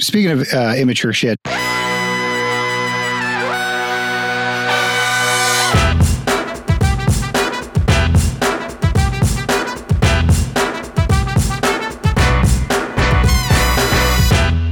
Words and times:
speaking 0.00 0.30
of 0.30 0.46
uh, 0.52 0.74
immature 0.76 1.12
shit. 1.12 1.38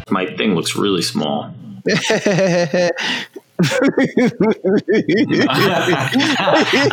My 0.08 0.26
thing 0.36 0.54
looks 0.54 0.76
really 0.76 1.02
small. 1.02 1.54
Hey, 1.86 2.90
I 3.60 3.70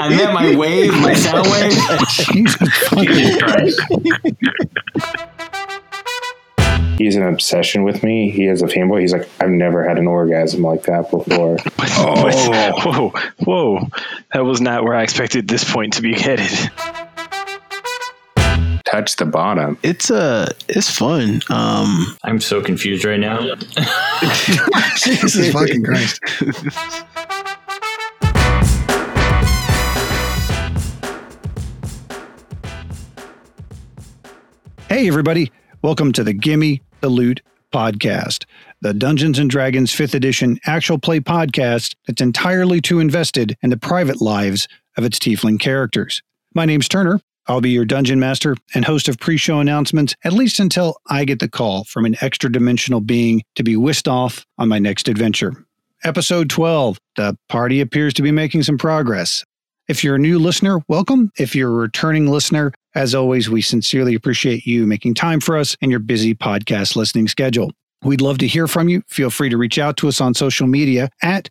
meant 0.09 0.33
my 0.33 0.55
wave, 0.55 0.93
my 0.93 1.13
sound 1.13 1.49
wave. 1.49 1.73
Jesus 2.09 2.69
fucking 2.87 3.39
Christ. 3.39 3.81
He's 6.97 7.15
an 7.15 7.23
obsession 7.23 7.83
with 7.83 8.03
me. 8.03 8.29
He 8.29 8.45
has 8.45 8.61
a 8.61 8.67
fanboy. 8.67 9.01
He's 9.01 9.13
like, 9.13 9.27
I've 9.39 9.49
never 9.49 9.87
had 9.87 9.97
an 9.97 10.07
orgasm 10.07 10.61
like 10.61 10.83
that 10.83 11.09
before. 11.09 11.57
oh. 11.79 12.81
Whoa, 12.83 13.09
whoa. 13.43 13.87
That 14.33 14.45
was 14.45 14.61
not 14.61 14.83
where 14.83 14.93
I 14.93 15.01
expected 15.01 15.47
this 15.47 15.63
point 15.69 15.93
to 15.93 16.01
be 16.01 16.13
headed. 16.13 16.51
Touch 18.85 19.15
the 19.15 19.25
bottom. 19.25 19.79
It's 19.81 20.11
uh 20.11 20.51
it's 20.67 20.89
fun. 20.89 21.41
Um 21.49 22.15
I'm 22.23 22.39
so 22.39 22.61
confused 22.61 23.05
right 23.05 23.19
now. 23.19 23.39
Jesus 24.97 25.51
fucking 25.51 25.83
Christ. 25.83 26.19
Hey, 34.89 35.07
everybody. 35.07 35.51
Welcome 35.83 36.13
to 36.13 36.23
the 36.23 36.31
Gimme 36.31 36.81
the 37.01 37.09
Loot 37.09 37.41
podcast, 37.73 38.45
the 38.79 38.93
Dungeons 38.93 39.37
and 39.37 39.49
Dragons 39.49 39.91
5th 39.91 40.13
edition 40.13 40.57
actual 40.65 40.97
play 40.97 41.19
podcast 41.19 41.95
that's 42.07 42.21
entirely 42.21 42.79
too 42.79 43.01
invested 43.01 43.57
in 43.61 43.69
the 43.69 43.75
private 43.75 44.21
lives 44.21 44.69
of 44.95 45.03
its 45.03 45.19
tiefling 45.19 45.59
characters. 45.59 46.21
My 46.55 46.63
name's 46.63 46.87
Turner. 46.87 47.19
I'll 47.47 47.59
be 47.59 47.71
your 47.71 47.83
dungeon 47.83 48.17
master 48.17 48.55
and 48.73 48.85
host 48.85 49.09
of 49.09 49.19
pre 49.19 49.35
show 49.35 49.59
announcements, 49.59 50.15
at 50.23 50.31
least 50.31 50.57
until 50.57 50.95
I 51.09 51.25
get 51.25 51.39
the 51.39 51.49
call 51.49 51.83
from 51.83 52.05
an 52.05 52.15
extra 52.21 52.49
dimensional 52.49 53.01
being 53.01 53.43
to 53.55 53.63
be 53.63 53.75
whisked 53.75 54.07
off 54.07 54.45
on 54.57 54.69
my 54.69 54.79
next 54.79 55.09
adventure. 55.09 55.65
Episode 56.05 56.49
12 56.49 56.97
The 57.17 57.37
party 57.49 57.81
appears 57.81 58.13
to 58.13 58.21
be 58.21 58.31
making 58.31 58.63
some 58.63 58.77
progress. 58.77 59.43
If 59.89 60.01
you're 60.01 60.15
a 60.15 60.19
new 60.19 60.39
listener, 60.39 60.79
welcome. 60.87 61.29
If 61.37 61.57
you're 61.57 61.71
a 61.71 61.73
returning 61.73 62.31
listener, 62.31 62.71
as 62.95 63.15
always, 63.15 63.49
we 63.49 63.61
sincerely 63.61 64.13
appreciate 64.13 64.65
you 64.65 64.85
making 64.85 65.15
time 65.15 65.39
for 65.39 65.57
us 65.57 65.75
and 65.81 65.89
your 65.89 65.99
busy 65.99 66.35
podcast 66.35 66.95
listening 66.95 67.27
schedule. 67.27 67.71
We'd 68.03 68.21
love 68.21 68.37
to 68.39 68.47
hear 68.47 68.67
from 68.67 68.89
you. 68.89 69.01
Feel 69.07 69.29
free 69.29 69.49
to 69.49 69.57
reach 69.57 69.79
out 69.79 69.97
to 69.97 70.07
us 70.07 70.19
on 70.21 70.33
social 70.33 70.67
media 70.67 71.09
at 71.21 71.49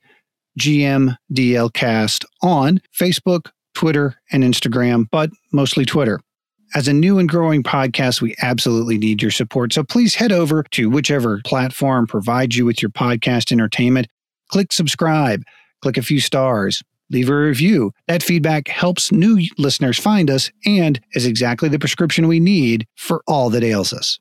GMDLcast 0.59 2.25
on 2.43 2.81
Facebook, 2.99 3.51
Twitter, 3.75 4.17
and 4.31 4.45
Instagram, 4.45 5.07
but 5.11 5.31
mostly 5.53 5.85
Twitter. 5.85 6.21
As 6.75 6.89
a 6.89 6.93
new 6.93 7.19
and 7.19 7.29
growing 7.29 7.63
podcast, 7.63 8.23
we 8.23 8.35
absolutely 8.41 8.97
need 8.97 9.21
your 9.21 9.31
support. 9.31 9.73
So 9.73 9.83
please 9.83 10.15
head 10.15 10.33
over 10.33 10.63
to 10.71 10.89
whichever 10.89 11.41
platform 11.45 12.07
provides 12.07 12.57
you 12.57 12.65
with 12.65 12.81
your 12.81 12.91
podcast 12.91 13.53
entertainment. 13.53 14.07
Click 14.49 14.73
subscribe, 14.73 15.43
click 15.83 15.97
a 15.97 16.03
few 16.03 16.21
stars, 16.21 16.83
leave 17.13 17.29
a 17.29 17.37
review. 17.37 17.93
That 18.09 18.23
feedback 18.23 18.69
helps 18.69 19.13
new 19.13 19.41
listeners 19.59 19.99
find 19.99 20.31
us 20.31 20.51
and 20.67 21.01
is 21.13 21.27
exactly 21.27 21.69
the 21.69 21.79
prescription 21.79 22.27
we 22.27 22.41
need 22.41 22.87
for 22.97 23.23
all 23.27 23.51
that 23.51 23.63
ails 23.63 23.93
us. 23.93 24.19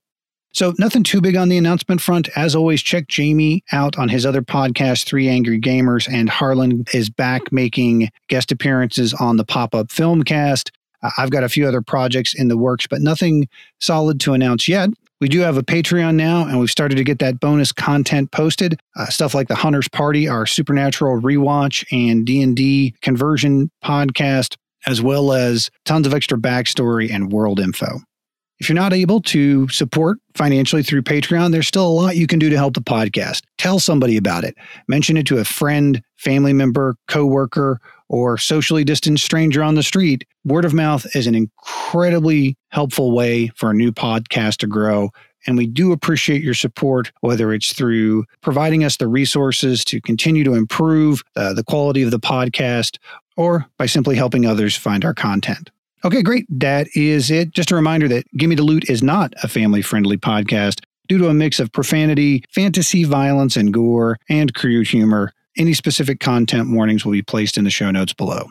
So, 0.54 0.74
nothing 0.78 1.04
too 1.04 1.22
big 1.22 1.38
on 1.38 1.48
the 1.48 1.58
announcement 1.58 2.02
front. 2.02 2.28
As 2.36 2.56
always, 2.56 2.82
check 2.82 3.08
Jamie 3.08 3.64
out 3.72 3.98
on 3.98 4.10
his 4.10 4.26
other 4.26 4.42
podcast, 4.42 5.06
Three 5.06 5.30
Angry 5.30 5.60
Gamers, 5.60 6.12
and 6.12 6.30
Harlan 6.30 6.84
is 6.94 7.10
back 7.10 7.54
making 7.54 8.10
guest 8.28 8.52
appearances 8.52 9.14
on 9.14 9.38
the 9.38 9.46
Pop 9.46 9.74
Up 9.74 9.88
Filmcast. 9.88 10.72
Uh, 11.02 11.10
I've 11.18 11.32
got 11.32 11.46
a 11.46 11.50
few 11.50 11.66
other 11.68 11.82
projects 11.82 12.34
in 12.34 12.50
the 12.50 12.58
works, 12.58 12.86
but 12.86 13.02
nothing 13.02 13.48
solid 13.80 14.20
to 14.22 14.34
announce 14.34 14.68
yet. 14.68 14.90
We 15.22 15.30
do 15.30 15.42
have 15.42 15.56
a 15.56 15.62
Patreon 15.62 16.16
now, 16.16 16.48
and 16.48 16.60
we've 16.60 16.72
started 16.72 16.96
to 16.96 17.04
get 17.04 17.20
that 17.20 17.40
bonus 17.40 17.72
content 17.72 18.32
posted. 18.32 18.80
Uh, 18.96 19.06
stuff 19.06 19.36
like 19.36 19.48
the 19.48 19.56
Hunter's 19.56 19.88
Party, 19.88 20.28
our 20.28 20.48
Supernatural 20.48 21.22
rewatch, 21.22 21.86
and 21.92 22.26
D 22.26 22.42
and 22.42 22.56
D 22.56 22.96
conversion 23.04 23.70
podcast, 23.86 24.56
as 24.88 25.00
well 25.00 25.32
as 25.32 25.70
tons 25.86 26.08
of 26.08 26.16
extra 26.16 26.40
backstory 26.40 27.12
and 27.14 27.32
world 27.32 27.60
info. 27.60 28.00
If 28.60 28.68
you're 28.68 28.76
not 28.76 28.94
able 28.94 29.22
to 29.22 29.68
support 29.70 30.18
financially 30.34 30.82
through 30.82 31.04
Patreon, 31.04 31.52
there's 31.52 31.68
still 31.68 31.88
a 31.88 31.90
lot 31.90 32.16
you 32.16 32.26
can 32.26 32.40
do 32.40 32.50
to 32.50 32.58
help 32.58 32.74
the 32.74 32.82
podcast. 32.82 33.44
Tell 33.60 33.80
somebody 33.80 34.18
about 34.18 34.44
it. 34.44 34.56
Mention 34.88 35.18
it 35.18 35.28
to 35.28 35.38
a 35.38 35.46
friend, 35.46 36.02
family 36.18 36.54
member, 36.54 36.96
coworker, 37.08 37.80
or 38.12 38.38
socially 38.38 38.84
distanced 38.84 39.24
stranger 39.24 39.64
on 39.64 39.76
the 39.76 39.82
street. 39.82 40.26
Word 40.44 40.66
of 40.66 40.74
mouth 40.74 41.08
is 41.16 41.28
an 41.28 41.34
incredibly 41.34 42.58
helpful 42.68 43.14
way 43.14 43.48
for 43.56 43.72
a 43.72 43.74
new 43.74 43.94
podcast 43.94 44.58
to 44.58 44.68
grow. 44.68 45.12
And 45.48 45.58
we 45.58 45.66
do 45.66 45.94
appreciate 45.94 46.44
your 46.44 46.54
support, 46.54 47.12
whether 47.22 47.54
it's 47.54 47.72
through 47.72 48.26
providing 48.42 48.84
us 48.84 48.98
the 48.98 49.08
resources 49.08 49.86
to 49.86 50.02
continue 50.02 50.44
to 50.44 50.54
improve 50.54 51.24
uh, 51.38 51.54
the 51.54 51.64
quality 51.64 52.04
of 52.04 52.12
the 52.12 52.20
podcast 52.20 52.98
or 53.38 53.66
by 53.78 53.86
simply 53.86 54.18
helping 54.18 54.46
others 54.46 54.76
find 54.76 55.06
our 55.06 55.14
content. 55.14 55.72
Okay, 56.04 56.22
great. 56.22 56.46
That 56.50 56.88
is 56.94 57.32
it. 57.32 57.52
Just 57.52 57.72
a 57.72 57.76
reminder 57.76 58.10
that 58.10 58.26
Gimme 58.36 58.56
the 58.56 58.64
Loot 58.64 58.90
is 58.90 59.02
not 59.02 59.34
a 59.42 59.48
family 59.48 59.82
friendly 59.82 60.18
podcast 60.18 60.82
due 61.08 61.18
to 61.18 61.30
a 61.30 61.34
mix 61.34 61.62
of 61.62 61.72
profanity, 61.72 62.44
fantasy 62.50 63.06
violence 63.06 63.56
and 63.56 63.74
gore, 63.74 64.18
and 64.28 64.54
crude 64.54 64.88
humor. 64.88 65.32
Any 65.58 65.74
specific 65.74 66.20
content 66.20 66.72
warnings 66.72 67.06
will 67.06 67.12
be 67.12 67.22
placed 67.22 67.58
in 67.58 67.64
the 67.64 67.70
show 67.70 67.92
notes 67.92 68.14
below. 68.14 68.50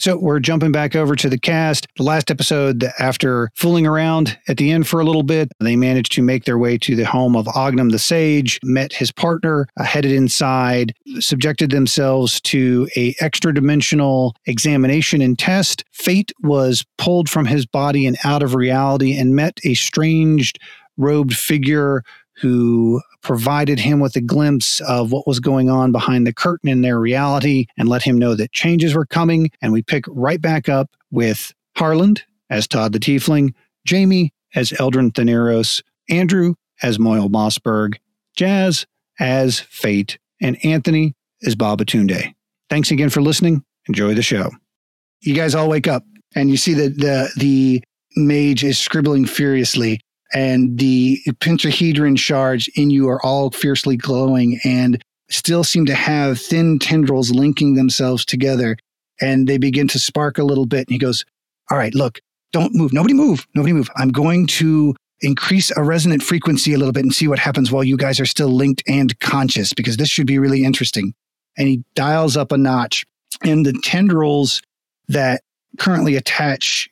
So 0.00 0.16
we're 0.16 0.40
jumping 0.40 0.72
back 0.72 0.96
over 0.96 1.14
to 1.14 1.28
the 1.28 1.38
cast. 1.38 1.86
The 1.98 2.04
last 2.04 2.30
episode, 2.30 2.84
after 2.98 3.50
fooling 3.54 3.86
around 3.86 4.38
at 4.48 4.56
the 4.56 4.70
end 4.70 4.88
for 4.88 4.98
a 4.98 5.04
little 5.04 5.22
bit, 5.22 5.52
they 5.60 5.76
managed 5.76 6.12
to 6.12 6.22
make 6.22 6.44
their 6.44 6.56
way 6.56 6.78
to 6.78 6.96
the 6.96 7.04
home 7.04 7.36
of 7.36 7.46
Ognum 7.54 7.90
the 7.90 7.98
Sage, 7.98 8.58
met 8.64 8.94
his 8.94 9.12
partner, 9.12 9.66
uh, 9.78 9.84
headed 9.84 10.12
inside, 10.12 10.94
subjected 11.18 11.70
themselves 11.70 12.40
to 12.40 12.88
a 12.96 13.14
extra 13.20 13.52
dimensional 13.52 14.34
examination 14.46 15.20
and 15.20 15.38
test. 15.38 15.84
Fate 15.92 16.32
was 16.40 16.82
pulled 16.96 17.28
from 17.28 17.44
his 17.44 17.66
body 17.66 18.06
and 18.06 18.16
out 18.24 18.42
of 18.42 18.54
reality 18.54 19.18
and 19.18 19.36
met 19.36 19.60
a 19.64 19.74
strange 19.74 20.54
robed 20.96 21.36
figure 21.36 22.02
who 22.40 23.00
provided 23.22 23.78
him 23.78 24.00
with 24.00 24.16
a 24.16 24.20
glimpse 24.20 24.80
of 24.80 25.12
what 25.12 25.26
was 25.26 25.40
going 25.40 25.68
on 25.68 25.92
behind 25.92 26.26
the 26.26 26.32
curtain 26.32 26.68
in 26.68 26.80
their 26.80 26.98
reality 26.98 27.66
and 27.76 27.88
let 27.88 28.02
him 28.02 28.16
know 28.18 28.34
that 28.34 28.52
changes 28.52 28.94
were 28.94 29.06
coming. 29.06 29.50
And 29.60 29.72
we 29.72 29.82
pick 29.82 30.04
right 30.08 30.40
back 30.40 30.68
up 30.68 30.90
with 31.10 31.52
Harland 31.76 32.22
as 32.48 32.66
Todd 32.66 32.92
the 32.92 32.98
Tiefling, 32.98 33.54
Jamie 33.86 34.32
as 34.54 34.70
Eldrin 34.70 35.12
Thaneros, 35.12 35.82
Andrew 36.08 36.54
as 36.82 36.98
Moyle 36.98 37.28
Mossberg, 37.28 37.96
Jazz 38.36 38.86
as 39.18 39.60
Fate, 39.60 40.18
and 40.40 40.56
Anthony 40.64 41.14
as 41.44 41.54
Babatunde. 41.54 42.34
Thanks 42.70 42.90
again 42.90 43.10
for 43.10 43.20
listening. 43.20 43.62
Enjoy 43.86 44.14
the 44.14 44.22
show. 44.22 44.50
You 45.20 45.34
guys 45.34 45.54
all 45.54 45.68
wake 45.68 45.88
up 45.88 46.04
and 46.34 46.48
you 46.48 46.56
see 46.56 46.74
that 46.74 46.96
the 46.96 47.30
the 47.36 47.82
mage 48.16 48.64
is 48.64 48.78
scribbling 48.78 49.26
furiously 49.26 50.00
and 50.32 50.78
the 50.78 51.20
pentahedron 51.40 52.18
shards 52.18 52.68
in 52.76 52.90
you 52.90 53.08
are 53.08 53.24
all 53.24 53.50
fiercely 53.50 53.96
glowing 53.96 54.60
and 54.64 55.02
still 55.28 55.64
seem 55.64 55.86
to 55.86 55.94
have 55.94 56.40
thin 56.40 56.78
tendrils 56.78 57.30
linking 57.30 57.74
themselves 57.74 58.24
together. 58.24 58.76
And 59.20 59.46
they 59.46 59.58
begin 59.58 59.88
to 59.88 59.98
spark 59.98 60.38
a 60.38 60.44
little 60.44 60.66
bit. 60.66 60.88
And 60.88 60.92
he 60.92 60.98
goes, 60.98 61.24
All 61.70 61.78
right, 61.78 61.94
look, 61.94 62.20
don't 62.52 62.74
move. 62.74 62.92
Nobody 62.92 63.14
move. 63.14 63.46
Nobody 63.54 63.72
move. 63.72 63.90
I'm 63.96 64.10
going 64.10 64.46
to 64.48 64.94
increase 65.20 65.70
a 65.76 65.82
resonant 65.82 66.22
frequency 66.22 66.72
a 66.72 66.78
little 66.78 66.92
bit 66.92 67.04
and 67.04 67.12
see 67.12 67.28
what 67.28 67.38
happens 67.38 67.70
while 67.70 67.84
you 67.84 67.96
guys 67.96 68.18
are 68.18 68.26
still 68.26 68.48
linked 68.48 68.82
and 68.88 69.18
conscious, 69.20 69.74
because 69.74 69.98
this 69.98 70.08
should 70.08 70.26
be 70.26 70.38
really 70.38 70.64
interesting. 70.64 71.12
And 71.58 71.68
he 71.68 71.84
dials 71.94 72.36
up 72.36 72.52
a 72.52 72.56
notch. 72.56 73.04
And 73.44 73.64
the 73.64 73.72
tendrils 73.84 74.62
that 75.08 75.42
currently 75.78 76.16
attach 76.16 76.88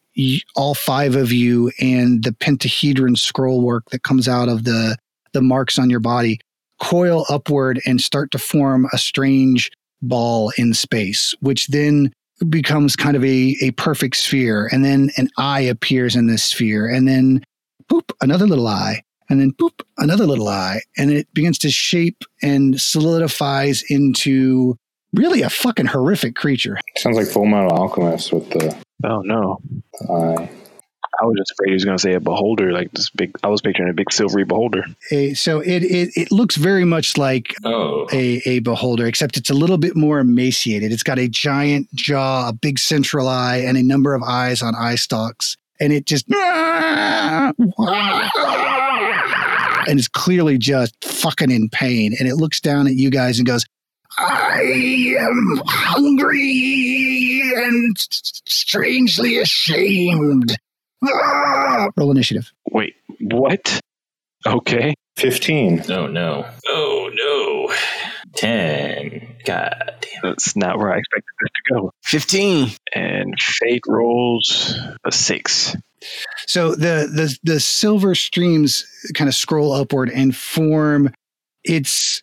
all 0.57 0.75
five 0.75 1.15
of 1.15 1.33
you 1.33 1.71
and 1.81 2.25
the 2.25 2.33
pentahedron 2.33 3.17
scroll 3.17 3.61
work 3.61 3.85
that 3.91 4.03
comes 4.03 4.29
out 4.29 4.49
of 4.49 4.65
the 4.65 4.97
the 5.33 5.43
marks 5.43 5.79
on 5.79 5.91
your 5.91 6.01
body 6.01 6.41
coil 6.81 7.25
upward 7.29 7.81
and 7.87 8.01
start 8.01 8.31
to 8.31 8.39
form 8.39 8.87
a 8.93 8.99
strange 8.99 9.71
ball 10.03 10.53
in 10.57 10.73
space 10.75 11.35
which 11.41 11.67
then 11.69 12.11
becomes 12.49 12.97
kind 12.97 13.17
of 13.17 13.25
a, 13.25 13.57
a 13.61 13.71
perfect 13.73 14.17
sphere. 14.17 14.69
And 14.73 14.85
then 14.85 15.11
an 15.17 15.29
eye 15.37 15.61
appears 15.61 16.15
in 16.17 16.27
this 16.27 16.43
sphere. 16.43 16.89
And 16.89 17.09
then 17.09 17.43
poop 17.89 18.13
another 18.21 18.47
little 18.47 18.67
eye. 18.67 19.03
And 19.31 19.41
then 19.41 19.53
poop 19.53 19.83
another 19.99 20.27
little 20.27 20.49
eye. 20.49 20.81
And 20.97 21.11
it 21.11 21.33
begins 21.35 21.59
to 21.59 21.71
shape 21.71 22.25
and 22.43 22.81
solidifies 22.81 23.83
into 23.89 24.77
really 25.13 25.43
a 25.43 25.51
fucking 25.51 25.87
horrific 25.87 26.35
creature. 26.35 26.79
Sounds 26.97 27.17
like 27.17 27.27
Full 27.27 27.47
Metal 27.47 27.71
Alchemist 27.71 28.33
with 28.33 28.49
the 28.51 28.77
Oh 29.05 29.21
no. 29.23 29.59
eye. 30.11 30.51
I 31.21 31.25
was 31.25 31.35
just 31.37 31.51
afraid 31.53 31.71
he 31.71 31.75
was 31.75 31.85
going 31.85 31.97
to 31.97 32.01
say 32.03 32.13
a 32.15 32.21
beholder, 32.21 32.71
like 32.71 32.93
this 32.93 33.11
big. 33.11 33.33
I 33.43 33.49
was 33.49 33.61
picturing 33.61 33.89
a 33.91 33.93
big 33.93 34.13
silvery 34.13 34.45
beholder. 34.45 34.85
A, 35.11 35.35
so 35.35 35.59
it, 35.61 35.83
it 35.83 36.11
it 36.15 36.31
looks 36.31 36.55
very 36.57 36.85
much 36.85 37.17
like 37.17 37.55
Oh. 37.65 38.07
a, 38.13 38.41
a 38.47 38.59
beholder, 38.61 39.05
except 39.07 39.37
it's 39.37 39.51
a 39.51 39.55
little 39.55 39.79
bit 39.79 39.97
more 39.97 40.21
emaciated. 40.21 40.93
It's 40.93 41.03
got 41.03 41.19
a 41.19 41.27
giant 41.27 41.93
jaw, 41.95 42.49
a 42.49 42.53
big 42.53 42.79
central 42.79 43.27
eye, 43.29 43.57
and 43.59 43.77
a 43.77 43.83
number 43.83 44.15
of 44.15 44.23
eyes 44.23 44.63
on 44.63 44.75
eye 44.77 44.95
stalks. 44.95 45.57
And 45.81 45.93
it 45.93 46.07
just 46.07 46.27
and 49.89 49.99
is 49.99 50.09
clearly 50.09 50.59
just 50.59 50.95
fucking 51.05 51.51
in 51.51 51.69
pain. 51.71 52.15
And 52.19 52.29
it 52.29 52.37
looks 52.37 52.61
down 52.61 52.87
at 52.87 52.95
you 52.95 53.11
guys 53.11 53.39
and 53.39 53.47
goes, 53.47 53.65
I 54.21 55.17
am 55.21 55.63
hungry 55.67 57.43
and 57.57 57.97
strangely 57.99 59.39
ashamed. 59.39 60.57
Ah! 61.05 61.89
Roll 61.97 62.11
initiative. 62.11 62.53
Wait, 62.73 62.95
what? 63.21 63.81
Okay. 64.47 64.95
15. 65.17 65.91
Oh 65.91 66.07
no. 66.07 66.47
Oh 66.69 67.11
no. 67.13 67.75
Ten. 68.35 69.37
God 69.45 69.95
damn. 70.01 70.21
That's 70.23 70.55
not 70.57 70.79
where 70.79 70.93
I 70.93 70.99
expected 70.99 71.25
this 71.41 71.51
to 71.51 71.75
go. 71.75 71.91
15. 72.05 72.71
And 72.95 73.35
Fate 73.41 73.83
rolls 73.89 74.79
a 75.05 75.11
six. 75.13 75.75
So 76.47 76.71
the 76.71 77.09
the 77.13 77.37
the 77.43 77.61
silver 77.61 78.15
streams 78.15 78.85
kind 79.15 79.27
of 79.29 79.35
scroll 79.35 79.73
upward 79.73 80.11
and 80.11 80.35
form. 80.37 81.13
It's 81.65 82.19
it- 82.19 82.23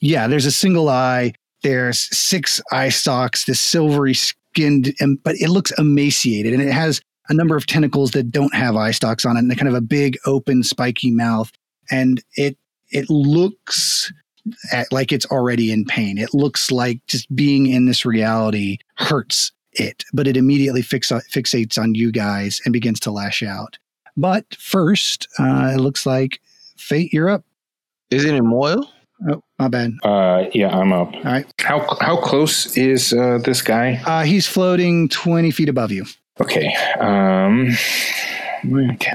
yeah. 0.00 0.26
There's 0.28 0.46
a 0.46 0.52
single 0.52 0.88
eye. 0.88 1.32
There's 1.62 1.98
six 2.16 2.60
eye 2.70 2.90
stalks. 2.90 3.44
This 3.44 3.60
silvery 3.60 4.14
skinned, 4.14 4.94
but 5.24 5.36
it 5.36 5.48
looks 5.48 5.72
emaciated, 5.78 6.52
and 6.52 6.62
it 6.62 6.72
has 6.72 7.00
a 7.28 7.34
number 7.34 7.56
of 7.56 7.66
tentacles 7.66 8.12
that 8.12 8.30
don't 8.30 8.54
have 8.54 8.76
eye 8.76 8.92
stalks 8.92 9.24
on 9.24 9.36
it, 9.36 9.40
and 9.40 9.56
kind 9.56 9.68
of 9.68 9.74
a 9.74 9.80
big 9.80 10.16
open 10.26 10.62
spiky 10.62 11.10
mouth. 11.10 11.50
And 11.90 12.22
it 12.34 12.56
it 12.90 13.10
looks 13.10 14.12
at, 14.72 14.92
like 14.92 15.12
it's 15.12 15.26
already 15.26 15.72
in 15.72 15.84
pain. 15.84 16.18
It 16.18 16.32
looks 16.32 16.70
like 16.70 17.00
just 17.06 17.34
being 17.34 17.66
in 17.66 17.86
this 17.86 18.04
reality 18.04 18.78
hurts 18.96 19.52
it, 19.72 20.04
but 20.12 20.26
it 20.26 20.36
immediately 20.36 20.82
fix, 20.82 21.10
fixates 21.10 21.78
on 21.78 21.94
you 21.94 22.10
guys 22.10 22.60
and 22.64 22.72
begins 22.72 23.00
to 23.00 23.10
lash 23.10 23.42
out. 23.42 23.78
But 24.16 24.46
first, 24.58 25.28
uh, 25.38 25.72
it 25.74 25.80
looks 25.80 26.06
like 26.06 26.40
Fate, 26.76 27.12
you're 27.12 27.28
up. 27.28 27.44
Is 28.10 28.24
it 28.24 28.34
in 28.34 28.46
Moyle? 28.46 28.90
Oh, 29.28 29.42
my 29.58 29.68
bad. 29.68 29.92
Uh, 30.02 30.44
yeah, 30.54 30.68
I'm 30.68 30.92
up. 30.92 31.12
All 31.12 31.22
right. 31.24 31.46
How 31.60 31.96
how 32.00 32.16
close 32.16 32.76
is 32.76 33.12
uh, 33.12 33.38
this 33.44 33.62
guy? 33.62 34.00
Uh, 34.06 34.22
he's 34.22 34.46
floating 34.46 35.08
20 35.08 35.50
feet 35.50 35.68
above 35.68 35.90
you. 35.90 36.06
Okay. 36.40 36.72
Um, 37.00 37.70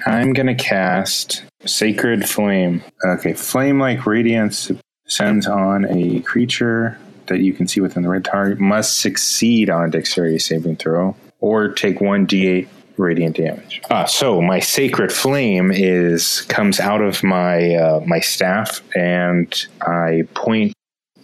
I'm 0.06 0.34
gonna 0.34 0.56
cast 0.56 1.44
Sacred 1.66 2.28
Flame. 2.28 2.84
Okay, 3.06 3.34
flame-like 3.34 4.06
radiance 4.06 4.72
sends 5.08 5.48
on 5.48 5.86
a 5.86 6.20
creature 6.22 6.98
that 7.28 7.40
you 7.40 7.54
can 7.54 7.68
see 7.68 7.82
within 7.82 8.04
the 8.04 8.10
red 8.10 8.26
target. 8.26 8.60
Must 8.60 9.00
succeed 9.00 9.70
on 9.70 9.86
a 9.86 9.90
Dexterity 9.90 10.40
saving 10.40 10.76
throw 10.78 11.16
or 11.40 11.70
take 11.70 12.02
one 12.02 12.28
d8 12.28 12.68
radiant 12.98 13.38
damage. 13.38 13.82
Ah, 13.90 14.06
so 14.06 14.42
my 14.42 14.60
Sacred 14.60 15.12
Flame 15.12 15.72
is 15.72 16.42
comes 16.44 16.80
out 16.80 17.02
of 17.02 17.24
my 17.24 17.76
uh, 17.76 18.00
my 18.06 18.20
staff, 18.20 18.82
and 18.96 19.68
I 19.82 20.24
point. 20.34 20.74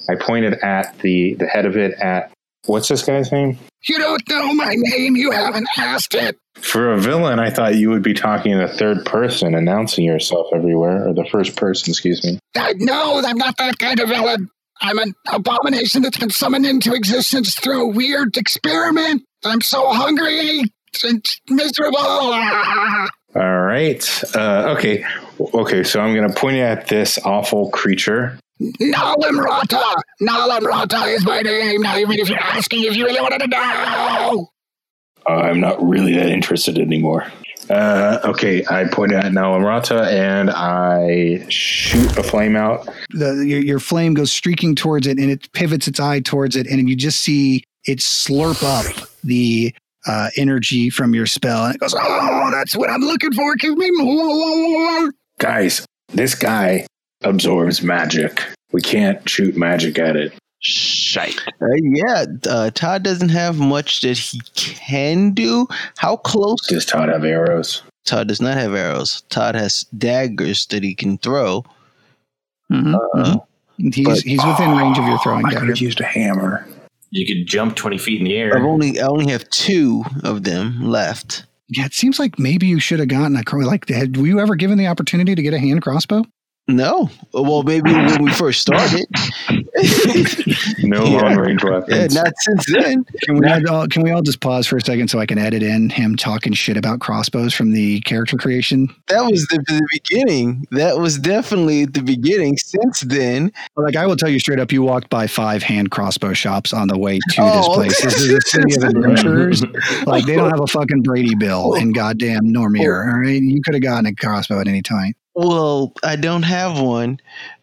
I 0.10 0.16
pointed 0.16 0.54
at 0.63 0.98
the 1.00 1.36
the 1.36 1.45
head 1.45 1.66
of 1.66 1.77
it 1.77 1.94
at 2.00 2.31
what's 2.66 2.88
this 2.88 3.04
guy's 3.04 3.31
name? 3.31 3.60
You 3.88 3.98
don't 3.98 4.21
know 4.27 4.54
my 4.54 4.75
name. 4.75 5.16
You 5.16 5.31
haven't 5.31 5.68
asked 5.77 6.16
it. 6.16 6.38
For 6.56 6.92
a 6.92 7.00
villain, 7.00 7.39
I 7.39 7.50
thought 7.50 7.75
you 7.75 7.89
would 7.89 8.04
be 8.04 8.13
talking 8.13 8.51
in 8.51 8.60
the 8.60 8.68
third 8.68 9.06
person, 9.06 9.56
announcing 9.56 10.04
yourself 10.04 10.48
everywhere, 10.54 11.07
or 11.07 11.13
the 11.13 11.25
first 11.25 11.56
person, 11.56 11.92
excuse 11.92 12.24
me. 12.24 12.39
I 12.57 12.74
know 12.77 13.22
I'm 13.24 13.38
not 13.38 13.56
that 13.57 13.77
kind 13.77 14.00
of 14.00 14.10
villain. 14.10 14.50
I'm 14.81 14.98
an 14.98 15.13
abomination 15.27 16.01
that's 16.01 16.18
been 16.18 16.30
summoned 16.30 16.65
into 16.65 16.94
existence 16.94 17.56
through 17.56 17.89
a 17.89 17.94
weird 17.94 18.36
experiment. 18.38 19.24
I'm 19.44 19.62
so 19.62 19.89
hungry 19.89 20.60
and 20.60 20.69
miserable. 21.50 21.97
All 23.36 23.59
right. 23.62 24.24
Uh, 24.36 24.75
okay. 24.77 25.06
Okay. 25.39 25.83
So 25.83 26.00
I'm 26.00 26.15
going 26.15 26.27
to 26.27 26.36
point 26.36 26.57
at 26.57 26.88
this 26.88 27.19
awful 27.24 27.69
creature. 27.69 28.39
Nalimrata! 28.62 29.94
Nalimrata 30.21 31.15
is 31.15 31.25
my 31.25 31.41
name. 31.41 31.81
Now, 31.81 31.97
even 31.97 32.19
if 32.19 32.30
you're 32.30 32.39
asking 32.39 32.83
if 32.83 32.95
you 32.97 33.06
really 33.06 33.21
wanted 33.21 33.39
to 33.39 33.47
know. 33.47 34.50
Uh, 35.25 35.31
I'm 35.31 35.59
not 35.59 35.81
really 35.81 36.13
that 36.15 36.27
interested 36.27 36.77
anymore. 36.77 37.31
Uh, 37.69 38.19
okay. 38.25 38.65
I 38.69 38.86
point 38.86 39.13
at 39.13 39.25
Nalamrata 39.25 40.07
and 40.12 40.50
I 40.50 41.45
shoot 41.50 42.18
a 42.18 42.24
flame 42.24 42.56
out. 42.56 42.89
The, 43.12 43.45
your, 43.47 43.62
your 43.62 43.80
flame 43.80 44.15
goes 44.15 44.31
streaking 44.31 44.75
towards 44.75 45.06
it 45.07 45.19
and 45.19 45.30
it 45.30 45.51
pivots 45.53 45.88
its 45.88 46.00
eye 46.00 46.19
towards 46.19 46.56
it, 46.56 46.68
and 46.68 46.89
you 46.89 46.95
just 46.95 47.21
see 47.21 47.63
it 47.86 48.00
slurp 48.00 48.63
up 48.63 49.07
the 49.24 49.74
uh, 50.07 50.30
energy 50.38 50.90
from 50.90 51.13
your 51.13 51.25
spell. 51.25 51.66
And 51.66 51.75
it 51.75 51.80
goes, 51.80 51.94
Oh, 51.98 52.50
that's 52.51 52.75
what 52.75 52.90
I'm 52.90 53.01
looking 53.01 53.34
for. 53.34 53.56
Give 53.56 53.78
me 53.78 53.90
more. 53.92 55.12
Guys, 55.40 55.86
this 56.10 56.36
guy 56.36 56.86
absorbs 57.24 57.81
magic. 57.81 58.44
We 58.72 58.81
can't 58.81 59.28
shoot 59.28 59.57
magic 59.57 59.98
at 60.00 60.16
it. 60.16 60.34
Shite. 60.62 61.40
Uh, 61.62 61.68
yeah, 61.81 62.25
uh, 62.50 62.69
Todd 62.72 63.04
doesn't 63.04 63.30
have 63.30 63.57
much 63.57 64.01
that 64.01 64.18
he 64.18 64.40
can 64.56 65.31
do. 65.31 65.68
How 65.98 66.18
close? 66.18 66.60
Does 66.68 66.86
Todd 66.86 67.07
have 67.10 67.24
arrows? 67.24 67.81
Todd 68.06 68.28
does 68.28 68.42
not 68.42 68.57
have 68.57 68.74
arrows. 68.74 69.22
Todd 69.30 69.56
has 69.56 69.86
daggers 69.98 70.66
that 70.68 70.84
he 70.84 70.94
can 70.96 71.18
throw. 71.18 71.63
Mhm, 72.72 72.96
mhm. 73.16 73.44
He's, 73.94 74.06
but- 74.06 74.19
he's 74.19 74.44
within 74.46 74.75
range 74.75 74.98
of 75.00 75.06
your 75.06 75.18
throwing 75.19 75.46
I 75.46 75.50
could 75.50 75.56
dagger. 75.60 75.68
have 75.68 75.78
used 75.78 76.01
a 76.01 76.06
hammer. 76.06 76.68
You 77.11 77.25
could 77.25 77.47
jump 77.47 77.75
twenty 77.75 77.97
feet 77.97 78.19
in 78.19 78.25
the 78.25 78.35
air. 78.35 78.56
I've 78.56 78.61
air. 78.61 78.67
only 78.67 79.00
I 79.00 79.07
only 79.07 79.31
have 79.31 79.50
two 79.50 80.03
of 80.23 80.44
them 80.44 80.81
left. 80.81 81.45
Yeah, 81.67 81.85
it 81.85 81.94
seems 81.94 82.19
like 82.19 82.39
maybe 82.39 82.67
you 82.67 82.79
should 82.79 83.00
have 83.00 83.09
gotten 83.09 83.35
a 83.35 83.44
cro- 83.44 83.65
like. 83.65 83.88
Had 83.89 84.17
were 84.17 84.27
you 84.27 84.39
ever 84.39 84.56
given 84.56 84.77
the 84.77 84.88
opportunity 84.88 85.35
to 85.35 85.41
get 85.41 85.53
a 85.53 85.59
hand 85.59 85.81
crossbow? 85.81 86.23
No, 86.69 87.10
well 87.33 87.63
maybe 87.63 87.92
when 87.92 88.24
we 88.24 88.31
first 88.31 88.62
started. 88.62 89.07
No 90.83 91.04
Yeah. 91.10 91.21
long 91.21 91.36
range 91.38 91.62
yeah, 91.63 91.69
weapons. 91.71 92.13
not 92.16 92.31
since 92.38 92.66
then. 92.71 93.06
Can 93.24 93.38
we 93.39 93.48
all, 93.66 93.88
can 93.88 94.04
we 94.04 94.12
all 94.12 94.21
just 94.21 94.39
pause 94.39 94.68
for 94.68 94.77
a 94.77 94.81
second 94.81 95.07
so 95.07 95.19
I 95.19 95.25
can 95.25 95.39
edit 95.39 95.63
in 95.63 95.89
him 95.89 96.16
talking 96.16 96.54
shit 96.54 96.77
about 96.77 97.00
crossbows 97.00 97.54
from 97.56 97.71
the 97.71 98.01
character 98.01 98.38
creation? 98.38 98.88
That 99.07 99.21
was 99.31 99.48
the, 99.48 99.57
the 99.68 99.81
beginning. 99.94 100.68
That 100.71 101.00
was 101.00 101.18
definitely 101.18 101.86
the 101.86 102.01
beginning. 102.04 102.57
Since 102.57 103.01
then, 103.01 103.51
Like 103.75 103.95
I 103.95 104.06
will 104.06 104.15
tell 104.15 104.30
you 104.30 104.39
straight 104.39 104.60
up, 104.60 104.72
you 104.72 104.84
walked 104.84 105.10
by 105.10 105.25
five 105.25 105.63
hand 105.63 105.89
crossbow 105.89 106.34
shops 106.34 106.72
on 106.72 106.88
the 106.88 106.98
way 107.00 107.15
to 107.17 107.41
this 107.41 107.65
Oh, 107.67 107.74
place. 107.74 108.00
This 108.01 108.22
is 108.22 108.32
a 108.38 108.41
city 108.41 108.75
of 108.75 108.84
adventurers. 108.84 109.63
Like 110.05 110.25
they 110.25 110.36
don't 110.36 110.51
have 110.51 110.62
a 110.62 110.67
fucking 110.67 111.01
Brady 111.01 111.34
Bill 111.34 111.74
in 111.74 111.89
oh. 111.89 111.93
goddamn 111.93 112.43
Normir. 112.46 113.05
Oh. 113.08 113.12
All 113.12 113.20
right, 113.22 113.41
you 113.41 113.60
could 113.63 113.74
have 113.74 113.84
gotten 113.84 114.05
a 114.05 114.13
crossbow 114.13 114.60
at 114.62 114.67
any 114.67 114.84
time. 114.84 115.13
Well, 115.36 115.93
I 116.03 116.15
don't 116.15 116.43
have 116.43 116.79
one. 116.79 117.19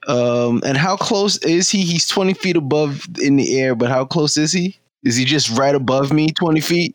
Um, 0.06 0.62
and 0.64 0.76
how 0.76 0.96
close 0.96 1.38
is 1.38 1.70
he? 1.70 1.82
He's 1.82 2.06
twenty 2.06 2.34
feet 2.34 2.56
above 2.56 3.06
in 3.20 3.36
the 3.36 3.58
air, 3.60 3.74
but 3.74 3.88
how 3.90 4.04
close 4.04 4.36
is 4.36 4.52
he? 4.52 4.78
Is 5.02 5.16
he 5.16 5.24
just 5.24 5.50
right 5.58 5.74
above 5.74 6.12
me, 6.12 6.28
twenty 6.30 6.60
feet? 6.60 6.94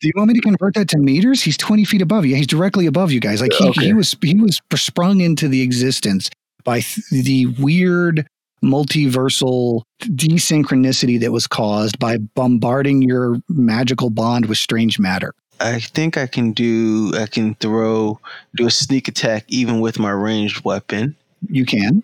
Do 0.00 0.08
you 0.08 0.12
want 0.16 0.28
me 0.28 0.34
to 0.34 0.40
convert 0.40 0.74
that 0.74 0.88
to 0.88 0.98
meters? 0.98 1.42
He's 1.42 1.56
twenty 1.56 1.84
feet 1.84 2.02
above 2.02 2.26
you. 2.26 2.36
He's 2.36 2.46
directly 2.46 2.86
above 2.86 3.12
you 3.12 3.20
guys. 3.20 3.40
Like 3.40 3.52
he, 3.52 3.68
Okay. 3.68 3.86
he 3.86 3.92
was 3.92 4.16
he 4.20 4.34
was 4.34 4.60
sprung 4.74 5.20
into 5.20 5.48
the 5.48 5.62
existence 5.62 6.28
by 6.64 6.80
th- 6.80 7.06
the 7.10 7.46
weird 7.58 8.26
multiversal 8.64 9.82
desynchronicity 10.02 11.18
that 11.20 11.32
was 11.32 11.46
caused 11.46 11.98
by 11.98 12.16
bombarding 12.18 13.02
your 13.02 13.36
magical 13.48 14.10
bond 14.10 14.46
with 14.46 14.58
strange 14.58 14.98
matter. 14.98 15.34
I 15.62 15.78
think 15.78 16.16
I 16.18 16.26
can 16.26 16.52
do. 16.52 17.12
I 17.14 17.26
can 17.26 17.54
throw, 17.56 18.18
do 18.56 18.66
a 18.66 18.70
sneak 18.70 19.08
attack 19.08 19.44
even 19.48 19.80
with 19.80 19.98
my 19.98 20.10
ranged 20.10 20.64
weapon. 20.64 21.16
You 21.48 21.64
can. 21.64 22.02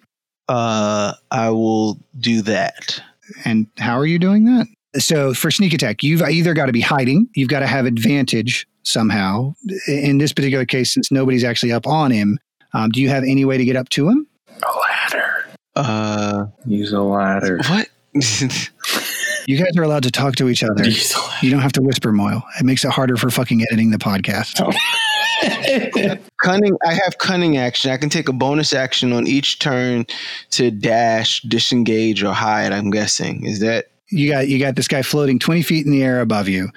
Uh, 0.48 1.14
I 1.30 1.50
will 1.50 1.98
do 2.18 2.40
that. 2.42 3.02
And 3.44 3.66
how 3.78 3.98
are 3.98 4.06
you 4.06 4.18
doing 4.18 4.44
that? 4.44 4.66
So 4.96 5.34
for 5.34 5.50
sneak 5.50 5.74
attack, 5.74 6.02
you've 6.02 6.22
either 6.22 6.54
got 6.54 6.66
to 6.66 6.72
be 6.72 6.80
hiding, 6.80 7.28
you've 7.34 7.48
got 7.50 7.60
to 7.60 7.66
have 7.66 7.84
advantage 7.84 8.66
somehow. 8.84 9.54
In 9.86 10.18
this 10.18 10.32
particular 10.32 10.64
case, 10.64 10.94
since 10.94 11.12
nobody's 11.12 11.44
actually 11.44 11.72
up 11.72 11.86
on 11.86 12.10
him, 12.10 12.38
um, 12.72 12.90
do 12.90 13.00
you 13.02 13.08
have 13.10 13.22
any 13.24 13.44
way 13.44 13.58
to 13.58 13.64
get 13.64 13.76
up 13.76 13.90
to 13.90 14.08
him? 14.08 14.26
A 14.48 14.78
ladder. 14.88 15.46
Uh, 15.76 16.46
Use 16.64 16.92
a 16.92 17.02
ladder. 17.02 17.60
what? 17.68 17.88
You 19.48 19.56
guys 19.56 19.74
are 19.78 19.82
allowed 19.82 20.02
to 20.02 20.10
talk 20.10 20.36
to 20.36 20.50
each 20.50 20.62
other. 20.62 20.84
Diesel. 20.84 21.22
You 21.40 21.50
don't 21.50 21.62
have 21.62 21.72
to 21.72 21.80
whisper, 21.80 22.12
Moyle. 22.12 22.42
It 22.60 22.64
makes 22.66 22.84
it 22.84 22.90
harder 22.90 23.16
for 23.16 23.30
fucking 23.30 23.62
editing 23.62 23.90
the 23.90 23.96
podcast. 23.96 24.60
Oh. 24.60 26.18
cunning. 26.42 26.76
I 26.86 26.92
have 26.92 27.16
cunning 27.16 27.56
action. 27.56 27.90
I 27.90 27.96
can 27.96 28.10
take 28.10 28.28
a 28.28 28.34
bonus 28.34 28.74
action 28.74 29.10
on 29.14 29.26
each 29.26 29.58
turn 29.58 30.04
to 30.50 30.70
dash, 30.70 31.40
disengage, 31.40 32.22
or 32.22 32.34
hide. 32.34 32.72
I'm 32.72 32.90
guessing. 32.90 33.46
Is 33.46 33.60
that 33.60 33.86
You 34.10 34.30
got 34.30 34.48
you 34.48 34.58
got 34.58 34.76
this 34.76 34.86
guy 34.86 35.00
floating 35.00 35.38
twenty 35.38 35.62
feet 35.62 35.86
in 35.86 35.92
the 35.92 36.02
air 36.02 36.20
above 36.20 36.46
you. 36.46 36.68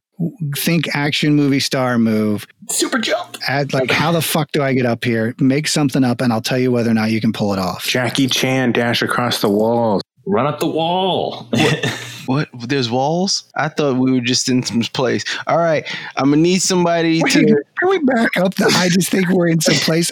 think 0.55 0.95
action 0.95 1.35
movie 1.35 1.59
star 1.59 1.99
move. 1.99 2.47
Super 2.69 2.99
jump. 2.99 3.35
Add 3.49 3.73
like, 3.73 3.91
how 3.91 4.13
the 4.13 4.21
fuck 4.21 4.49
do 4.53 4.63
I 4.63 4.71
get 4.71 4.85
up 4.85 5.03
here? 5.03 5.35
Make 5.41 5.67
something 5.67 6.05
up, 6.05 6.21
and 6.21 6.31
I'll 6.31 6.39
tell 6.39 6.57
you 6.57 6.71
whether 6.71 6.91
or 6.91 6.93
not 6.93 7.11
you 7.11 7.19
can 7.19 7.33
pull 7.33 7.51
it 7.51 7.59
off. 7.59 7.85
Jackie 7.85 8.27
Chan 8.27 8.71
dash 8.71 9.01
across 9.01 9.41
the 9.41 9.49
walls. 9.49 10.01
Run 10.25 10.47
up 10.47 10.59
the 10.61 10.67
wall. 10.67 11.49
What? 12.25 12.49
There's 12.53 12.89
walls? 12.89 13.43
I 13.55 13.69
thought 13.69 13.97
we 13.97 14.11
were 14.11 14.21
just 14.21 14.49
in 14.49 14.63
some 14.63 14.81
place. 14.81 15.23
All 15.47 15.57
right, 15.57 15.85
I'm 16.17 16.31
gonna 16.31 16.41
need 16.41 16.61
somebody 16.61 17.21
Wait, 17.23 17.33
to. 17.33 17.45
can 17.79 17.89
we 17.89 17.99
back 17.99 18.37
up? 18.37 18.55
The, 18.55 18.73
I 18.77 18.89
just 18.89 19.09
think 19.09 19.29
we're 19.29 19.47
in 19.47 19.61
some 19.61 19.75
place. 19.75 20.11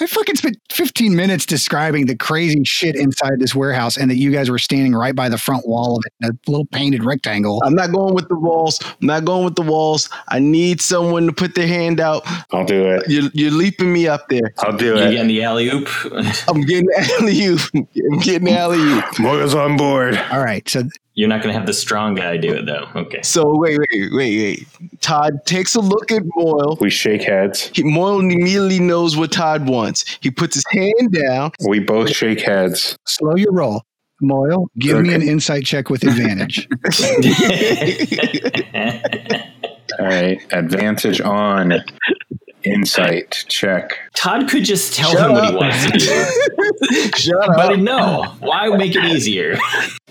I 0.00 0.06
fucking 0.06 0.36
spent 0.36 0.58
15 0.70 1.16
minutes 1.16 1.44
describing 1.44 2.06
the 2.06 2.16
crazy 2.16 2.62
shit 2.64 2.94
inside 2.94 3.40
this 3.40 3.54
warehouse, 3.54 3.96
and 3.96 4.10
that 4.10 4.16
you 4.16 4.30
guys 4.30 4.48
were 4.48 4.58
standing 4.58 4.94
right 4.94 5.14
by 5.14 5.28
the 5.28 5.38
front 5.38 5.66
wall 5.66 5.96
of 5.96 6.02
it, 6.06 6.12
in 6.24 6.30
a 6.30 6.50
little 6.50 6.66
painted 6.66 7.04
rectangle. 7.04 7.60
I'm 7.64 7.74
not 7.74 7.90
going 7.92 8.14
with 8.14 8.28
the 8.28 8.38
walls. 8.38 8.78
I'm 8.82 9.06
not 9.06 9.24
going 9.24 9.44
with 9.44 9.56
the 9.56 9.62
walls. 9.62 10.08
I 10.28 10.38
need 10.38 10.80
someone 10.80 11.26
to 11.26 11.32
put 11.32 11.54
their 11.56 11.66
hand 11.66 11.98
out. 12.00 12.22
I'll 12.52 12.64
do 12.64 12.86
it. 12.86 13.08
You're, 13.08 13.30
you're 13.34 13.50
leaping 13.50 13.92
me 13.92 14.06
up 14.06 14.28
there. 14.28 14.52
I'll 14.58 14.76
do 14.76 14.96
it. 14.96 15.00
You 15.00 15.06
it. 15.06 15.10
getting 15.12 15.28
the 15.28 15.42
alley 15.42 15.68
oop? 15.68 15.88
I'm 16.48 16.60
getting 16.60 16.88
alley 16.96 17.44
oop. 17.46 17.60
I'm 17.74 18.18
getting 18.20 18.48
alley 18.50 18.78
oop. 18.78 19.04
Moyle's 19.18 19.54
on 19.54 19.76
board. 19.76 20.16
All 20.30 20.40
right, 20.40 20.68
so 20.68 20.84
You're 21.14 21.28
not 21.28 21.42
going 21.42 21.52
to 21.52 21.58
have 21.58 21.66
the 21.66 21.74
strong 21.74 22.14
guy 22.14 22.36
do 22.36 22.52
it, 22.54 22.66
though. 22.66 22.88
Okay. 22.94 23.22
So 23.22 23.56
wait, 23.58 23.78
wait, 23.78 24.12
wait, 24.12 24.38
wait. 24.38 24.68
Todd 25.00 25.44
takes 25.46 25.74
a 25.74 25.80
look 25.80 26.12
at 26.12 26.22
Moyle. 26.36 26.76
We 26.80 26.90
shake 26.90 27.22
heads. 27.22 27.70
He, 27.74 27.82
Moyle 27.82 28.20
immediately 28.20 28.78
knows 28.78 29.16
what 29.16 29.32
Todd 29.32 29.66
wants. 29.68 29.87
He 30.20 30.30
puts 30.30 30.54
his 30.54 30.64
hand 30.70 31.12
down. 31.12 31.52
We 31.66 31.80
both 31.80 32.14
shake 32.14 32.40
heads. 32.40 32.96
slow 33.06 33.36
your 33.36 33.52
roll. 33.52 33.82
Moyle, 34.20 34.66
give 34.78 35.00
me 35.00 35.14
an 35.14 35.22
insight 35.22 35.64
check 35.64 35.90
with 35.90 36.02
advantage. 36.02 36.66
All 39.98 40.06
right. 40.06 40.40
Advantage 40.52 41.20
on. 41.20 41.74
Insight 42.64 43.44
check. 43.48 43.98
Todd 44.16 44.48
could 44.48 44.64
just 44.64 44.92
tell 44.92 45.12
Shut 45.12 45.30
him 45.30 45.32
what 45.32 45.50
he 45.50 45.56
wants 45.56 45.86
to 45.86 45.92
do. 45.98 47.10
Shut 47.16 47.46
but 47.56 47.74
up. 47.74 47.78
no, 47.78 48.24
why 48.40 48.68
make 48.76 48.96
it 48.96 49.04
easier? 49.04 49.56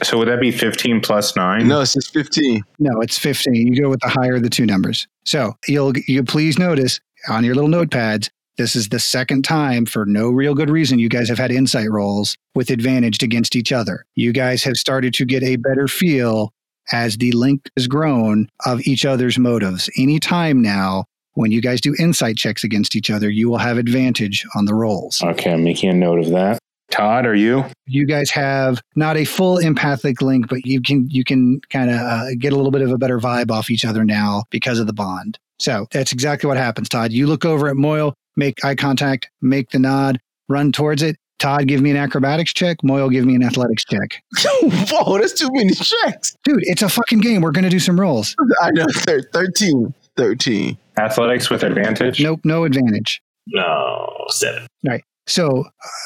So 0.01 0.17
would 0.17 0.29
that 0.29 0.39
be 0.39 0.51
15 0.51 1.01
plus 1.01 1.35
9? 1.35 1.67
No, 1.67 1.81
it's 1.81 1.93
just 1.93 2.13
15. 2.13 2.63
No, 2.79 3.01
it's 3.01 3.17
15. 3.17 3.53
You 3.53 3.81
go 3.81 3.89
with 3.89 3.99
the 3.99 4.07
higher 4.07 4.35
of 4.35 4.43
the 4.43 4.49
two 4.49 4.65
numbers. 4.65 5.07
So 5.25 5.55
you'll 5.67 5.93
you 6.07 6.23
please 6.23 6.57
notice 6.57 7.01
on 7.27 7.43
your 7.43 7.53
little 7.53 7.69
notepads, 7.69 8.29
this 8.57 8.75
is 8.75 8.89
the 8.89 8.99
second 8.99 9.43
time 9.43 9.85
for 9.85 10.05
no 10.05 10.29
real 10.29 10.55
good 10.55 10.69
reason 10.69 10.99
you 10.99 11.09
guys 11.09 11.29
have 11.29 11.37
had 11.37 11.51
insight 11.51 11.89
rolls 11.89 12.35
with 12.55 12.69
advantage 12.69 13.21
against 13.21 13.55
each 13.55 13.71
other. 13.71 14.05
You 14.15 14.33
guys 14.33 14.63
have 14.63 14.75
started 14.75 15.13
to 15.15 15.25
get 15.25 15.43
a 15.43 15.57
better 15.57 15.87
feel 15.87 16.51
as 16.91 17.17
the 17.17 17.31
link 17.33 17.69
has 17.77 17.87
grown 17.87 18.47
of 18.65 18.81
each 18.87 19.05
other's 19.05 19.37
motives. 19.37 19.89
Anytime 19.97 20.61
now, 20.61 21.05
when 21.33 21.51
you 21.51 21.61
guys 21.61 21.81
do 21.81 21.93
insight 21.99 22.37
checks 22.37 22.63
against 22.63 22.95
each 22.95 23.11
other, 23.11 23.29
you 23.29 23.49
will 23.49 23.59
have 23.59 23.77
advantage 23.77 24.45
on 24.55 24.65
the 24.65 24.73
rolls. 24.73 25.21
Okay, 25.23 25.53
I'm 25.53 25.63
making 25.63 25.89
a 25.89 25.93
note 25.93 26.19
of 26.19 26.31
that. 26.31 26.59
Todd, 26.89 27.25
are 27.25 27.35
you? 27.35 27.65
you 27.85 28.05
guys 28.05 28.29
have 28.31 28.81
not 28.95 29.17
a 29.17 29.25
full 29.25 29.57
empathic 29.57 30.21
link, 30.21 30.47
but 30.47 30.65
you 30.65 30.81
can 30.81 31.09
you 31.09 31.23
can 31.23 31.59
kind 31.69 31.89
of 31.89 31.97
uh, 31.97 32.25
get 32.39 32.53
a 32.53 32.55
little 32.55 32.71
bit 32.71 32.81
of 32.81 32.91
a 32.91 32.97
better 32.97 33.19
vibe 33.19 33.51
off 33.51 33.69
each 33.69 33.85
other 33.85 34.03
now 34.03 34.43
because 34.49 34.79
of 34.79 34.87
the 34.87 34.93
bond. 34.93 35.37
So 35.59 35.87
that's 35.91 36.11
exactly 36.11 36.47
what 36.47 36.57
happens, 36.57 36.87
Todd. 36.87 37.11
You 37.11 37.27
look 37.27 37.43
over 37.43 37.67
at 37.67 37.75
Moyle, 37.75 38.13
make 38.37 38.63
eye 38.63 38.75
contact, 38.75 39.29
make 39.41 39.69
the 39.71 39.79
nod, 39.79 40.19
run 40.47 40.71
towards 40.71 41.03
it. 41.03 41.17
Todd, 41.39 41.67
give 41.67 41.81
me 41.81 41.91
an 41.91 41.97
acrobatics 41.97 42.51
check. 42.53 42.83
Moyle, 42.83 43.09
give 43.09 43.25
me 43.25 43.35
an 43.35 43.43
athletics 43.43 43.83
check. 43.85 44.23
Whoa, 44.61 45.19
that's 45.19 45.33
too 45.33 45.49
many 45.51 45.73
checks. 45.73 46.35
Dude, 46.43 46.59
it's 46.63 46.81
a 46.81 46.89
fucking 46.89 47.19
game. 47.19 47.41
We're 47.41 47.51
gonna 47.51 47.69
do 47.69 47.79
some 47.79 47.99
rolls. 47.99 48.35
I 48.61 48.71
know. 48.71 48.85
Thir- 48.91 49.29
13. 49.33 49.93
13. 50.15 50.77
Athletics 50.97 51.49
with 51.51 51.61
advantage? 51.63 52.19
Nope, 52.21 52.39
no 52.43 52.63
advantage. 52.63 53.21
No, 53.47 54.25
seven. 54.29 54.65
So 55.27 55.65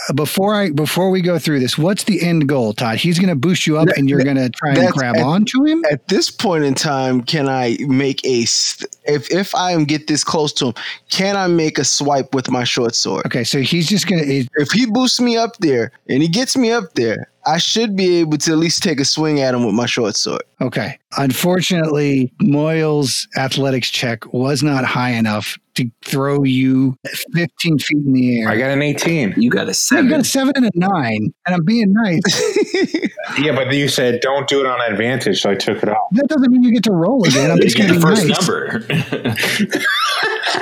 uh, 0.09 0.13
before 0.13 0.55
I 0.55 0.71
before 0.71 1.09
we 1.11 1.21
go 1.21 1.37
through 1.39 1.59
this, 1.59 1.77
what's 1.77 2.03
the 2.05 2.21
end 2.21 2.49
goal, 2.49 2.73
Todd? 2.73 2.97
He's 2.97 3.19
gonna 3.19 3.35
boost 3.35 3.67
you 3.67 3.77
up, 3.77 3.87
That- 3.87 3.97
and 3.99 4.09
you're 4.09 4.23
gonna 4.23 4.49
try 4.49 4.73
and 4.73 4.91
grab 4.91 5.15
at- 5.15 5.23
onto 5.23 5.63
him. 5.65 5.83
At 5.91 6.07
this 6.07 6.29
point 6.31 6.63
in 6.63 6.73
time, 6.73 7.21
can 7.21 7.47
I 7.47 7.77
make 7.81 8.25
a 8.25 8.41
if 8.41 9.31
if 9.31 9.53
I 9.55 9.81
get 9.83 10.07
this 10.07 10.23
close 10.23 10.51
to 10.53 10.67
him, 10.67 10.73
can 11.09 11.37
I 11.37 11.47
make 11.47 11.77
a 11.77 11.83
swipe 11.85 12.33
with 12.33 12.49
my 12.49 12.63
short 12.63 12.95
sword? 12.95 13.25
Okay, 13.27 13.43
so 13.43 13.61
he's 13.61 13.87
just 13.87 14.07
gonna. 14.07 14.23
If 14.25 14.71
he 14.71 14.85
boosts 14.87 15.21
me 15.21 15.37
up 15.37 15.55
there 15.59 15.91
and 16.09 16.21
he 16.23 16.27
gets 16.27 16.57
me 16.57 16.71
up 16.71 16.93
there, 16.95 17.29
I 17.45 17.59
should 17.59 17.95
be 17.95 18.17
able 18.17 18.37
to 18.39 18.51
at 18.53 18.57
least 18.57 18.81
take 18.81 18.99
a 18.99 19.05
swing 19.05 19.39
at 19.39 19.53
him 19.53 19.65
with 19.65 19.75
my 19.75 19.85
short 19.85 20.15
sword. 20.15 20.43
Okay. 20.61 20.97
Unfortunately, 21.17 22.31
Moyle's 22.41 23.27
athletics 23.35 23.89
check 23.89 24.31
was 24.33 24.61
not 24.63 24.85
high 24.85 25.11
enough 25.11 25.57
to 25.85 25.91
throw 26.09 26.43
you 26.43 26.97
15 27.33 27.79
feet 27.79 27.97
in 28.05 28.13
the 28.13 28.41
air. 28.41 28.49
I 28.49 28.57
got 28.57 28.71
an 28.71 28.81
18. 28.81 29.35
You 29.37 29.49
got 29.49 29.65
a 29.65 29.67
you 29.67 29.73
seven. 29.73 30.09
got 30.09 30.19
a 30.21 30.23
seven 30.23 30.53
and 30.55 30.65
a 30.65 30.71
nine, 30.75 31.33
and 31.45 31.55
I'm 31.55 31.65
being 31.65 31.91
nice. 31.93 32.21
Yeah, 33.37 33.55
but 33.55 33.71
you 33.71 33.87
said 33.87 34.19
don't 34.21 34.47
do 34.47 34.59
it 34.61 34.65
on 34.65 34.81
advantage, 34.91 35.41
so 35.41 35.51
I 35.51 35.55
took 35.55 35.81
it 35.83 35.89
off. 35.89 36.07
that 36.13 36.27
doesn't 36.27 36.51
mean 36.51 36.63
you 36.63 36.73
get 36.73 36.83
to 36.83 36.91
roll 36.91 37.23
again. 37.25 37.51
I'm 37.51 37.59
just 37.61 37.77
get 37.77 37.87
going 37.87 37.99
to 37.99 37.99
the 37.99 38.05
be 38.05 38.15
first 38.15 38.27
nice. 38.27 38.47
number. 38.47 38.83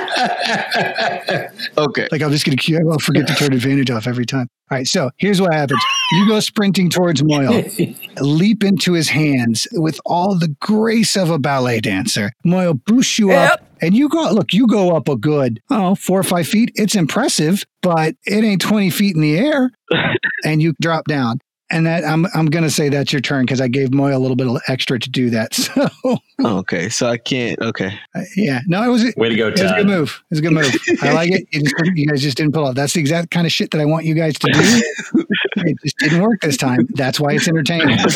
okay. 1.78 2.08
Like 2.10 2.22
I'm 2.22 2.30
just 2.30 2.44
going 2.44 2.56
to 2.56 2.90
I'll 2.90 2.98
forget 2.98 3.26
to 3.26 3.34
turn 3.34 3.52
advantage 3.52 3.90
off 3.90 4.06
every 4.06 4.26
time. 4.26 4.48
All 4.70 4.78
right, 4.78 4.86
so 4.86 5.10
here's 5.16 5.40
what 5.40 5.52
happens: 5.52 5.82
you 6.12 6.28
go 6.28 6.38
sprinting 6.38 6.90
towards 6.90 7.24
Moyle, 7.24 7.64
leap 8.20 8.62
into 8.62 8.92
his 8.92 9.08
hands 9.08 9.66
with 9.72 10.00
all 10.06 10.38
the 10.38 10.54
grace 10.60 11.16
of 11.16 11.28
a 11.30 11.40
ballet 11.40 11.80
dancer. 11.80 12.30
Moyle 12.44 12.74
boosts 12.74 13.18
you 13.18 13.32
up, 13.32 13.66
and 13.82 13.96
you 13.96 14.08
go. 14.08 14.30
Look, 14.30 14.52
you 14.52 14.68
go 14.68 14.94
up 14.94 15.08
a 15.08 15.16
good 15.16 15.60
oh 15.70 15.96
four 15.96 16.20
or 16.20 16.24
five 16.24 16.46
feet. 16.46 16.70
It's 16.76 16.94
impressive, 16.94 17.64
but 17.82 18.14
it 18.24 18.44
ain't 18.44 18.60
twenty 18.60 18.90
feet 18.90 19.16
in 19.16 19.22
the 19.22 19.36
air, 19.38 19.70
and 20.44 20.62
you 20.62 20.74
drop 20.80 21.06
down. 21.06 21.40
And 21.70 21.86
that 21.86 22.04
I'm 22.04 22.26
I'm 22.34 22.46
gonna 22.46 22.70
say 22.70 22.88
that's 22.88 23.12
your 23.12 23.20
turn 23.20 23.44
because 23.44 23.60
I 23.60 23.68
gave 23.68 23.92
Moyle 23.92 24.16
a 24.16 24.18
little 24.18 24.36
bit 24.36 24.48
of 24.48 24.60
extra 24.68 24.98
to 24.98 25.10
do 25.10 25.30
that. 25.30 25.54
So 25.70 26.18
Okay. 26.42 26.88
So 26.88 27.06
I 27.06 27.18
can't. 27.18 27.58
Okay. 27.60 27.98
uh, 28.14 28.22
yeah, 28.34 28.60
no, 28.66 28.82
it 28.82 28.88
was 28.88 29.12
Way 29.16 29.28
to 29.28 29.36
go, 29.36 29.50
was 29.50 29.60
a 29.60 29.74
good 29.74 29.86
move. 29.86 30.22
It 30.24 30.30
was 30.30 30.38
a 30.38 30.42
good 30.42 30.52
move. 30.52 30.74
I 31.02 31.12
like 31.12 31.30
it. 31.30 31.46
You, 31.52 31.62
just, 31.62 31.74
you 31.94 32.06
guys 32.06 32.22
just 32.22 32.36
didn't 32.38 32.54
pull 32.54 32.66
off. 32.66 32.74
That's 32.74 32.94
the 32.94 33.00
exact 33.00 33.30
kind 33.30 33.46
of 33.46 33.52
shit 33.52 33.70
that 33.72 33.80
I 33.80 33.84
want 33.84 34.06
you 34.06 34.14
guys 34.14 34.38
to 34.38 34.46
do. 34.50 34.60
it 35.56 35.76
just 35.82 35.98
didn't 35.98 36.22
work 36.22 36.40
this 36.40 36.56
time. 36.56 36.88
That's 36.94 37.20
why 37.20 37.32
it's 37.32 37.46
entertaining. 37.48 37.98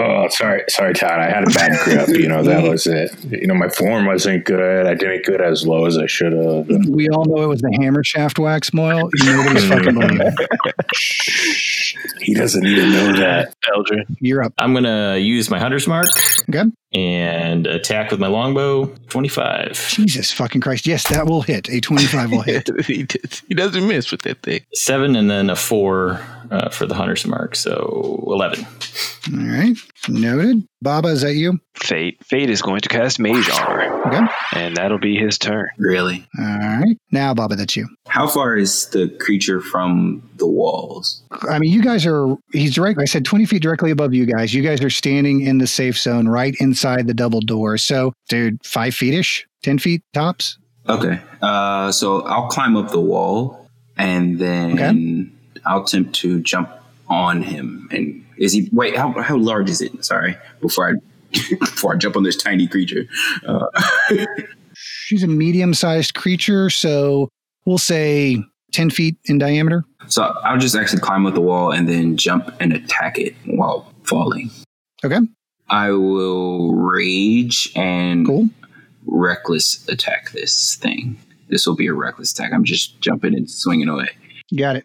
Oh, 0.00 0.28
sorry, 0.28 0.62
sorry, 0.68 0.92
Todd. 0.94 1.18
I 1.18 1.28
had 1.28 1.44
a 1.44 1.50
bad 1.50 1.78
grip. 1.84 2.08
You 2.08 2.28
know 2.28 2.42
that 2.44 2.62
was 2.62 2.86
it. 2.86 3.10
You 3.30 3.46
know 3.46 3.54
my 3.54 3.68
form 3.68 4.06
wasn't 4.06 4.44
good. 4.44 4.86
I 4.86 4.94
didn't 4.94 5.24
get 5.24 5.40
as 5.40 5.66
low 5.66 5.86
as 5.86 5.96
I 5.98 6.06
should 6.06 6.32
have. 6.32 6.68
We 6.88 7.08
all 7.08 7.24
know 7.24 7.42
it 7.42 7.46
was 7.46 7.60
the 7.60 7.76
hammer 7.80 8.04
shaft 8.04 8.38
wax 8.38 8.72
Moyle. 8.72 9.10
Nobody's 9.24 9.64
fucking 9.68 9.94
believing. 9.94 10.32
He 12.20 12.34
doesn't 12.34 12.62
even 12.68 12.92
know 12.92 13.12
that. 13.20 13.54
Eldrin. 13.74 14.04
You're 14.20 14.42
up. 14.42 14.52
I'm 14.58 14.72
going 14.72 14.84
to 14.84 15.18
use 15.20 15.50
my 15.50 15.58
hunter's 15.58 15.86
mark 15.86 16.08
Okay. 16.48 16.64
And 16.92 17.66
attack 17.66 18.10
with 18.10 18.20
my 18.20 18.26
longbow. 18.28 18.86
25. 19.08 19.72
Jesus 19.90 20.32
fucking 20.32 20.60
Christ. 20.60 20.86
Yes, 20.86 21.08
that 21.08 21.26
will 21.26 21.42
hit. 21.42 21.68
A 21.68 21.80
25 21.80 22.30
will 22.30 22.40
hit. 22.42 22.68
he, 22.86 23.02
does- 23.04 23.42
he 23.48 23.54
doesn't 23.54 23.86
miss 23.86 24.10
with 24.10 24.22
that 24.22 24.42
thing. 24.42 24.60
Seven 24.74 25.16
and 25.16 25.30
then 25.30 25.50
a 25.50 25.56
four 25.56 26.20
uh, 26.50 26.70
for 26.70 26.86
the 26.86 26.94
hunter's 26.94 27.26
mark. 27.26 27.56
So 27.56 28.24
11. 28.26 28.64
All 28.64 29.38
right. 29.46 29.76
Noted. 30.08 30.64
Baba, 30.80 31.08
is 31.08 31.22
that 31.22 31.34
you? 31.34 31.58
Fate. 31.74 32.24
Fate 32.24 32.48
is 32.48 32.62
going 32.62 32.80
to 32.80 32.88
cast 32.88 33.18
Mage 33.18 33.50
Armor, 33.50 34.06
Okay. 34.06 34.26
and 34.54 34.76
that'll 34.76 35.00
be 35.00 35.16
his 35.16 35.36
turn. 35.36 35.68
really? 35.76 36.24
All 36.38 36.44
right. 36.46 36.96
Now, 37.10 37.34
Baba, 37.34 37.56
that's 37.56 37.76
you. 37.76 37.88
How 38.06 38.28
far 38.28 38.56
is 38.56 38.86
the 38.90 39.08
creature 39.20 39.60
from 39.60 40.22
the 40.36 40.46
walls? 40.46 41.20
I 41.50 41.58
mean, 41.58 41.72
you 41.72 41.82
guys 41.82 42.06
are, 42.06 42.36
he's 42.52 42.74
direct. 42.76 43.00
I 43.00 43.06
said 43.06 43.24
20 43.24 43.44
feet 43.44 43.60
directly 43.60 43.90
above 43.90 44.14
you 44.14 44.24
guys. 44.24 44.54
You 44.54 44.62
guys 44.62 44.80
are 44.82 44.88
standing 44.90 45.40
in 45.40 45.58
the 45.58 45.66
safe 45.66 45.98
zone 45.98 46.28
right 46.28 46.54
inside 46.78 47.08
the 47.08 47.14
double 47.14 47.40
door. 47.40 47.76
So, 47.76 48.12
dude, 48.28 48.64
five 48.64 48.94
feet 48.94 49.14
ish, 49.14 49.46
10 49.64 49.78
feet 49.80 50.02
tops. 50.14 50.58
Okay. 50.88 51.20
Uh, 51.42 51.90
so 51.90 52.22
I'll 52.22 52.46
climb 52.48 52.76
up 52.76 52.90
the 52.92 53.00
wall 53.00 53.68
and 53.96 54.38
then 54.38 55.36
I'll 55.66 55.82
attempt 55.82 56.14
to 56.16 56.40
jump 56.40 56.70
on 57.08 57.42
him. 57.42 57.88
And 57.90 58.24
is 58.36 58.52
he? 58.52 58.68
Wait, 58.72 58.96
how 58.96 59.10
how 59.20 59.36
large 59.36 59.68
is 59.68 59.80
it? 59.80 60.04
Sorry, 60.04 60.36
before 60.60 60.90
I 60.90 60.92
before 61.58 61.94
I 61.94 61.96
jump 61.96 62.16
on 62.16 62.22
this 62.22 62.36
tiny 62.36 62.68
creature. 62.68 63.06
Uh, 63.46 63.66
She's 64.74 65.24
a 65.24 65.26
medium 65.26 65.74
sized 65.74 66.14
creature. 66.14 66.70
So, 66.70 67.28
we'll 67.64 67.78
say 67.78 68.40
10 68.72 68.90
feet 68.90 69.16
in 69.24 69.38
diameter. 69.38 69.82
so 70.06 70.22
I'll 70.44 70.58
just 70.58 70.76
actually 70.76 71.00
climb 71.00 71.26
up 71.26 71.34
the 71.34 71.40
wall 71.40 71.72
and 71.72 71.88
then 71.88 72.16
jump 72.16 72.54
and 72.60 72.72
attack 72.72 73.18
it 73.18 73.34
while 73.46 73.92
falling. 74.04 74.50
Okay. 75.04 75.18
I 75.70 75.90
will 75.92 76.74
rage 76.74 77.70
and 77.76 78.26
Cool. 78.26 78.48
reckless 79.06 79.86
attack 79.88 80.30
this 80.32 80.76
thing. 80.76 81.18
This 81.48 81.66
will 81.66 81.76
be 81.76 81.86
a 81.86 81.94
reckless 81.94 82.32
attack. 82.32 82.52
I'm 82.52 82.64
just 82.64 83.00
jumping 83.00 83.34
and 83.34 83.50
swinging 83.50 83.88
away. 83.88 84.08
Got 84.56 84.76
it. 84.76 84.84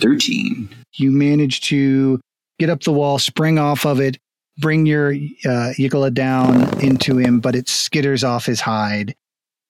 13. 0.00 0.68
You 0.94 1.10
manage 1.10 1.60
to 1.62 2.20
get 2.58 2.70
up 2.70 2.82
the 2.82 2.92
wall, 2.92 3.18
spring 3.18 3.58
off 3.58 3.84
of 3.86 4.00
it, 4.00 4.18
bring 4.58 4.86
your 4.86 5.10
uh, 5.12 5.72
Yicola 5.78 6.12
down 6.12 6.80
into 6.80 7.16
him, 7.18 7.40
but 7.40 7.54
it 7.56 7.66
skitters 7.66 8.22
off 8.28 8.46
his 8.46 8.60
hide, 8.60 9.14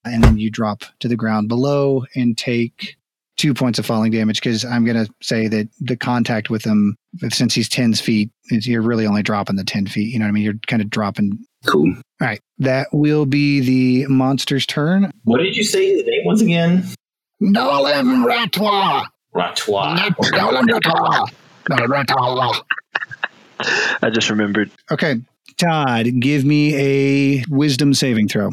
and 0.05 0.25
then 0.25 0.39
you 0.39 0.51
drop 0.51 0.83
to 1.01 1.09
the 1.09 1.17
ground 1.17 1.49
below 1.49 2.05
and 2.15 2.37
take 2.37 2.97
two 3.41 3.55
points 3.55 3.79
of 3.79 3.87
falling 3.87 4.13
damage 4.13 4.39
because 4.41 4.67
I'm 4.67 4.85
going 4.85 5.07
to 5.07 5.11
say 5.23 5.49
that 5.49 5.69
the 5.81 5.97
contact 5.97 6.51
with 6.51 6.63
him, 6.63 6.95
since 7.31 7.55
he's 7.55 7.71
10 7.71 7.95
feet, 7.95 8.31
is 8.51 8.69
you're 8.69 8.83
really 8.83 9.07
only 9.07 9.23
dropping 9.23 9.57
the 9.57 9.65
10 9.65 9.87
feet. 9.87 10.13
You 10.13 10.19
know 10.19 10.27
what 10.27 10.29
I 10.29 10.33
mean? 10.33 10.45
You're 10.45 10.59
kind 10.67 10.83
of 10.83 10.91
dropping. 10.91 11.39
Cool. 11.67 11.89
All 11.89 12.03
right. 12.21 12.41
That 12.59 12.89
will 12.93 13.25
be 13.25 13.61
the 13.61 14.07
monster's 14.09 14.67
turn. 14.67 15.11
What 15.25 15.39
did 15.39 15.57
you 15.57 15.65
say 15.65 15.97
the 15.97 16.03
name 16.03 16.27
once 16.27 16.43
again? 16.43 16.87
Nolan 17.41 18.25
Ratois. 18.25 19.07
Ratois. 19.35 20.11
Nolan 20.33 20.67
Ratois. 20.67 21.27
Nolan 21.71 21.91
Ratois. 21.91 22.63
I 24.03 24.11
just 24.11 24.29
remembered. 24.29 24.71
Okay. 24.91 25.17
Todd, 25.57 26.07
give 26.21 26.45
me 26.45 26.75
a 26.77 27.45
wisdom 27.49 27.95
saving 27.95 28.29
throw. 28.29 28.51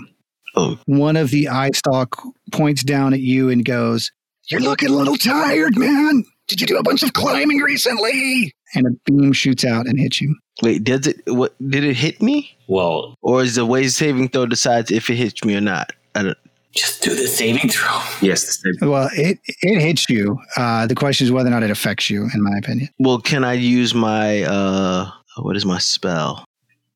Oh. 0.56 0.80
One 0.86 1.18
of 1.18 1.30
the 1.30 1.50
eye 1.50 1.72
stalk 1.72 2.22
points 2.54 2.84
down 2.84 3.14
at 3.14 3.20
you 3.20 3.50
and 3.50 3.66
goes, 3.66 4.12
You're 4.50 4.62
looking 4.62 4.90
a 4.90 4.94
little 4.94 5.18
tired, 5.18 5.78
man. 5.78 6.24
Did 6.48 6.62
you 6.62 6.68
do 6.68 6.78
a 6.78 6.84
bunch 6.84 7.04
of 7.04 7.14
climbing 7.14 7.58
recently? 7.60 8.54
And 8.74 8.88
a 8.88 8.92
beam 9.06 9.34
shoots 9.34 9.66
out 9.66 9.88
and 9.88 10.00
hits 10.00 10.22
you. 10.22 10.36
Wait, 10.62 10.84
does 10.84 11.06
it? 11.08 11.22
What 11.28 11.56
did 11.70 11.84
it 11.84 11.96
hit 11.96 12.22
me, 12.22 12.58
Well, 12.68 13.16
or 13.22 13.44
is 13.44 13.56
the 13.56 13.66
way 13.66 13.88
saving 13.90 14.30
throw 14.30 14.46
decides 14.46 14.90
if 14.92 15.10
it 15.10 15.16
hits 15.16 15.44
me 15.44 15.56
or 15.56 15.62
not? 15.62 15.92
I 16.16 16.24
don't, 16.24 16.38
just 16.74 17.02
do 17.04 17.14
the 17.16 17.28
saving 17.28 17.70
throw. 17.70 18.00
Yes, 18.22 18.46
the 18.46 18.74
same. 18.80 18.90
Well, 18.90 19.10
it 19.14 19.40
it 19.62 19.82
hits 19.82 20.10
you. 20.10 20.40
Uh, 20.56 20.88
the 20.88 20.96
question 20.96 21.26
is 21.26 21.32
whether 21.32 21.50
or 21.50 21.52
not 21.52 21.64
it 21.64 21.70
affects 21.70 22.10
you, 22.10 22.28
in 22.34 22.42
my 22.42 22.58
opinion. 22.58 22.90
well, 23.00 23.20
can 23.20 23.44
I 23.44 23.54
use 23.54 23.94
my 23.94 24.44
uh? 24.44 25.12
What 25.38 25.56
is 25.58 25.66
my 25.66 25.78
spell? 25.78 26.44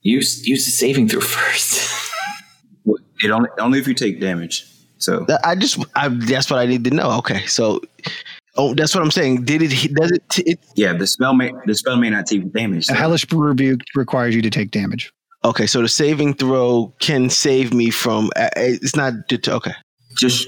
Use 0.02 0.48
use 0.48 0.66
the 0.66 0.72
saving 0.72 1.08
throw 1.10 1.20
first. 1.22 2.00
It 3.24 3.30
only 3.30 3.50
only 3.60 3.80
if 3.80 3.88
you 3.88 3.94
take 3.94 4.20
damage. 4.20 4.66
So 5.02 5.26
I 5.44 5.56
just 5.56 5.78
I, 5.96 6.08
that's 6.10 6.50
what 6.50 6.60
I 6.60 6.66
need 6.66 6.84
to 6.86 6.92
know. 6.92 7.12
Okay, 7.20 7.46
so 7.48 7.82
oh, 8.58 8.74
that's 8.74 8.94
what 8.96 9.04
I'm 9.04 9.12
saying. 9.12 9.44
Did 9.46 9.62
it? 9.62 9.94
Does 9.94 10.12
it? 10.12 10.24
it 10.48 10.60
yeah, 10.76 10.94
the 10.94 11.08
spell 11.08 11.34
may 11.34 11.52
the 11.66 11.76
spell 11.76 11.98
may 11.98 12.10
not 12.10 12.26
take 12.28 12.52
damage. 12.54 12.84
A 12.86 12.88
So 12.88 12.94
hellish 12.96 13.26
rebuke 13.32 13.82
requires 13.96 14.36
you 14.36 14.42
to 14.42 14.50
take 14.50 14.72
damage. 14.72 15.12
okay, 15.44 15.66
so 15.68 15.82
the 15.82 15.90
saving 15.90 16.34
throw 16.36 16.94
can 17.00 17.30
save 17.30 17.74
me 17.74 17.90
from. 17.90 18.30
Uh, 18.36 18.50
it's 18.56 18.96
not 18.96 19.14
okay. 19.32 19.74
just 20.18 20.48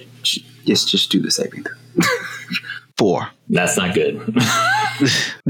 just 0.66 0.88
just 0.90 1.12
do 1.12 1.20
the 1.20 1.32
saving 1.32 1.64
throw. 1.64 1.76
Four, 2.98 3.28
That's 3.50 3.76
not 3.76 3.96
good. 3.96 4.22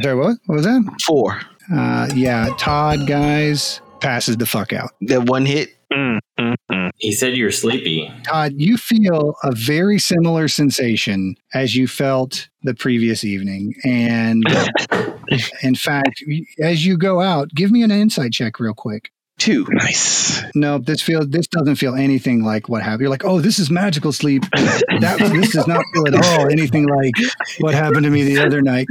Sorry, 0.01 0.15
what? 0.15 0.37
What 0.45 0.55
was 0.55 0.63
that? 0.63 0.81
four. 1.05 1.41
Uh, 1.73 2.07
yeah, 2.15 2.47
Todd, 2.57 3.05
guys, 3.05 3.81
passes 4.03 4.37
the 4.37 4.45
fuck 4.45 4.73
out. 4.73 4.91
That 5.01 5.29
one 5.29 5.45
hit. 5.45 5.69
Mm, 5.91 6.19
mm, 6.39 6.55
mm. 6.71 6.89
he 6.97 7.11
said 7.11 7.35
you 7.35 7.45
were 7.45 7.51
sleepy. 7.51 8.11
Todd, 8.23 8.53
you 8.55 8.77
feel 8.77 9.35
a 9.43 9.51
very 9.51 9.99
similar 9.99 10.47
sensation 10.47 11.35
as 11.53 11.75
you 11.75 11.87
felt 11.87 12.49
the 12.63 12.73
previous 12.73 13.23
evening. 13.23 13.75
And 13.83 14.43
in 15.63 15.75
fact, 15.75 16.23
as 16.59 16.85
you 16.85 16.97
go 16.97 17.21
out, 17.21 17.49
give 17.49 17.71
me 17.71 17.83
an 17.83 17.91
insight 17.91 18.31
check 18.31 18.59
real 18.59 18.73
quick. 18.73 19.11
Two. 19.37 19.65
Nice. 19.69 20.41
No, 20.55 20.77
this 20.77 21.01
feel 21.01 21.25
this 21.25 21.47
doesn't 21.47 21.75
feel 21.75 21.95
anything 21.95 22.43
like 22.43 22.69
what 22.69 22.81
happened. 22.81 23.01
You're 23.01 23.09
like, 23.09 23.25
oh, 23.25 23.41
this 23.41 23.59
is 23.59 23.69
magical 23.69 24.11
sleep. 24.11 24.43
That 24.51 25.17
this 25.19 25.51
does 25.51 25.67
not 25.67 25.83
feel 25.93 26.07
at 26.07 26.25
all 26.25 26.49
anything 26.49 26.87
like 26.87 27.13
what 27.59 27.73
happened 27.73 28.03
to 28.03 28.09
me 28.09 28.23
the 28.23 28.39
other 28.39 28.61
night. 28.61 28.87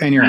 And 0.00 0.14
you're 0.14 0.24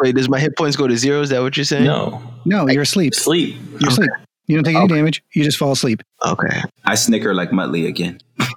Wait, 0.00 0.14
does 0.14 0.28
my 0.28 0.38
hit 0.38 0.56
points 0.56 0.76
go 0.76 0.86
to 0.86 0.96
zero? 0.96 1.20
Is 1.20 1.30
that 1.30 1.42
what 1.42 1.56
you're 1.56 1.64
saying? 1.64 1.84
No, 1.84 2.22
no, 2.44 2.68
you're 2.68 2.82
asleep. 2.82 3.14
sleep. 3.14 3.56
You're 3.80 3.90
asleep. 3.90 4.10
You 4.48 4.56
don't 4.56 4.64
take 4.64 4.76
any 4.76 4.88
damage. 4.88 5.22
You 5.34 5.44
just 5.44 5.58
fall 5.58 5.72
asleep. 5.72 6.02
Okay. 6.26 6.62
I 6.84 6.94
snicker 6.94 7.34
like 7.34 7.50
Muttley 7.50 7.86
again. 7.86 8.20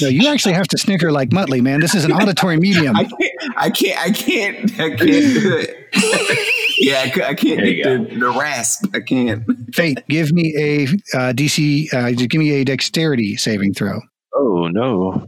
No, 0.00 0.08
you 0.08 0.28
actually 0.28 0.54
have 0.54 0.66
to 0.68 0.78
snicker 0.78 1.12
like 1.12 1.28
Muttley, 1.30 1.60
man. 1.60 1.80
This 1.80 1.94
is 1.94 2.04
an 2.04 2.12
auditory 2.12 2.56
medium. 2.56 2.96
I 2.96 3.04
can't. 3.04 3.32
I 3.56 3.70
can't. 3.70 3.98
I 3.98 4.10
can't. 4.10 4.80
I 4.80 4.88
can't 4.88 4.98
do 5.00 5.56
it. 5.58 5.88
yeah, 6.78 7.02
I, 7.04 7.10
ca- 7.10 7.24
I 7.26 7.34
can't 7.34 7.58
There 7.58 7.66
you 7.66 7.84
get 7.84 8.10
the, 8.10 8.18
the 8.18 8.30
rasp. 8.30 8.86
I 8.94 9.00
can't. 9.00 9.44
Fate, 9.74 9.98
give 10.08 10.32
me 10.32 10.54
a 10.56 10.84
uh, 11.16 11.32
DC. 11.32 11.92
Uh, 11.92 12.12
give 12.12 12.38
me 12.38 12.52
a 12.52 12.64
dexterity 12.64 13.36
saving 13.36 13.74
throw. 13.74 14.00
Oh 14.34 14.68
no. 14.68 15.26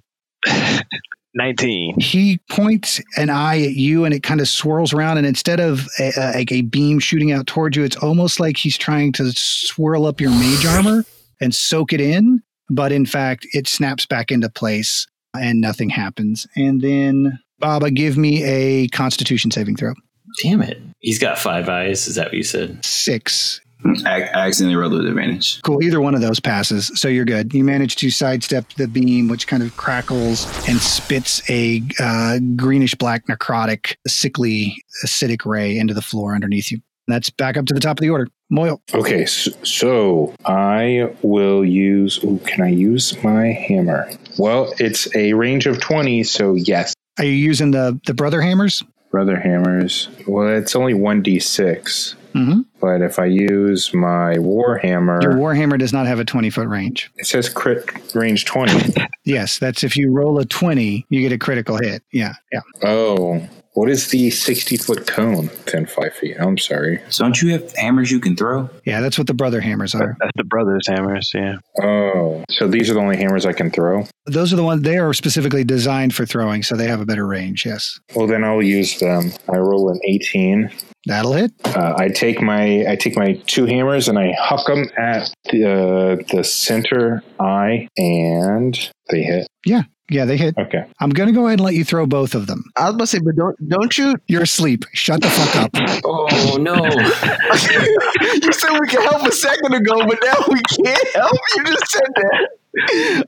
Nineteen. 1.35 1.95
He 2.01 2.41
points 2.51 3.01
an 3.17 3.31
eye 3.31 3.63
at 3.63 3.75
you, 3.75 4.05
and 4.05 4.13
it 4.13 4.23
kind 4.23 4.41
of 4.41 4.49
swirls 4.49 4.93
around. 4.93 5.19
And 5.19 5.27
instead 5.27 5.61
of 5.61 5.87
a, 5.99 6.13
a, 6.17 6.33
like 6.35 6.51
a 6.51 6.63
beam 6.63 6.99
shooting 6.99 7.31
out 7.31 7.47
towards 7.47 7.77
you, 7.77 7.85
it's 7.85 7.97
almost 7.97 8.41
like 8.41 8.57
he's 8.57 8.77
trying 8.77 9.13
to 9.13 9.31
swirl 9.33 10.07
up 10.07 10.21
your 10.21 10.31
mage 10.31 10.67
armor 10.67 11.05
and 11.41 11.55
soak 11.55 11.93
it 11.93 12.01
in. 12.01 12.43
But 12.69 12.91
in 12.93 13.07
fact, 13.07 13.47
it 13.53 13.69
snaps 13.69 14.07
back 14.07 14.31
into 14.33 14.49
place, 14.49 15.07
and 15.35 15.61
nothing 15.61 15.89
happens. 15.89 16.47
And 16.57 16.81
then 16.81 17.39
Baba, 17.61 17.91
give 17.91 18.17
me 18.17 18.43
a 18.43 18.89
Constitution 18.89 19.51
saving 19.51 19.77
throw. 19.77 19.95
Damn 20.43 20.63
it. 20.63 20.81
He's 21.01 21.19
got 21.19 21.39
five 21.39 21.69
eyes. 21.69 22.09
Is 22.09 22.15
that 22.17 22.27
what 22.29 22.35
you 22.35 22.43
said? 22.43 22.85
Six. 22.85 23.61
I, 24.07 24.23
I 24.23 24.47
accidentally 24.47 24.77
rolled 24.77 24.93
with 24.93 25.07
advantage. 25.07 25.61
Cool. 25.63 25.83
Either 25.83 26.01
one 26.01 26.15
of 26.15 26.21
those 26.21 26.41
passes. 26.41 26.91
So 26.95 27.09
you're 27.09 27.25
good. 27.25 27.53
You 27.55 27.65
manage 27.65 27.97
to 27.97 28.11
sidestep 28.11 28.73
the 28.75 28.87
beam, 28.87 29.29
which 29.29 29.47
kind 29.47 29.63
of 29.63 29.77
crackles 29.77 30.47
and 30.69 30.79
spits 30.79 31.49
a 31.51 31.83
uh, 31.99 32.39
greenish 32.57 32.95
black, 32.95 33.27
necrotic, 33.27 33.97
sickly, 34.07 34.83
acidic 35.05 35.45
ray 35.45 35.77
into 35.77 35.95
the 35.95 36.03
floor 36.03 36.35
underneath 36.35 36.71
you. 36.71 36.81
That's 37.09 37.31
back 37.31 37.57
up 37.57 37.67
to 37.67 37.75
the 37.75 37.81
top 37.81 37.99
of 37.99 38.03
the 38.03 38.11
order. 38.11 38.29
Moyle. 38.51 38.81
Okay, 38.95 39.27
so, 39.27 39.51
so 39.65 40.35
I 40.45 41.15
will 41.23 41.65
use. 41.65 42.23
Ooh, 42.25 42.39
can 42.47 42.63
I 42.63 42.69
use 42.69 43.21
my 43.23 43.47
hammer? 43.47 44.11
Well, 44.39 44.73
it's 44.79 45.15
a 45.15 45.33
range 45.35 45.67
of 45.67 45.81
20, 45.81 46.23
so 46.25 46.55
yes. 46.55 46.95
Are 47.19 47.25
you 47.25 47.33
using 47.33 47.73
the, 47.73 48.01
the 48.07 48.15
brother 48.15 48.41
hammers? 48.41 48.83
Brother 49.11 49.39
hammers. 49.39 50.09
Well, 50.27 50.49
it's 50.49 50.77
only 50.77 50.95
1d6. 50.95 52.15
Mm-hmm. 52.33 52.61
But 52.81 53.03
if 53.03 53.19
I 53.19 53.25
use 53.25 53.93
my 53.93 54.37
Warhammer, 54.37 55.21
Your 55.23 55.33
Warhammer 55.35 55.79
does 55.79 55.93
not 55.93 56.07
have 56.07 56.21
a 56.21 56.25
20 56.25 56.49
foot 56.51 56.69
range. 56.69 57.11
it 57.17 57.27
says 57.27 57.49
crit 57.49 58.15
range 58.15 58.45
20. 58.45 58.95
Yes, 59.25 59.59
that's 59.59 59.85
if 59.85 59.97
you 59.99 60.11
roll 60.11 60.39
a 60.39 60.47
20, 60.47 61.07
you 61.11 61.21
get 61.21 61.31
a 61.31 61.39
critical 61.39 61.77
hit. 61.77 62.03
Yeah. 62.11 62.33
Yeah. 62.51 62.61
oh, 62.83 63.47
what 63.75 63.89
is 63.89 64.09
the 64.09 64.31
60 64.31 64.77
foot 64.77 65.07
cone? 65.07 65.49
10, 65.67 65.87
5 65.87 66.15
feet. 66.15 66.37
I'm 66.41 66.59
sorry. 66.59 67.01
So 67.11 67.25
don't 67.25 67.41
you 67.41 67.53
have 67.53 67.73
hammers 67.77 68.11
you 68.11 68.21
can 68.21 68.37
throw? 68.37 68.69
Yeah. 68.85 69.01
That's 69.01 69.19
what 69.19 69.27
the 69.27 69.35
brother 69.35 69.61
hammers 69.61 69.95
are. 69.95 70.17
That's 70.21 70.33
the 70.37 70.45
brothers' 70.45 70.87
hammers. 70.89 71.31
Yeah. 71.35 71.57
Oh, 71.83 72.45
so 72.51 72.67
these 72.69 72.91
are 72.91 72.95
the 72.95 73.01
only 73.01 73.17
hammers 73.17 73.47
I 73.47 73.53
can 73.53 73.71
throw? 73.71 74.07
Those 74.27 74.53
are 74.53 74.57
the 74.57 74.65
ones, 74.65 74.83
they 74.83 74.99
are 74.99 75.13
specifically 75.13 75.65
designed 75.65 76.15
for 76.15 76.27
throwing, 76.27 76.63
so 76.63 76.77
they 76.77 76.87
have 76.87 77.01
a 77.01 77.07
better 77.07 77.27
range. 77.27 77.65
Yes. 77.65 77.99
Well, 78.15 78.27
then 78.27 78.45
I'll 78.45 78.63
use 78.63 78.99
them. 78.99 79.33
I 79.49 79.59
roll 79.59 79.91
an 79.91 80.01
18. 80.05 80.71
That'll 81.07 81.33
hit. 81.33 81.53
Uh, 81.65 81.95
I 81.97 82.09
take 82.09 82.43
my 82.43 82.85
I 82.87 82.95
take 82.95 83.17
my 83.17 83.33
two 83.47 83.65
hammers 83.65 84.07
and 84.09 84.19
I 84.19 84.35
huck 84.39 84.67
them 84.67 84.91
at 84.99 85.33
the 85.51 85.65
uh, 85.67 86.17
the 86.37 86.45
center 86.45 87.25
eye, 87.41 87.89
and 87.97 88.79
they 89.09 89.23
hit. 89.23 89.47
Yeah, 89.65 89.85
they 90.11 90.37
hit. 90.37 90.57
Okay. 90.59 90.85
I'm 91.01 91.11
going 91.11 91.29
to 91.29 91.33
go 91.35 91.47
ahead 91.47 91.59
and 91.61 91.65
let 91.65 91.75
you 91.75 91.85
throw 91.85 92.05
both 92.07 92.35
of 92.35 92.47
them. 92.47 92.65
I 92.77 92.87
was 92.87 92.95
about 92.95 93.05
to 93.05 93.07
say, 93.07 93.19
but 93.21 93.37
don't 93.37 93.69
don't 93.69 93.97
you? 93.99 94.17
You're 94.27 94.43
asleep. 94.43 94.85
Shut 94.93 95.23
the 95.23 95.31
fuck 95.31 95.57
up. 95.57 95.71
Oh 96.05 96.57
no. 96.61 96.75
you 98.43 98.53
said 98.53 98.79
we 98.81 98.87
could 98.89 99.03
help 99.03 99.27
a 99.27 99.33
second 99.33 99.75
ago, 99.75 100.05
but 100.07 100.19
now 100.25 100.35
we 100.49 100.61
can't 100.85 101.09
help. 101.15 101.37
You 101.57 101.65
just 101.65 101.91
said 101.91 102.03
that. 102.17 102.49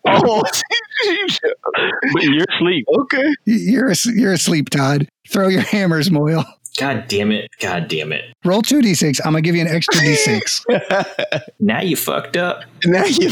Oh, 0.06 0.42
But 2.12 2.22
you're 2.22 2.44
asleep. 2.56 2.84
okay. 3.00 3.34
You're 3.44 3.90
as- 3.90 4.06
you're 4.06 4.32
asleep, 4.32 4.70
Todd. 4.70 5.08
Throw 5.28 5.48
your 5.48 5.62
hammers, 5.62 6.10
Moyle. 6.10 6.44
God 6.78 7.04
damn 7.08 7.30
it. 7.32 7.50
God 7.60 7.88
damn 7.88 8.12
it. 8.12 8.24
Roll 8.44 8.62
two 8.62 8.80
d6. 8.80 9.20
I'm 9.24 9.32
gonna 9.32 9.42
give 9.42 9.54
you 9.54 9.62
an 9.62 9.68
extra 9.68 10.00
d6. 10.00 11.42
Now 11.60 11.80
you 11.82 11.96
fucked 11.96 12.36
up. 12.36 12.64
now 12.84 13.04
you. 13.04 13.30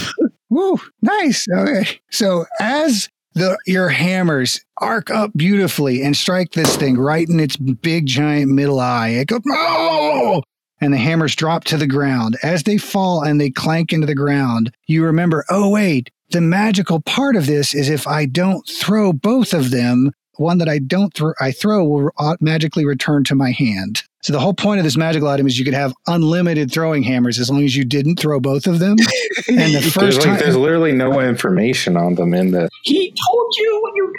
Woo, 0.51 0.79
nice. 1.01 1.47
Okay. 1.53 2.01
So 2.11 2.45
as 2.61 3.09
the 3.41 3.59
your 3.67 3.89
hammers 3.89 4.61
arc 4.79 5.11
up 5.11 5.31
beautifully 5.35 6.03
and 6.03 6.15
strike 6.15 6.53
this 6.53 6.77
thing 6.77 6.99
right 6.99 7.29
in 7.29 7.41
its 7.41 7.57
big 7.57 8.07
giant 8.07 8.53
middle 8.53 8.79
eye, 8.79 9.09
it 9.09 9.29
goes 9.29 9.41
"Oh!" 9.49 10.43
and 10.81 10.93
the 10.93 10.99
hammers 10.99 11.35
drop 11.35 11.65
to 11.65 11.79
the 11.79 11.87
ground. 11.87 12.37
As 12.43 12.65
they 12.65 12.77
fall 12.77 13.23
and 13.23 13.41
they 13.41 13.51
clank 13.51 13.93
into 13.93 14.07
the 14.07 14.15
ground, 14.15 14.73
you 14.87 15.05
remember, 15.05 15.45
oh 15.49 15.71
wait, 15.71 16.11
the 16.31 16.41
magical 16.41 17.01
part 17.01 17.35
of 17.35 17.47
this 17.47 17.75
is 17.75 17.89
if 17.89 18.07
I 18.07 18.27
don't 18.27 18.67
throw 18.69 19.13
both 19.13 19.55
of 19.55 19.71
them, 19.71 20.13
one 20.41 20.59
that 20.59 20.69
I 20.69 20.79
don't 20.79 21.13
throw, 21.15 21.33
I 21.41 21.53
throw 21.53 21.85
will 21.85 22.11
magically 22.41 22.85
return 22.85 23.25
to 23.25 23.35
my 23.35 23.53
hand. 23.53 24.03
So 24.23 24.33
the 24.33 24.41
whole 24.41 24.53
point 24.53 24.79
of 24.79 24.85
this 24.85 24.97
magical 24.97 25.29
item 25.29 25.47
is 25.47 25.59
you 25.59 25.65
could 25.65 25.75
have 25.75 25.95
unlimited 26.07 26.71
throwing 26.71 27.03
hammers 27.03 27.39
as 27.39 27.51
long 27.51 27.65
as 27.65 27.77
you 27.77 27.85
didn't 27.85 28.17
throw 28.19 28.41
both 28.41 28.67
of 28.67 28.79
them. 28.79 28.97
And 29.49 29.75
the 29.75 29.81
There's 29.81 29.93
first 29.93 30.19
like 30.19 30.27
time, 30.27 30.39
there's 30.39 30.57
literally 30.57 30.93
no 30.93 31.19
information 31.19 31.97
on 31.97 32.15
them 32.15 32.35
in 32.35 32.53
the. 32.53 32.69
He 32.85 33.13
told 33.27 33.55
you 33.59 33.81
when 33.83 33.97
you 33.97 34.15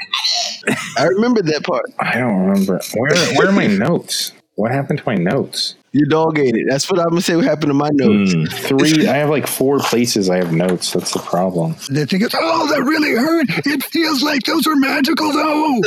I 0.97 1.05
remember 1.05 1.41
that 1.43 1.63
part. 1.63 1.85
I 1.99 2.17
don't 2.17 2.47
remember 2.47 2.81
where 2.95 3.15
where 3.35 3.47
are 3.47 3.51
my 3.51 3.67
notes. 3.87 4.33
What 4.55 4.71
happened 4.71 4.99
to 4.99 5.05
my 5.05 5.15
notes? 5.15 5.75
Your 5.93 6.07
dog 6.07 6.39
ate 6.39 6.55
it. 6.55 6.67
That's 6.69 6.89
what 6.89 6.99
I'm 6.99 7.09
gonna 7.09 7.21
say. 7.21 7.35
What 7.35 7.43
happened 7.43 7.69
to 7.69 7.73
my 7.73 7.89
notes? 7.91 8.33
Hmm. 8.33 8.45
Three. 8.77 9.07
I 9.07 9.17
have 9.17 9.29
like 9.29 9.45
four 9.45 9.79
places 9.79 10.29
I 10.29 10.37
have 10.37 10.53
notes. 10.53 10.93
That's 10.93 11.11
the 11.11 11.19
problem. 11.19 11.75
The 11.89 12.05
thing 12.05 12.21
is, 12.21 12.33
oh, 12.33 12.67
that 12.73 12.83
really 12.83 13.11
hurt. 13.11 13.47
It 13.65 13.83
feels 13.83 14.23
like 14.23 14.43
those 14.43 14.65
are 14.67 14.75
magical, 14.75 15.33
though. 15.33 15.81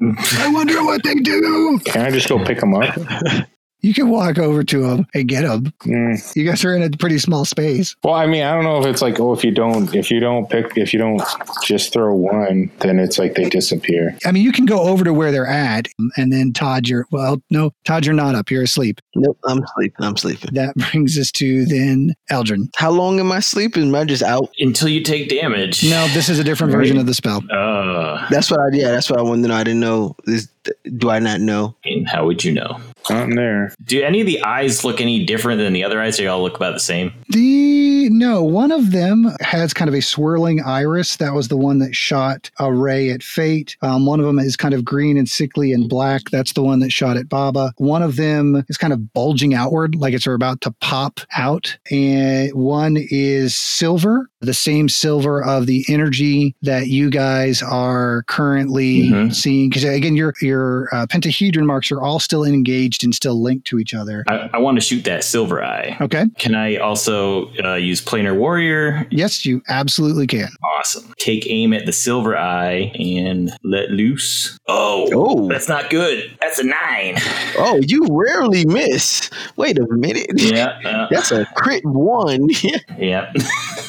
I 0.38 0.50
wonder 0.52 0.84
what 0.84 1.02
they 1.02 1.14
do. 1.14 1.80
Can 1.84 2.02
I 2.06 2.10
just 2.10 2.28
go 2.28 2.44
pick 2.44 2.60
them 2.60 2.74
up? 2.74 2.96
You 3.80 3.94
can 3.94 4.08
walk 4.10 4.38
over 4.38 4.64
to 4.64 4.82
them 4.82 5.06
and 5.14 5.28
get 5.28 5.42
them. 5.42 5.72
Mm. 5.84 6.36
You 6.36 6.44
guys 6.46 6.64
are 6.64 6.74
in 6.74 6.82
a 6.82 6.90
pretty 6.96 7.18
small 7.18 7.44
space. 7.44 7.94
Well, 8.02 8.14
I 8.14 8.26
mean, 8.26 8.42
I 8.42 8.54
don't 8.54 8.64
know 8.64 8.80
if 8.80 8.86
it's 8.86 9.02
like, 9.02 9.20
oh, 9.20 9.32
if 9.32 9.44
you 9.44 9.52
don't, 9.52 9.94
if 9.94 10.10
you 10.10 10.18
don't 10.18 10.48
pick, 10.50 10.76
if 10.76 10.92
you 10.92 10.98
don't 10.98 11.22
just 11.62 11.92
throw 11.92 12.14
one, 12.14 12.70
then 12.80 12.98
it's 12.98 13.18
like 13.18 13.34
they 13.34 13.48
disappear. 13.48 14.16
I 14.24 14.32
mean, 14.32 14.42
you 14.42 14.52
can 14.52 14.66
go 14.66 14.80
over 14.80 15.04
to 15.04 15.12
where 15.12 15.30
they're 15.30 15.46
at, 15.46 15.88
and 16.16 16.32
then 16.32 16.52
Todd, 16.52 16.88
you're 16.88 17.06
well, 17.10 17.40
no, 17.50 17.70
Todd, 17.84 18.06
you're 18.06 18.14
not 18.14 18.34
up. 18.34 18.50
You're 18.50 18.62
asleep. 18.62 19.00
Nope, 19.14 19.38
I'm 19.44 19.64
sleeping. 19.74 20.04
I'm 20.04 20.16
sleeping. 20.16 20.54
That 20.54 20.74
brings 20.90 21.18
us 21.18 21.30
to 21.32 21.64
then 21.66 22.14
Eldrin. 22.30 22.68
How 22.76 22.90
long 22.90 23.20
am 23.20 23.30
I 23.30 23.40
sleeping? 23.40 23.84
Am 23.84 23.94
I 23.94 24.04
just 24.04 24.22
out? 24.22 24.52
Until 24.58 24.88
you 24.88 25.02
take 25.02 25.28
damage. 25.28 25.84
No, 25.84 26.08
this 26.08 26.28
is 26.28 26.38
a 26.38 26.44
different 26.44 26.72
version 26.72 26.98
of 26.98 27.06
the 27.06 27.14
spell. 27.14 27.42
Uh, 27.50 28.26
That's 28.30 28.50
what 28.50 28.60
I 28.60 28.68
yeah. 28.72 28.90
That's 28.90 29.10
what 29.10 29.18
I 29.18 29.22
wanted 29.22 29.42
to 29.42 29.48
know. 29.48 29.54
I 29.54 29.64
didn't 29.64 29.80
know. 29.80 30.16
This, 30.24 30.48
do 30.96 31.10
I 31.10 31.18
not 31.18 31.40
know? 31.40 31.76
and 31.84 32.08
how 32.08 32.26
would 32.26 32.42
you 32.44 32.52
know? 32.52 32.80
Not 33.10 33.28
in 33.30 33.36
there. 33.36 33.72
Do 33.84 34.02
any 34.02 34.20
of 34.20 34.26
the 34.26 34.42
eyes 34.42 34.84
look 34.84 35.00
any 35.00 35.24
different 35.24 35.58
than 35.60 35.72
the 35.72 35.84
other 35.84 36.00
eyes? 36.00 36.16
They 36.16 36.26
all 36.26 36.42
look 36.42 36.56
about 36.56 36.74
the 36.74 36.80
same? 36.80 37.12
The 37.30 38.08
no, 38.10 38.42
one 38.42 38.70
of 38.72 38.92
them 38.92 39.32
has 39.40 39.74
kind 39.74 39.88
of 39.88 39.94
a 39.94 40.00
swirling 40.00 40.62
iris. 40.62 41.16
That 41.16 41.34
was 41.34 41.48
the 41.48 41.56
one 41.56 41.78
that 41.80 41.94
shot 41.94 42.50
a 42.58 42.72
ray 42.72 43.10
at 43.10 43.22
Fate. 43.22 43.76
Um, 43.82 44.06
one 44.06 44.20
of 44.20 44.26
them 44.26 44.38
is 44.38 44.56
kind 44.56 44.74
of 44.74 44.84
green 44.84 45.16
and 45.16 45.28
sickly 45.28 45.72
and 45.72 45.88
black. 45.88 46.22
That's 46.30 46.52
the 46.52 46.62
one 46.62 46.78
that 46.80 46.92
shot 46.92 47.16
at 47.16 47.28
Baba. 47.28 47.72
One 47.78 48.02
of 48.02 48.16
them 48.16 48.64
is 48.68 48.76
kind 48.76 48.92
of 48.92 49.12
bulging 49.12 49.54
outward, 49.54 49.96
like 49.96 50.14
it's 50.14 50.26
about 50.26 50.60
to 50.62 50.70
pop 50.80 51.20
out. 51.36 51.76
And 51.90 52.52
one 52.54 52.96
is 53.10 53.56
silver, 53.56 54.30
the 54.40 54.54
same 54.54 54.88
silver 54.88 55.42
of 55.42 55.66
the 55.66 55.84
energy 55.88 56.54
that 56.62 56.86
you 56.88 57.10
guys 57.10 57.62
are 57.62 58.22
currently 58.28 59.10
Mhm. 59.10 59.34
seeing. 59.34 59.68
Because 59.68 59.84
again, 59.84 60.14
your 60.16 60.32
your 60.40 60.88
uh, 60.92 61.06
pentahedron 61.06 61.64
marks 61.66 61.90
are 61.90 62.00
all 62.00 62.20
still 62.20 62.44
engaged 62.44 62.95
and 63.04 63.14
still 63.14 63.40
linked 63.42 63.66
to 63.68 63.78
each 63.78 63.94
other. 63.94 64.24
I, 64.28 64.50
I 64.54 64.58
want 64.58 64.76
to 64.76 64.80
shoot 64.80 65.04
that 65.04 65.24
silver 65.24 65.62
eye. 65.62 65.96
Okay. 66.00 66.24
Can 66.38 66.54
I 66.54 66.76
also 66.76 67.52
uh, 67.64 67.74
use 67.74 68.04
planar 68.04 68.36
warrior? 68.36 69.06
Yes, 69.10 69.44
you 69.44 69.62
absolutely 69.68 70.26
can. 70.26 70.48
Awesome. 70.78 71.12
Take 71.18 71.46
aim 71.48 71.72
at 71.72 71.86
the 71.86 71.92
silver 71.92 72.36
eye 72.36 72.92
and 72.98 73.50
let 73.64 73.90
loose. 73.90 74.58
Oh, 74.68 75.08
Oh, 75.12 75.48
that's 75.48 75.68
not 75.68 75.90
good. 75.90 76.36
That's 76.40 76.58
a 76.58 76.64
nine. 76.64 77.16
oh, 77.58 77.80
you 77.86 78.06
rarely 78.10 78.64
miss. 78.64 79.30
Wait 79.56 79.78
a 79.78 79.86
minute. 79.88 80.26
Yeah, 80.36 80.78
uh, 80.84 81.06
That's 81.10 81.30
a 81.32 81.46
crit 81.56 81.84
one. 81.84 82.48
yeah. 82.98 83.32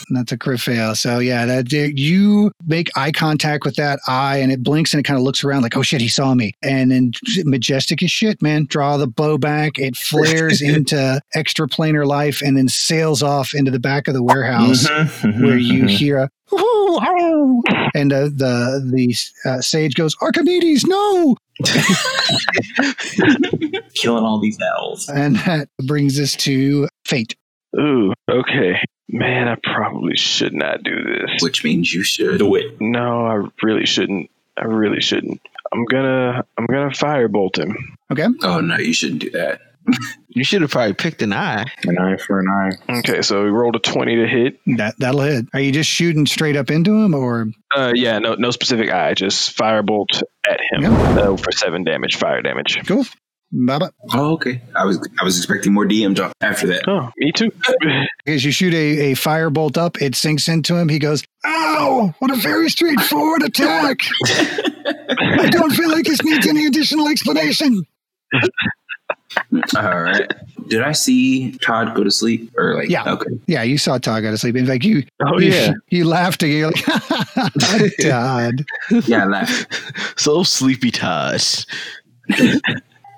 That's 0.10 0.32
a 0.32 0.38
crit 0.38 0.60
fail. 0.60 0.96
So 0.96 1.20
yeah, 1.20 1.46
that 1.46 1.72
you 1.72 2.52
make 2.66 2.90
eye 2.96 3.12
contact 3.12 3.66
with 3.66 3.76
that 3.76 4.00
eye, 4.08 4.38
and 4.38 4.52
it 4.52 4.64
blinks 4.64 4.94
and 4.94 5.00
it 5.00 5.04
kind 5.04 5.18
of 5.18 5.24
looks 5.24 5.44
around 5.44 5.64
like, 5.64 5.76
oh 5.76 5.82
shit, 5.82 6.02
he 6.02 6.08
saw 6.08 6.34
me. 6.34 6.54
And 6.64 6.92
then 6.92 7.12
majestic 7.44 8.02
as 8.04 8.12
shit, 8.12 8.42
man. 8.42 8.66
Draw 8.66 8.97
the 8.98 9.08
bow 9.08 9.38
back. 9.38 9.78
It 9.80 9.96
flares 9.96 10.62
into 10.74 11.20
extra 11.36 11.68
planar 11.68 12.06
life, 12.06 12.42
and 12.42 12.58
then 12.58 12.68
sails 12.68 13.22
off 13.24 13.54
into 13.54 13.72
the 13.72 13.80
back 13.80 14.08
of 14.08 14.14
the 14.14 14.24
warehouse, 14.24 14.88
Mhm, 14.88 15.08
mhm, 15.34 15.46
where 15.46 15.58
you 15.58 15.84
mhm. 15.84 15.90
hear 15.90 16.18
a. 16.18 16.30
And 17.94 18.14
uh, 18.14 18.26
the 18.26 18.82
the 18.94 19.16
uh, 19.50 19.60
sage 19.62 19.96
goes, 19.96 20.16
Archimedes, 20.22 20.86
no! 20.86 21.36
killing 23.96 24.24
all 24.24 24.40
these 24.40 24.58
owls. 24.78 25.10
And 25.10 25.36
that 25.38 25.70
brings 25.86 26.20
us 26.20 26.36
to 26.38 26.88
fate. 27.06 27.36
Ooh, 27.80 28.14
okay. 28.30 28.76
Man, 29.10 29.48
I 29.48 29.56
probably 29.64 30.16
should 30.18 30.54
not 30.54 30.84
do 30.84 30.96
this. 31.04 31.42
which 31.42 31.64
means 31.64 31.94
you 31.94 32.04
should. 32.04 32.40
Do 32.40 32.56
it. 32.56 32.80
No, 32.80 33.26
I 33.26 33.48
really 33.64 33.86
shouldn't. 33.86 34.30
I 34.58 34.66
really 34.66 35.02
shouldn't. 35.02 35.42
I'm 35.74 35.86
gonna 35.86 36.44
I'm 36.58 36.66
gonna 36.66 36.90
firebolt 36.90 37.58
him. 37.60 37.76
Okay. 38.12 38.28
Oh 38.44 38.60
no, 38.62 38.78
you 38.78 38.94
shouldn't 38.94 39.22
do 39.22 39.30
that. 39.32 39.62
you 40.28 40.44
should 40.44 40.62
have 40.62 40.72
probably 40.72 40.94
picked 40.94 41.22
an 41.22 41.32
eye. 41.32 41.66
An 41.86 41.98
eye 41.98 42.18
for 42.18 42.40
an 42.42 42.48
eye. 42.50 42.98
Okay, 43.00 43.22
so 43.22 43.44
we 43.44 43.50
rolled 43.50 43.76
a 43.76 43.80
twenty 43.80 44.16
to 44.18 44.28
hit. 44.28 44.60
That 44.78 44.96
that'll 45.00 45.22
hit. 45.22 45.46
Are 45.54 45.60
you 45.62 45.72
just 45.72 45.90
shooting 45.90 46.26
straight 46.26 46.56
up 46.58 46.70
into 46.72 46.94
him, 47.02 47.14
or 47.14 47.48
Uh, 47.76 47.94
yeah, 47.96 48.20
no, 48.20 48.36
no 48.36 48.52
specific 48.52 48.92
eye, 48.92 49.14
just 49.14 49.58
firebolt 49.58 50.22
at 50.50 50.60
him 50.72 50.82
Yeah. 50.84 50.92
uh, 50.92 51.38
for 51.38 51.52
seven 51.54 51.84
damage, 51.86 52.16
fire 52.18 52.42
damage. 52.42 52.80
cool? 52.86 53.06
Baba. 53.50 53.92
Oh, 54.14 54.34
okay. 54.34 54.62
I 54.76 54.84
was 54.84 55.00
I 55.22 55.24
was 55.24 55.38
expecting 55.38 55.74
more 55.74 55.86
DM 55.86 56.18
talk 56.18 56.34
after 56.42 56.68
that. 56.68 56.84
Oh, 56.86 57.10
me 57.18 57.32
too. 57.32 57.50
As 58.28 58.44
you 58.44 58.52
shoot 58.52 58.74
a, 58.74 59.12
a 59.12 59.16
firebolt 59.16 59.78
up, 59.78 60.02
it 60.02 60.16
sinks 60.16 60.50
into 60.50 60.76
him. 60.76 60.90
He 60.90 61.00
goes, 61.00 61.24
Ow! 61.46 62.14
What 62.20 62.30
a 62.30 62.36
very 62.36 62.68
straightforward 62.70 63.44
attack! 63.44 64.00
I 65.20 65.50
don't 65.52 65.72
feel 65.72 65.90
like 65.90 66.06
this 66.06 66.24
needs 66.24 66.48
any 66.48 66.66
additional 66.66 67.08
explanation. 67.08 67.84
All 69.76 70.02
right. 70.02 70.32
Did 70.68 70.82
I 70.82 70.92
see 70.92 71.52
Todd 71.60 71.96
go 71.96 72.04
to 72.04 72.12
sleep 72.12 72.52
or 72.58 72.76
like? 72.76 72.90
Yeah. 72.90 73.04
Okay. 73.06 73.30
Yeah, 73.46 73.64
you 73.64 73.78
saw 73.78 73.98
Todd 73.98 74.24
go 74.24 74.32
to 74.32 74.38
sleep. 74.38 74.56
In 74.56 74.66
fact, 74.66 74.84
you 74.84 75.04
oh 75.26 75.40
you, 75.40 75.52
yeah. 75.52 75.72
you 75.90 76.06
laughed 76.06 76.44
again. 76.44 76.58
You're 76.58 76.72
like, 76.72 77.94
Todd. 78.02 78.66
Yeah, 79.06 79.24
I 79.24 79.28
laughed. 79.28 80.20
So 80.20 80.44
sleepy 80.44 80.92
Todd. 80.92 81.42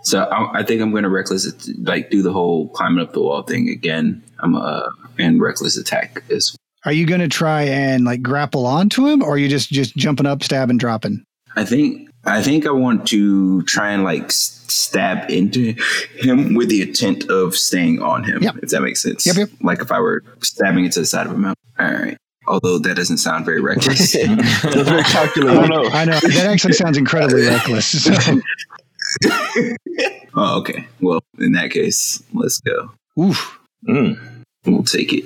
So 0.03 0.23
I, 0.23 0.59
I 0.59 0.63
think 0.63 0.81
I'm 0.81 0.91
going 0.91 1.03
to 1.03 1.09
reckless 1.09 1.69
like 1.79 2.09
do 2.09 2.21
the 2.21 2.31
whole 2.31 2.69
climbing 2.69 3.03
up 3.03 3.13
the 3.13 3.21
wall 3.21 3.43
thing 3.43 3.69
again. 3.69 4.23
I'm 4.39 4.55
uh 4.55 4.87
and 5.17 5.41
reckless 5.41 5.77
attack 5.77 6.23
is. 6.29 6.55
Are 6.85 6.93
you 6.93 7.05
going 7.05 7.19
to 7.19 7.27
try 7.27 7.63
and 7.63 8.05
like 8.05 8.21
grapple 8.21 8.65
onto 8.65 9.05
him, 9.05 9.21
or 9.21 9.33
are 9.33 9.37
you 9.37 9.49
just 9.49 9.69
just 9.69 9.95
jumping 9.97 10.25
up, 10.25 10.43
stabbing, 10.43 10.77
dropping? 10.77 11.25
I 11.55 11.65
think 11.65 12.09
I 12.25 12.41
think 12.41 12.65
I 12.65 12.71
want 12.71 13.07
to 13.07 13.61
try 13.63 13.91
and 13.91 14.03
like 14.03 14.31
stab 14.31 15.29
into 15.29 15.73
him 16.15 16.53
with 16.55 16.69
the 16.69 16.81
intent 16.81 17.29
of 17.29 17.55
staying 17.55 18.01
on 18.01 18.23
him. 18.23 18.43
Yep. 18.43 18.55
If 18.63 18.69
that 18.69 18.81
makes 18.81 19.01
sense. 19.01 19.25
Yep, 19.25 19.35
yep. 19.37 19.49
Like 19.61 19.79
if 19.81 19.91
I 19.91 19.99
were 19.99 20.23
stabbing 20.41 20.85
into 20.85 20.99
the 20.99 21.05
side 21.05 21.25
of 21.27 21.33
a 21.33 21.37
mountain. 21.37 21.55
All 21.79 21.91
right. 21.91 22.17
Although 22.47 22.79
that 22.79 22.95
doesn't 22.95 23.17
sound 23.19 23.45
very 23.45 23.61
reckless. 23.61 24.13
That's 24.13 24.25
very 24.75 24.99
I 25.01 25.03
calculated. 25.03 25.59
don't 25.59 25.69
know. 25.69 25.89
I 25.89 26.05
know 26.05 26.19
that 26.19 26.47
actually 26.49 26.73
sounds 26.73 26.97
incredibly 26.97 27.45
reckless. 27.47 28.03
So, 28.03 28.13
oh, 30.35 30.59
okay. 30.59 30.85
Well, 31.01 31.21
in 31.39 31.51
that 31.53 31.71
case, 31.71 32.21
let's 32.33 32.59
go. 32.61 32.91
oof, 33.19 33.59
Mm, 33.87 34.19
We'll 34.65 34.83
take 34.83 35.13
it. 35.13 35.23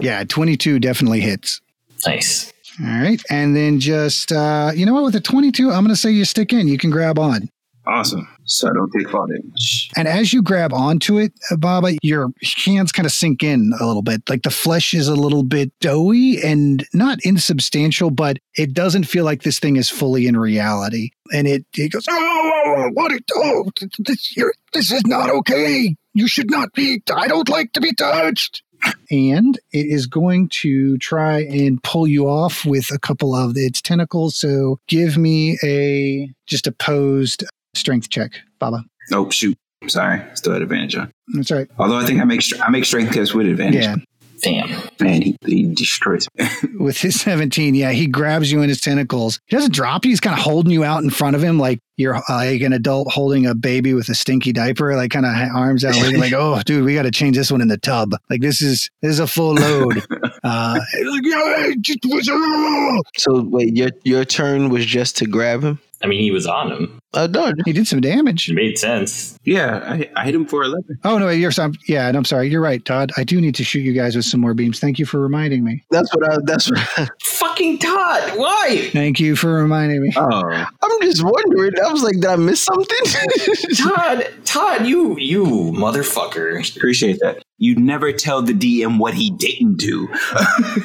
yeah, 0.00 0.22
twenty-two 0.24 0.78
definitely 0.78 1.20
hits. 1.20 1.60
nice. 2.06 2.52
All 2.82 3.00
right, 3.00 3.22
and 3.28 3.54
then 3.54 3.78
just 3.78 4.32
uh, 4.32 4.72
you 4.74 4.86
know 4.86 4.94
what? 4.94 5.04
With 5.04 5.16
a 5.16 5.20
twenty-two, 5.20 5.70
I'm 5.70 5.84
going 5.84 5.94
to 5.94 5.96
say 5.96 6.10
you 6.10 6.24
stick 6.24 6.52
in. 6.52 6.66
You 6.66 6.78
can 6.78 6.90
grab 6.90 7.18
on. 7.18 7.48
Awesome. 7.86 8.28
So 8.44 8.68
I 8.68 8.72
don't 8.72 8.90
take 8.96 9.08
fall 9.10 9.26
damage. 9.26 9.90
And 9.96 10.06
as 10.06 10.32
you 10.32 10.42
grab 10.42 10.72
onto 10.72 11.18
it, 11.18 11.32
uh, 11.50 11.56
Baba, 11.56 11.96
your 12.02 12.30
hands 12.64 12.92
kind 12.92 13.06
of 13.06 13.12
sink 13.12 13.42
in 13.42 13.72
a 13.80 13.86
little 13.86 14.02
bit. 14.02 14.22
Like 14.28 14.42
the 14.42 14.50
flesh 14.50 14.92
is 14.94 15.08
a 15.08 15.14
little 15.14 15.42
bit 15.42 15.72
doughy 15.80 16.40
and 16.42 16.86
not 16.92 17.18
insubstantial, 17.24 18.10
but 18.10 18.38
it 18.54 18.74
doesn't 18.74 19.04
feel 19.04 19.24
like 19.24 19.42
this 19.42 19.58
thing 19.58 19.76
is 19.76 19.88
fully 19.88 20.26
in 20.26 20.36
reality. 20.36 21.10
And 21.32 21.48
it, 21.48 21.64
it 21.74 21.92
goes, 21.92 22.04
oh, 22.08 22.90
what? 22.92 23.12
It, 23.12 23.24
oh, 23.34 23.70
this, 23.98 24.36
this 24.72 24.92
is 24.92 25.02
not 25.06 25.30
okay. 25.30 25.96
You 26.12 26.28
should 26.28 26.50
not 26.50 26.72
be. 26.74 27.02
I 27.14 27.28
don't 27.28 27.48
like 27.48 27.72
to 27.72 27.80
be 27.80 27.94
touched. 27.94 28.62
And 29.10 29.58
it 29.72 29.86
is 29.86 30.06
going 30.06 30.48
to 30.50 30.96
try 30.98 31.40
and 31.40 31.82
pull 31.82 32.06
you 32.06 32.28
off 32.28 32.64
with 32.64 32.90
a 32.92 32.98
couple 32.98 33.34
of 33.34 33.56
its 33.56 33.82
tentacles. 33.82 34.36
So 34.36 34.78
give 34.86 35.16
me 35.16 35.58
a 35.64 36.32
just 36.46 36.66
a 36.66 36.72
posed 36.72 37.44
strength 37.74 38.10
check, 38.10 38.32
Baba. 38.58 38.84
Oh 39.12 39.28
shoot. 39.30 39.58
Sorry. 39.88 40.22
Still 40.34 40.52
had 40.52 40.62
advantage 40.62 40.94
on. 40.96 41.10
That's 41.34 41.50
right. 41.50 41.68
Although 41.78 41.96
I 41.96 42.04
think 42.04 42.20
I 42.20 42.24
make 42.24 42.42
I 42.62 42.70
make 42.70 42.84
strength 42.84 43.14
tests 43.14 43.34
with 43.34 43.46
advantage. 43.46 43.82
Yeah. 43.82 43.96
Damn. 44.42 44.70
Man, 45.00 45.22
he, 45.22 45.36
he 45.44 45.74
destroys 45.74 46.26
me. 46.38 46.46
with 46.78 46.98
his 46.98 47.20
17 47.20 47.74
yeah 47.74 47.90
he 47.92 48.06
grabs 48.06 48.50
you 48.50 48.62
in 48.62 48.68
his 48.68 48.80
tentacles 48.80 49.38
he 49.46 49.56
doesn't 49.56 49.72
drop 49.74 50.04
you 50.04 50.10
he's 50.10 50.20
kind 50.20 50.36
of 50.36 50.42
holding 50.42 50.72
you 50.72 50.82
out 50.84 51.02
in 51.02 51.10
front 51.10 51.36
of 51.36 51.42
him 51.42 51.58
like 51.58 51.78
you're 51.96 52.14
uh, 52.16 52.22
like 52.28 52.62
an 52.62 52.72
adult 52.72 53.12
holding 53.12 53.44
a 53.46 53.54
baby 53.54 53.92
with 53.92 54.08
a 54.08 54.14
stinky 54.14 54.52
diaper 54.52 54.96
like 54.96 55.10
kind 55.10 55.26
of 55.26 55.32
arms 55.54 55.84
out 55.84 55.94
like, 55.96 56.16
like 56.16 56.32
oh 56.36 56.60
dude 56.64 56.84
we 56.84 56.94
got 56.94 57.02
to 57.02 57.10
change 57.10 57.36
this 57.36 57.50
one 57.52 57.60
in 57.60 57.68
the 57.68 57.76
tub 57.78 58.14
like 58.30 58.40
this 58.40 58.62
is 58.62 58.90
this 59.02 59.12
is 59.12 59.18
a 59.18 59.26
full 59.26 59.54
load 59.54 59.98
uh 60.42 60.78
like, 60.78 61.22
"Yeah, 61.24 61.66
it 61.68 61.80
just 61.82 61.98
was- 62.06 62.28
oh." 62.30 63.02
So 63.16 63.42
wait, 63.42 63.76
your 63.76 63.90
your 64.04 64.24
turn 64.24 64.70
was 64.70 64.86
just 64.86 65.16
to 65.18 65.26
grab 65.26 65.62
him. 65.62 65.78
I 66.02 66.06
mean, 66.06 66.20
he 66.20 66.30
was 66.30 66.46
on 66.46 66.72
him. 66.72 66.98
Uh, 67.12 67.24
I 67.24 67.26
know. 67.26 67.52
He 67.64 67.72
did 67.72 67.86
some 67.86 68.00
damage. 68.00 68.48
It 68.48 68.54
made 68.54 68.78
sense. 68.78 69.36
Yeah, 69.44 69.80
I, 69.84 70.10
I 70.16 70.24
hit 70.24 70.34
him 70.34 70.46
for 70.46 70.62
11. 70.62 70.82
Oh 71.04 71.18
no, 71.18 71.28
you're 71.28 71.50
some. 71.50 71.74
Yeah, 71.88 72.06
and 72.08 72.16
I'm 72.16 72.24
sorry. 72.24 72.48
You're 72.48 72.60
right, 72.60 72.84
Todd. 72.84 73.10
I 73.16 73.24
do 73.24 73.40
need 73.40 73.54
to 73.56 73.64
shoot 73.64 73.80
you 73.80 73.92
guys 73.92 74.14
with 74.16 74.24
some 74.24 74.40
more 74.40 74.54
beams. 74.54 74.78
Thank 74.78 74.98
you 74.98 75.04
for 75.06 75.18
reminding 75.20 75.64
me. 75.64 75.82
That's 75.90 76.14
what 76.14 76.32
I. 76.32 76.38
That's 76.44 76.70
what. 76.70 77.10
Fucking 77.22 77.78
Todd, 77.80 78.38
why? 78.38 78.88
Thank 78.92 79.18
you 79.18 79.34
for 79.36 79.52
reminding 79.54 80.02
me. 80.02 80.12
Oh, 80.16 80.66
I'm 80.82 81.00
just 81.02 81.22
wondering. 81.24 81.72
I 81.84 81.92
was 81.92 82.02
like, 82.02 82.14
did 82.14 82.26
I 82.26 82.36
miss 82.36 82.62
something? 82.62 82.98
Todd, 83.76 84.28
Todd, 84.44 84.86
you, 84.86 85.18
you 85.18 85.44
motherfucker. 85.44 86.76
appreciate 86.76 87.18
that. 87.20 87.42
You 87.58 87.74
never 87.76 88.12
tell 88.12 88.40
the 88.40 88.52
DM 88.54 88.98
what 88.98 89.14
he 89.14 89.30
didn't 89.30 89.76
do. 89.76 90.08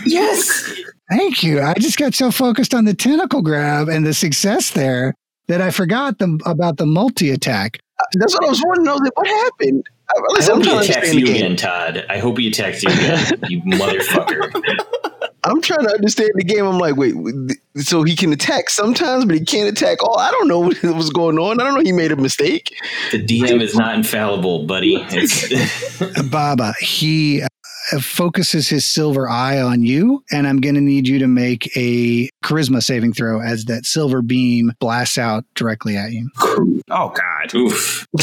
Yes. 0.05 0.73
Thank 1.09 1.43
you. 1.43 1.61
I 1.61 1.73
just 1.75 1.97
got 1.97 2.13
so 2.13 2.31
focused 2.31 2.73
on 2.73 2.85
the 2.85 2.93
tentacle 2.93 3.41
grab 3.41 3.89
and 3.89 4.05
the 4.05 4.13
success 4.13 4.71
there 4.71 5.13
that 5.47 5.61
I 5.61 5.71
forgot 5.71 6.17
the, 6.17 6.39
about 6.45 6.77
the 6.77 6.85
multi 6.85 7.29
attack. 7.29 7.79
That's 8.13 8.33
what 8.33 8.45
I 8.45 8.49
was 8.49 8.63
wondering. 8.65 8.87
I 8.87 8.91
was 8.93 9.01
like, 9.01 9.17
what 9.17 9.27
happened? 9.27 9.83
I, 10.09 10.19
I 10.37 10.43
hope 10.43 10.57
he 10.57 10.63
trying 10.63 10.83
attacks 10.83 11.13
you 11.13 11.25
again, 11.25 11.55
Todd. 11.55 12.05
I 12.09 12.17
hope 12.19 12.37
he 12.37 12.47
attacks 12.47 12.83
you 12.83 12.89
again, 12.89 13.39
you 13.49 13.61
motherfucker. 13.61 14.51
I'm 15.43 15.61
trying 15.61 15.85
to 15.85 15.93
understand 15.93 16.31
the 16.35 16.43
game. 16.43 16.65
I'm 16.65 16.79
like, 16.79 16.95
wait, 16.95 17.13
so 17.77 18.03
he 18.03 18.15
can 18.15 18.33
attack 18.33 18.69
sometimes, 18.69 19.25
but 19.25 19.35
he 19.35 19.45
can't 19.45 19.69
attack 19.69 20.03
all. 20.03 20.17
I 20.17 20.31
don't 20.31 20.47
know 20.47 20.59
what 20.81 20.83
was 20.83 21.11
going 21.11 21.37
on. 21.37 21.59
I 21.59 21.63
don't 21.63 21.75
know. 21.75 21.81
He 21.81 21.91
made 21.91 22.11
a 22.11 22.15
mistake. 22.15 22.75
The 23.11 23.23
DM 23.23 23.61
is 23.61 23.75
not 23.75 23.95
infallible, 23.95 24.65
buddy. 24.65 25.05
Baba, 26.29 26.73
he 26.79 27.43
uh, 27.43 27.47
focuses 28.01 28.69
his 28.69 28.85
silver 28.85 29.29
eye 29.29 29.61
on 29.61 29.83
you, 29.83 30.23
and 30.31 30.47
I'm 30.47 30.61
going 30.61 30.75
to 30.75 30.81
need 30.81 31.07
you 31.07 31.19
to 31.19 31.27
make 31.27 31.75
a 31.77 32.29
charisma 32.45 32.81
saving 32.81 33.13
throw 33.13 33.41
as 33.41 33.65
that 33.65 33.85
silver 33.85 34.21
beam 34.21 34.71
blasts 34.79 35.17
out 35.17 35.43
directly 35.55 35.97
at 35.97 36.11
you. 36.11 36.29
Oh, 36.89 37.09
God. 37.09 37.55
oof. 37.55 38.07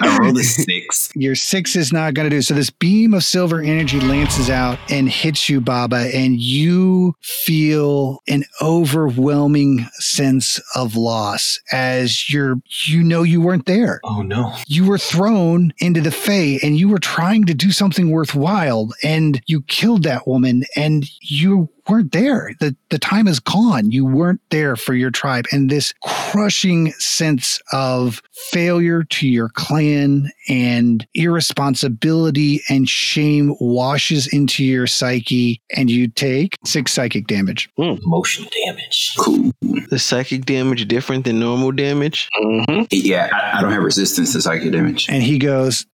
I 0.00 0.18
rolled 0.20 0.38
a 0.38 0.44
six. 0.44 1.10
Your 1.14 1.34
six 1.34 1.74
is 1.76 1.92
not 1.92 2.14
going 2.14 2.28
to 2.28 2.36
do. 2.36 2.42
So 2.42 2.54
this 2.54 2.70
beam 2.70 3.14
of 3.14 3.24
silver 3.24 3.60
energy 3.60 4.00
lances 4.00 4.50
out 4.50 4.78
and 4.90 5.08
hits 5.08 5.48
you, 5.48 5.60
Baba, 5.60 6.10
and 6.14 6.38
you 6.38 7.14
feel 7.22 8.20
an 8.28 8.44
overwhelming 8.60 9.86
sense 9.94 10.60
of 10.74 10.96
loss 10.96 11.58
as 11.72 12.30
you're, 12.30 12.56
you 12.86 13.02
know, 13.02 13.22
you 13.22 13.40
weren't 13.40 13.66
there. 13.66 14.00
Oh 14.04 14.22
no. 14.22 14.52
You 14.66 14.84
were 14.84 14.98
thrown 14.98 15.72
into 15.78 16.00
the 16.00 16.10
Fey 16.10 16.58
and 16.62 16.76
you 16.76 16.88
were 16.88 16.98
trying 16.98 17.44
to 17.46 17.54
do 17.54 17.70
something 17.70 18.10
worthwhile 18.10 18.90
and 19.02 19.40
you 19.46 19.62
killed 19.62 20.02
that 20.02 20.26
woman 20.26 20.64
and 20.76 21.05
you 21.20 21.68
weren't 21.88 22.12
there. 22.12 22.52
The 22.60 22.76
the 22.90 22.98
time 22.98 23.28
is 23.28 23.40
gone. 23.40 23.90
You 23.90 24.04
weren't 24.04 24.40
there 24.50 24.76
for 24.76 24.94
your 24.94 25.10
tribe. 25.10 25.46
And 25.52 25.70
this 25.70 25.92
crushing 26.02 26.92
sense 26.92 27.60
of 27.72 28.22
failure 28.50 29.04
to 29.04 29.28
your 29.28 29.48
clan 29.50 30.30
and 30.48 31.06
irresponsibility 31.14 32.62
and 32.68 32.88
shame 32.88 33.54
washes 33.60 34.26
into 34.26 34.64
your 34.64 34.86
psyche 34.86 35.60
and 35.76 35.90
you 35.90 36.08
take 36.08 36.56
six 36.64 36.92
psychic 36.92 37.26
damage. 37.26 37.68
Motion 37.76 38.46
damage. 38.66 39.14
Cool. 39.18 39.52
The 39.90 39.98
psychic 39.98 40.44
damage 40.44 40.86
different 40.88 41.24
than 41.24 41.38
normal 41.38 41.72
damage. 41.72 42.28
Mm-hmm. 42.40 42.84
Yeah, 42.90 43.28
I, 43.32 43.58
I 43.58 43.62
don't 43.62 43.72
have 43.72 43.82
resistance 43.82 44.32
to 44.32 44.42
psychic 44.42 44.72
damage. 44.72 45.08
And 45.08 45.22
he 45.22 45.38
goes, 45.38 45.86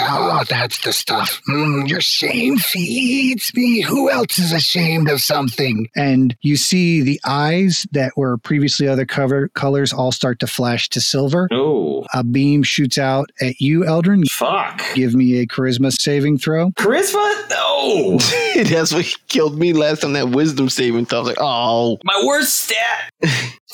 Oh, 0.00 0.44
that's 0.48 0.80
the 0.82 0.92
stuff. 0.92 1.40
Mm, 1.48 1.88
your 1.88 2.00
shame 2.00 2.56
feeds 2.58 3.52
me. 3.54 3.80
Who 3.82 4.10
else 4.10 4.38
is 4.38 4.52
ashamed 4.52 5.10
of 5.10 5.20
something? 5.20 5.88
And 5.96 6.36
you 6.40 6.56
see 6.56 7.00
the 7.02 7.20
eyes 7.24 7.86
that 7.92 8.12
were 8.16 8.38
previously 8.38 8.88
other 8.88 9.06
cover 9.06 9.48
colors 9.48 9.92
all 9.92 10.12
start 10.12 10.38
to 10.40 10.46
flash 10.46 10.88
to 10.90 11.00
silver. 11.00 11.48
Oh, 11.52 12.06
A 12.14 12.24
beam 12.24 12.62
shoots 12.62 12.98
out 12.98 13.30
at 13.40 13.60
you, 13.60 13.80
Eldrin. 13.80 14.24
fuck. 14.30 14.82
Give 14.94 15.14
me 15.14 15.38
a 15.40 15.46
charisma 15.46 15.92
saving 15.92 16.38
throw. 16.38 16.70
Charisma? 16.72 17.50
No. 17.50 18.18
That's 18.64 18.92
what 18.92 19.06
killed 19.28 19.58
me 19.58 19.72
last 19.72 20.02
time. 20.02 20.12
That 20.14 20.30
wisdom 20.30 20.68
saving 20.68 21.06
throw. 21.06 21.18
I 21.18 21.20
was 21.20 21.28
like, 21.28 21.38
oh, 21.40 21.98
My 22.04 22.22
worst 22.24 22.54
stat. 22.54 23.12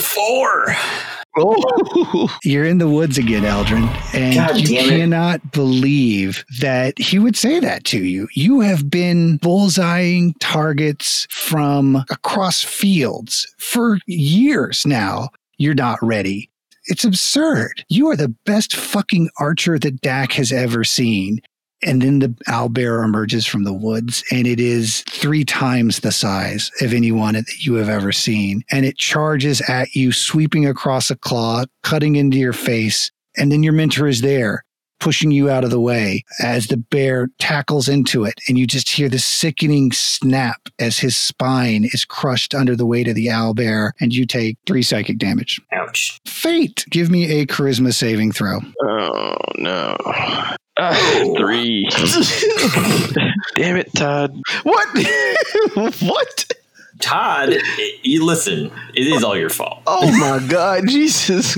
Four. 0.00 0.74
Oh. 1.36 2.36
You're 2.44 2.64
in 2.64 2.78
the 2.78 2.88
woods 2.88 3.18
again, 3.18 3.42
Eldrin, 3.42 3.88
and 4.14 4.34
God 4.34 4.56
you 4.56 4.66
damn 4.66 4.86
it. 4.86 4.88
cannot 4.88 5.52
believe 5.52 6.44
that 6.60 6.98
he 6.98 7.18
would 7.18 7.36
say 7.36 7.60
that 7.60 7.84
to 7.84 8.02
you. 8.02 8.28
You 8.34 8.60
have 8.60 8.90
been 8.90 9.38
bullseyeing 9.38 10.34
targets 10.40 11.26
from 11.30 11.96
across 12.10 12.62
fields 12.62 13.52
for 13.58 13.98
years 14.06 14.86
now. 14.86 15.28
You're 15.58 15.74
not 15.74 15.98
ready. 16.02 16.50
It's 16.86 17.04
absurd. 17.04 17.84
You 17.88 18.08
are 18.08 18.16
the 18.16 18.34
best 18.44 18.76
fucking 18.76 19.30
archer 19.38 19.78
that 19.78 20.00
Dak 20.02 20.32
has 20.32 20.52
ever 20.52 20.84
seen. 20.84 21.40
And 21.82 22.00
then 22.00 22.20
the 22.20 22.28
owlbear 22.48 23.04
emerges 23.04 23.44
from 23.44 23.64
the 23.64 23.72
woods, 23.72 24.24
and 24.30 24.46
it 24.46 24.58
is 24.58 25.02
three 25.10 25.44
times 25.44 26.00
the 26.00 26.12
size 26.12 26.70
of 26.80 26.94
anyone 26.94 27.34
that 27.34 27.64
you 27.64 27.74
have 27.74 27.88
ever 27.88 28.12
seen. 28.12 28.62
And 28.70 28.86
it 28.86 28.96
charges 28.96 29.60
at 29.68 29.94
you, 29.94 30.12
sweeping 30.12 30.66
across 30.66 31.10
a 31.10 31.16
claw, 31.16 31.64
cutting 31.82 32.16
into 32.16 32.38
your 32.38 32.52
face. 32.54 33.10
And 33.36 33.52
then 33.52 33.62
your 33.62 33.72
mentor 33.72 34.06
is 34.06 34.22
there, 34.22 34.64
pushing 35.00 35.30
you 35.30 35.50
out 35.50 35.64
of 35.64 35.70
the 35.70 35.80
way 35.80 36.24
as 36.40 36.68
the 36.68 36.78
bear 36.78 37.28
tackles 37.38 37.88
into 37.88 38.24
it. 38.24 38.40
And 38.48 38.56
you 38.56 38.66
just 38.66 38.88
hear 38.88 39.10
the 39.10 39.18
sickening 39.18 39.92
snap 39.92 40.68
as 40.78 40.98
his 40.98 41.16
spine 41.16 41.84
is 41.84 42.06
crushed 42.06 42.54
under 42.54 42.74
the 42.76 42.86
weight 42.86 43.08
of 43.08 43.14
the 43.14 43.26
owlbear. 43.26 43.90
And 44.00 44.14
you 44.14 44.24
take 44.24 44.56
three 44.66 44.82
psychic 44.82 45.18
damage. 45.18 45.60
Ouch. 45.72 46.18
Fate, 46.26 46.86
give 46.88 47.10
me 47.10 47.40
a 47.40 47.46
charisma 47.46 47.92
saving 47.92 48.32
throw. 48.32 48.60
Oh 48.82 49.36
no. 49.58 49.96
Ah, 50.76 51.32
three. 51.36 51.88
Damn 53.54 53.76
it, 53.76 53.92
Todd. 53.94 54.40
what? 54.64 54.88
what? 56.02 56.52
Todd, 57.00 57.50
i- 57.52 57.98
you 58.02 58.24
listen. 58.24 58.70
It 58.94 59.06
is 59.06 59.22
all 59.22 59.36
your 59.36 59.50
fault. 59.50 59.82
Oh 59.86 60.10
my 60.18 60.44
God, 60.48 60.84
Jesus! 60.88 61.56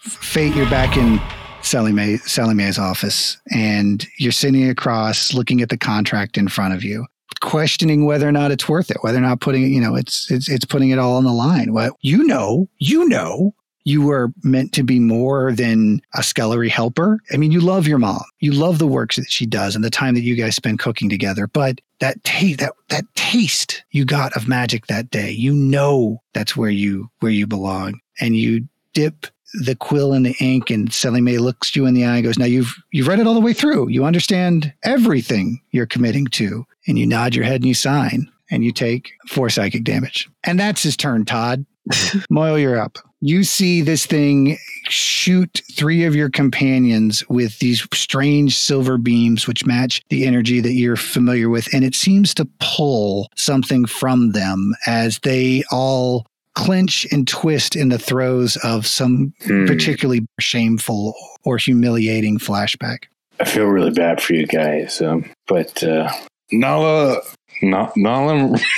Fate, 0.00 0.54
you're 0.54 0.68
back 0.68 0.96
in 0.98 1.20
Sally, 1.62 1.92
Mae, 1.92 2.18
Sally 2.18 2.54
Mae's 2.54 2.78
office 2.78 3.38
and 3.54 4.06
you're 4.18 4.32
sitting 4.32 4.68
across 4.68 5.32
looking 5.32 5.62
at 5.62 5.70
the 5.70 5.78
contract 5.78 6.36
in 6.36 6.48
front 6.48 6.74
of 6.74 6.84
you, 6.84 7.06
questioning 7.40 8.04
whether 8.04 8.28
or 8.28 8.32
not 8.32 8.50
it's 8.50 8.68
worth 8.68 8.90
it, 8.90 8.98
whether 9.00 9.16
or 9.16 9.22
not 9.22 9.40
putting, 9.40 9.62
you 9.72 9.80
know, 9.80 9.94
it's, 9.96 10.30
it's, 10.30 10.50
it's 10.50 10.66
putting 10.66 10.90
it 10.90 10.98
all 10.98 11.16
on 11.16 11.24
the 11.24 11.32
line. 11.32 11.72
What 11.72 11.94
you 12.02 12.24
know, 12.26 12.68
you 12.78 13.08
know, 13.08 13.54
you 13.84 14.02
were 14.02 14.32
meant 14.42 14.72
to 14.72 14.82
be 14.82 14.98
more 14.98 15.52
than 15.52 16.00
a 16.14 16.22
scullery 16.22 16.70
helper. 16.70 17.20
I 17.32 17.36
mean, 17.36 17.52
you 17.52 17.60
love 17.60 17.86
your 17.86 17.98
mom. 17.98 18.24
You 18.40 18.52
love 18.52 18.78
the 18.78 18.86
work 18.86 19.14
that 19.14 19.30
she 19.30 19.46
does 19.46 19.76
and 19.76 19.84
the 19.84 19.90
time 19.90 20.14
that 20.14 20.22
you 20.22 20.34
guys 20.34 20.56
spend 20.56 20.78
cooking 20.78 21.10
together. 21.10 21.46
But 21.46 21.80
that 22.00 22.22
taste, 22.24 22.60
that, 22.60 22.72
that 22.88 23.04
taste 23.14 23.84
you 23.90 24.04
got 24.04 24.34
of 24.36 24.48
magic 24.48 24.86
that 24.86 25.10
day, 25.10 25.30
you 25.30 25.54
know, 25.54 26.22
that's 26.32 26.56
where 26.56 26.70
you, 26.70 27.10
where 27.20 27.32
you 27.32 27.46
belong. 27.46 28.00
And 28.20 28.36
you 28.36 28.66
dip 28.94 29.26
the 29.52 29.76
quill 29.76 30.14
in 30.14 30.22
the 30.22 30.34
ink 30.40 30.70
and 30.70 30.92
Sally 30.92 31.20
Mae 31.20 31.38
looks 31.38 31.76
you 31.76 31.86
in 31.86 31.94
the 31.94 32.04
eye 32.04 32.16
and 32.16 32.24
goes, 32.24 32.38
now 32.38 32.46
you've, 32.46 32.74
you've 32.90 33.06
read 33.06 33.20
it 33.20 33.26
all 33.26 33.34
the 33.34 33.40
way 33.40 33.52
through. 33.52 33.88
You 33.88 34.04
understand 34.04 34.72
everything 34.82 35.60
you're 35.70 35.86
committing 35.86 36.26
to. 36.28 36.64
And 36.86 36.98
you 36.98 37.06
nod 37.06 37.34
your 37.34 37.44
head 37.44 37.56
and 37.56 37.66
you 37.66 37.74
sign 37.74 38.30
and 38.50 38.64
you 38.64 38.72
take 38.72 39.12
four 39.28 39.48
psychic 39.50 39.84
damage. 39.84 40.28
And 40.42 40.58
that's 40.58 40.82
his 40.82 40.96
turn, 40.96 41.24
Todd. 41.24 41.64
Moyle, 42.30 42.58
you're 42.58 42.78
up. 42.78 42.98
You 43.20 43.42
see 43.44 43.80
this 43.80 44.04
thing 44.06 44.58
shoot 44.88 45.62
three 45.72 46.04
of 46.04 46.14
your 46.14 46.28
companions 46.30 47.26
with 47.28 47.58
these 47.58 47.86
strange 47.94 48.56
silver 48.56 48.98
beams, 48.98 49.46
which 49.46 49.64
match 49.64 50.02
the 50.10 50.26
energy 50.26 50.60
that 50.60 50.72
you're 50.72 50.96
familiar 50.96 51.48
with. 51.48 51.72
And 51.72 51.84
it 51.84 51.94
seems 51.94 52.34
to 52.34 52.46
pull 52.60 53.28
something 53.36 53.86
from 53.86 54.32
them 54.32 54.74
as 54.86 55.18
they 55.20 55.64
all 55.70 56.26
clench 56.54 57.06
and 57.10 57.26
twist 57.26 57.74
in 57.76 57.88
the 57.88 57.98
throes 57.98 58.56
of 58.62 58.86
some 58.86 59.32
Hmm. 59.44 59.66
particularly 59.66 60.26
shameful 60.38 61.14
or 61.44 61.56
humiliating 61.56 62.38
flashback. 62.38 63.04
I 63.40 63.44
feel 63.44 63.64
really 63.64 63.90
bad 63.90 64.22
for 64.22 64.34
you 64.34 64.46
guys, 64.46 65.00
um, 65.02 65.24
but 65.48 65.82
uh, 65.82 66.12
Nala, 66.52 67.20
Na- 67.62 67.90
Nala, 67.96 68.56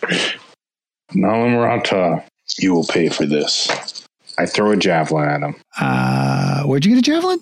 Nala 1.14 1.46
Marata, 1.48 2.24
you 2.58 2.74
will 2.74 2.86
pay 2.86 3.08
for 3.08 3.26
this. 3.26 3.68
I 4.38 4.46
throw 4.46 4.70
a 4.72 4.76
javelin 4.76 5.28
at 5.28 5.42
him. 5.42 5.54
Uh, 5.78 6.62
where'd 6.64 6.84
you 6.84 6.92
get 6.94 6.98
a 6.98 7.02
javelin? 7.02 7.40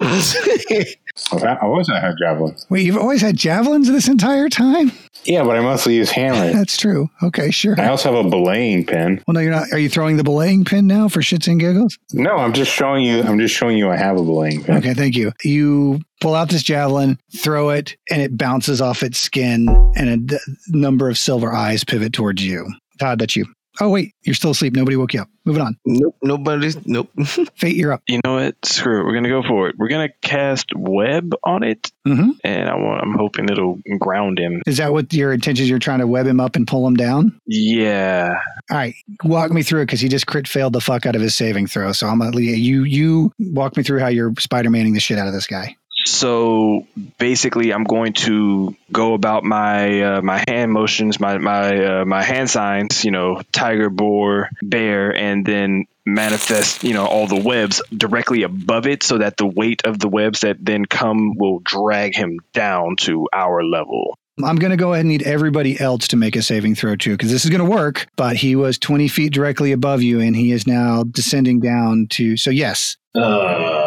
I 0.00 1.56
always 1.60 1.88
had 1.88 2.14
javelins. 2.20 2.64
Wait, 2.70 2.86
you've 2.86 2.96
always 2.96 3.20
had 3.20 3.36
javelins 3.36 3.88
this 3.88 4.06
entire 4.08 4.48
time? 4.48 4.92
Yeah, 5.24 5.42
but 5.42 5.56
I 5.56 5.60
mostly 5.60 5.96
use 5.96 6.10
hammers. 6.10 6.54
That's 6.54 6.76
true. 6.76 7.10
Okay, 7.22 7.50
sure. 7.50 7.74
I 7.78 7.88
also 7.88 8.14
have 8.14 8.24
a 8.26 8.28
belaying 8.30 8.86
pin. 8.86 9.22
Well, 9.26 9.34
no, 9.34 9.40
you're 9.40 9.50
not. 9.50 9.72
Are 9.72 9.78
you 9.78 9.88
throwing 9.88 10.16
the 10.16 10.22
belaying 10.24 10.64
pin 10.64 10.86
now 10.86 11.08
for 11.08 11.20
shits 11.20 11.48
and 11.48 11.58
giggles? 11.58 11.98
No, 12.12 12.36
I'm 12.36 12.52
just 12.52 12.70
showing 12.70 13.04
you. 13.04 13.22
I'm 13.22 13.38
just 13.40 13.54
showing 13.54 13.76
you. 13.76 13.90
I 13.90 13.96
have 13.96 14.16
a 14.16 14.22
belaying 14.22 14.62
pin. 14.62 14.76
Okay, 14.76 14.94
thank 14.94 15.16
you. 15.16 15.32
You 15.42 16.00
pull 16.20 16.34
out 16.36 16.48
this 16.50 16.62
javelin, 16.62 17.18
throw 17.36 17.70
it, 17.70 17.96
and 18.10 18.22
it 18.22 18.38
bounces 18.38 18.80
off 18.80 19.02
its 19.02 19.18
skin, 19.18 19.68
and 19.96 20.08
a 20.08 20.16
d- 20.18 20.38
number 20.68 21.10
of 21.10 21.18
silver 21.18 21.52
eyes 21.52 21.82
pivot 21.82 22.12
towards 22.12 22.44
you. 22.44 22.66
Todd, 22.98 23.18
that's 23.20 23.36
you. 23.36 23.46
Oh, 23.80 23.90
wait, 23.90 24.12
you're 24.22 24.34
still 24.34 24.50
asleep. 24.50 24.74
Nobody 24.74 24.96
woke 24.96 25.14
you 25.14 25.20
up. 25.20 25.28
Moving 25.44 25.62
on. 25.62 25.76
Nope. 25.86 26.16
Nobody's. 26.22 26.84
Nope. 26.84 27.10
Fate, 27.56 27.76
you're 27.76 27.92
up. 27.92 28.02
You 28.08 28.20
know 28.24 28.34
what? 28.34 28.56
Screw 28.64 29.00
it. 29.00 29.04
We're 29.04 29.14
gonna 29.14 29.28
go 29.28 29.42
for 29.42 29.68
it. 29.68 29.76
We're 29.78 29.88
gonna 29.88 30.08
cast 30.20 30.74
web 30.74 31.32
on 31.44 31.62
it, 31.62 31.92
hmm 32.04 32.30
and 32.42 32.68
I 32.68 32.74
want. 32.74 33.02
I'm 33.02 33.14
hoping 33.14 33.48
it'll 33.48 33.78
ground 34.00 34.40
him. 34.40 34.62
Is 34.66 34.78
that 34.78 34.92
what 34.92 35.12
your 35.12 35.32
intentions? 35.32 35.70
You're 35.70 35.78
trying 35.78 36.00
to 36.00 36.08
web 36.08 36.26
him 36.26 36.40
up 36.40 36.56
and 36.56 36.66
pull 36.66 36.86
him 36.88 36.96
down? 36.96 37.38
Yeah. 37.46 38.34
All 38.70 38.76
right, 38.76 38.94
walk 39.22 39.52
me 39.52 39.62
through 39.62 39.82
it 39.82 39.86
because 39.86 40.00
he 40.00 40.08
just 40.08 40.26
crit 40.26 40.48
failed 40.48 40.72
the 40.72 40.80
fuck 40.80 41.06
out 41.06 41.14
of 41.14 41.22
his 41.22 41.36
saving 41.36 41.68
throw. 41.68 41.92
So 41.92 42.08
I'm 42.08 42.18
gonna 42.18 42.40
you 42.40 42.82
you 42.82 43.32
walk 43.38 43.76
me 43.76 43.84
through 43.84 44.00
how 44.00 44.08
you're 44.08 44.34
Spider 44.40 44.70
Maning 44.70 44.94
the 44.94 45.00
shit 45.00 45.18
out 45.18 45.28
of 45.28 45.32
this 45.32 45.46
guy. 45.46 45.76
So 46.08 46.86
basically, 47.18 47.72
I'm 47.72 47.84
going 47.84 48.14
to 48.14 48.74
go 48.90 49.14
about 49.14 49.44
my 49.44 50.02
uh, 50.02 50.22
my 50.22 50.42
hand 50.48 50.72
motions, 50.72 51.20
my 51.20 51.38
my 51.38 52.00
uh, 52.00 52.04
my 52.04 52.22
hand 52.22 52.50
signs. 52.50 53.04
You 53.04 53.10
know, 53.10 53.42
tiger, 53.52 53.90
boar, 53.90 54.50
bear, 54.62 55.14
and 55.14 55.44
then 55.44 55.86
manifest. 56.06 56.82
You 56.82 56.94
know, 56.94 57.06
all 57.06 57.26
the 57.26 57.40
webs 57.40 57.82
directly 57.94 58.42
above 58.42 58.86
it, 58.86 59.02
so 59.02 59.18
that 59.18 59.36
the 59.36 59.46
weight 59.46 59.82
of 59.84 59.98
the 59.98 60.08
webs 60.08 60.40
that 60.40 60.56
then 60.60 60.84
come 60.86 61.36
will 61.36 61.60
drag 61.60 62.14
him 62.14 62.40
down 62.52 62.96
to 63.00 63.28
our 63.32 63.62
level. 63.62 64.18
I'm 64.42 64.56
going 64.56 64.70
to 64.70 64.76
go 64.76 64.92
ahead 64.92 65.00
and 65.00 65.08
need 65.08 65.24
everybody 65.24 65.80
else 65.80 66.06
to 66.08 66.16
make 66.16 66.36
a 66.36 66.42
saving 66.42 66.76
throw 66.76 66.94
too, 66.94 67.10
because 67.10 67.32
this 67.32 67.44
is 67.44 67.50
going 67.50 67.64
to 67.64 67.68
work. 67.68 68.06
But 68.14 68.36
he 68.36 68.54
was 68.54 68.78
20 68.78 69.08
feet 69.08 69.32
directly 69.32 69.72
above 69.72 70.00
you, 70.00 70.20
and 70.20 70.36
he 70.36 70.52
is 70.52 70.64
now 70.64 71.02
descending 71.02 71.58
down 71.60 72.06
to. 72.10 72.36
So 72.36 72.50
yes, 72.50 72.96
Uh, 73.16 73.77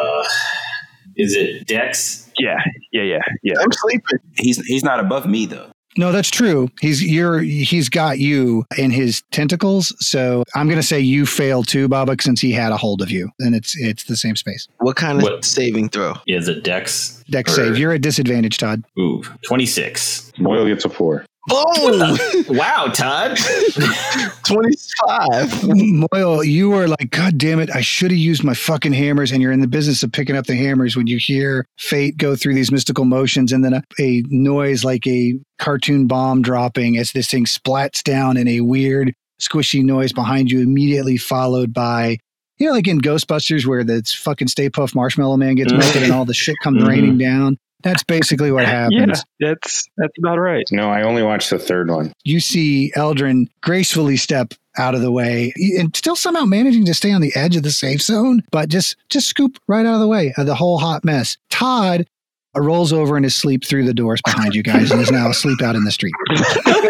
is 1.21 1.35
it 1.35 1.67
Dex? 1.67 2.29
Yeah, 2.37 2.57
yeah, 2.91 3.03
yeah, 3.03 3.19
yeah. 3.43 3.53
I'm 3.61 3.71
sleeping. 3.71 4.19
He's 4.37 4.57
he's 4.65 4.83
not 4.83 4.99
above 4.99 5.25
me 5.27 5.45
though. 5.45 5.69
no, 5.97 6.11
that's 6.13 6.29
true. 6.29 6.69
He's 6.79 7.03
you're 7.03 7.39
he's 7.39 7.89
got 7.89 8.17
you 8.19 8.65
in 8.77 8.91
his 8.91 9.21
tentacles. 9.31 9.93
So 9.99 10.43
I'm 10.55 10.67
going 10.67 10.79
to 10.79 10.87
say 10.87 10.99
you 11.01 11.25
failed 11.25 11.67
too, 11.67 11.89
Babak, 11.89 12.21
since 12.21 12.39
he 12.41 12.51
had 12.53 12.71
a 12.71 12.77
hold 12.77 13.01
of 13.01 13.11
you, 13.11 13.29
and 13.39 13.53
it's 13.53 13.75
it's 13.77 14.05
the 14.05 14.15
same 14.15 14.35
space. 14.35 14.67
What 14.79 14.95
kind 14.95 15.17
of 15.17 15.23
What? 15.23 15.43
saving 15.45 15.89
throw? 15.89 16.13
Is 16.27 16.47
it 16.47 16.63
Dex? 16.63 17.23
Dex 17.29 17.51
Or- 17.51 17.55
save. 17.55 17.77
You're 17.77 17.91
at 17.91 18.01
disadvantage, 18.01 18.57
Todd. 18.57 18.83
Ooh, 18.97 19.21
26. 19.45 20.31
Moyle 20.39 20.65
gets 20.65 20.85
a 20.85 20.89
four. 20.89 21.25
Boom! 21.47 22.17
Wow, 22.49 22.87
Todd. 22.93 23.37
25. 24.45 25.63
Moyle, 26.11 26.43
you 26.43 26.69
were 26.69 26.87
like, 26.87 27.09
God 27.11 27.37
damn 27.37 27.59
it, 27.59 27.69
I 27.73 27.81
should 27.81 28.11
have 28.11 28.17
used 28.19 28.43
my 28.43 28.53
fucking 28.53 28.93
hammers. 28.93 29.31
And 29.31 29.41
you're 29.41 29.51
in 29.51 29.61
the 29.61 29.67
business 29.67 30.03
of 30.03 30.11
picking 30.11 30.35
up 30.35 30.45
the 30.45 30.55
hammers 30.55 30.95
when 30.95 31.07
you 31.07 31.17
hear 31.17 31.65
fate 31.77 32.17
go 32.17 32.35
through 32.35 32.53
these 32.55 32.71
mystical 32.71 33.05
motions 33.05 33.51
and 33.51 33.63
then 33.65 33.73
a, 33.73 33.81
a 33.99 34.23
noise 34.29 34.83
like 34.83 35.05
a 35.07 35.33
cartoon 35.59 36.07
bomb 36.07 36.41
dropping 36.41 36.97
as 36.97 37.11
this 37.11 37.29
thing 37.29 37.45
splats 37.45 38.03
down 38.03 38.37
in 38.37 38.47
a 38.47 38.61
weird, 38.61 39.13
squishy 39.41 39.83
noise 39.83 40.13
behind 40.13 40.51
you, 40.51 40.59
immediately 40.61 41.17
followed 41.17 41.73
by. 41.73 42.17
You 42.57 42.67
know, 42.67 42.73
like 42.73 42.87
in 42.87 43.01
Ghostbusters, 43.01 43.65
where 43.65 43.83
the 43.83 44.03
fucking 44.03 44.47
Stay 44.47 44.69
Puft 44.69 44.93
Marshmallow 44.93 45.37
Man 45.37 45.55
gets 45.55 45.73
melted 45.73 46.03
and 46.03 46.11
all 46.11 46.25
the 46.25 46.33
shit 46.35 46.55
comes 46.61 46.83
Mhm. 46.83 46.87
raining 46.87 47.17
down. 47.17 47.57
That's 47.83 48.03
basically 48.03 48.51
what 48.51 48.65
happens. 48.79 49.23
Yeah, 49.39 49.49
that's 49.53 49.87
that's 49.97 50.17
about 50.17 50.37
right. 50.37 50.65
No, 50.71 50.89
I 50.89 51.03
only 51.03 51.23
watched 51.23 51.49
the 51.49 51.59
third 51.59 51.89
one. 51.89 52.13
you 52.23 52.39
see 52.39 52.91
Eldrin 52.95 53.47
gracefully 53.61 54.17
step 54.17 54.53
out 54.77 54.95
of 54.95 55.01
the 55.01 55.11
way 55.11 55.51
and 55.77 55.93
still 55.95 56.15
somehow 56.15 56.45
managing 56.45 56.85
to 56.85 56.93
stay 56.93 57.11
on 57.11 57.19
the 57.21 57.33
edge 57.35 57.55
of 57.57 57.63
the 57.63 57.71
safe 57.71 58.01
zone, 58.01 58.41
but 58.51 58.69
just 58.69 58.95
just 59.09 59.27
scoop 59.27 59.57
right 59.67 59.85
out 59.85 59.95
of 59.95 59.99
the 59.99 60.07
way 60.07 60.33
of 60.37 60.45
the 60.45 60.55
whole 60.55 60.77
hot 60.77 61.03
mess. 61.03 61.37
Todd 61.49 62.07
uh, 62.55 62.61
rolls 62.61 62.93
over 62.93 63.17
in 63.17 63.23
his 63.23 63.35
sleep 63.35 63.65
through 63.65 63.85
the 63.85 63.93
doors 63.93 64.21
behind 64.25 64.55
you 64.55 64.63
guys 64.63 64.91
and 64.91 65.01
is 65.01 65.11
now 65.11 65.29
asleep 65.29 65.61
out 65.61 65.75
in 65.75 65.83
the 65.83 65.91
street. 65.91 66.13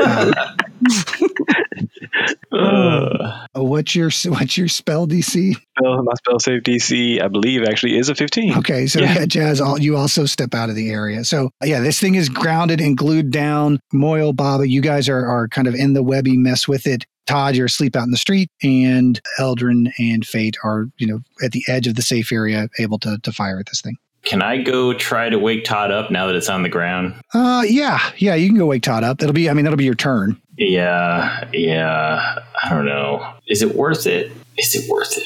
Uh, 0.04 0.34
Uh, 2.52 3.48
what's 3.56 3.96
your 3.96 4.10
what's 4.28 4.58
your 4.58 4.68
spell 4.68 5.08
DC? 5.08 5.56
Spell, 5.56 6.04
my 6.04 6.14
spell 6.16 6.40
save 6.40 6.62
DC, 6.64 7.22
I 7.22 7.28
believe, 7.30 7.64
actually 7.64 7.98
is 7.98 8.10
a 8.10 8.16
15. 8.16 8.58
Okay, 8.58 8.88
so 8.88 9.00
Yeah. 9.00 9.14
yeah, 9.20 9.26
Jazz, 9.26 9.62
all, 9.62 9.80
you 9.80 9.96
also 9.96 10.26
step 10.26 10.54
out 10.54 10.70
of 10.70 10.76
the 10.76 10.90
area. 10.90 11.24
So 11.24 11.50
yeah, 11.64 11.80
this 11.80 12.00
thing 12.00 12.16
is 12.16 12.28
grounded 12.30 12.82
and 12.82 12.98
glued 12.98 13.32
down. 13.32 13.80
Moyle, 13.94 14.34
Baba, 14.34 14.68
you 14.68 14.82
guys 14.82 15.08
are 15.08 15.26
are 15.26 15.48
kind 15.48 15.68
of 15.68 15.76
in 15.76 15.94
the 15.94 16.04
webby 16.04 16.38
mess 16.38 16.68
with 16.68 16.86
it. 16.86 17.06
Todd, 17.26 17.56
you're 17.56 17.68
asleep 17.68 17.96
out 17.96 18.04
in 18.04 18.12
the 18.12 18.18
street, 18.18 18.50
and 18.62 19.22
Eldrin 19.40 19.92
and 19.98 20.26
Fate 20.26 20.58
are, 20.64 20.88
you 20.98 21.08
know, 21.08 21.20
at 21.44 21.52
the 21.52 21.64
edge 21.68 21.88
of 21.88 21.96
the 21.96 22.02
safe 22.02 22.32
area, 22.32 22.68
able 22.80 23.00
to 23.00 23.18
to 23.24 23.32
fire 23.32 23.60
at 23.60 23.68
this 23.68 23.82
thing. 23.82 23.96
Can 24.24 24.42
I 24.42 24.62
go 24.62 24.94
try 24.94 25.30
to 25.30 25.38
wake 25.40 25.64
Todd 25.64 25.92
up 25.92 26.12
now 26.12 26.28
that 26.28 26.36
it's 26.36 26.50
on 26.50 26.64
the 26.64 26.70
ground? 26.70 27.16
Uh, 27.34 27.64
yeah, 27.68 28.00
yeah, 28.18 28.36
you 28.36 28.48
can 28.50 28.58
go 28.58 28.66
wake 28.68 28.84
Todd 28.84 29.04
up. 29.04 29.18
That'll 29.20 29.34
be, 29.34 29.50
I 29.50 29.54
mean, 29.54 29.66
that'll 29.66 29.78
be 29.78 29.86
your 29.86 29.96
turn. 29.96 30.40
Yeah, 30.58 31.48
yeah. 31.54 32.40
I 32.64 32.70
don't 32.70 32.86
know. 32.86 33.34
Is 33.48 33.62
it 33.62 33.76
worth 33.76 34.06
it? 34.06 34.32
Is 34.58 34.76
it 34.76 34.90
worth 34.90 35.18
it? 35.18 35.24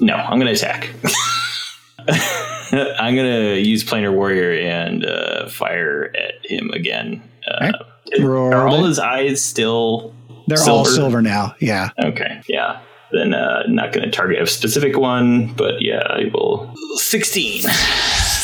No, 0.00 0.14
I'm 0.14 0.38
going 0.38 0.46
to 0.46 0.52
attack. 0.52 0.90
I'm 2.72 3.14
going 3.14 3.54
to 3.56 3.60
use 3.60 3.84
Planar 3.84 4.12
Warrior 4.14 4.52
and 4.68 5.04
uh, 5.04 5.48
fire 5.48 6.12
at 6.16 6.44
him 6.48 6.70
again. 6.70 7.22
Uh, 7.46 7.72
Roll 8.20 8.52
are 8.52 8.68
all 8.68 8.84
his 8.84 8.98
eyes 8.98 9.42
still 9.42 10.14
They're 10.46 10.58
all 10.58 10.84
Silver. 10.84 10.90
silver 10.90 11.22
now. 11.22 11.54
Yeah. 11.60 11.90
Okay, 12.02 12.40
yeah. 12.48 12.80
Then 13.12 13.34
uh, 13.34 13.64
not 13.66 13.92
going 13.92 14.04
to 14.04 14.10
target 14.10 14.40
a 14.40 14.46
specific 14.46 14.96
one, 14.96 15.52
but 15.54 15.82
yeah, 15.82 16.02
I 16.06 16.30
will. 16.32 16.72
16. 16.96 17.64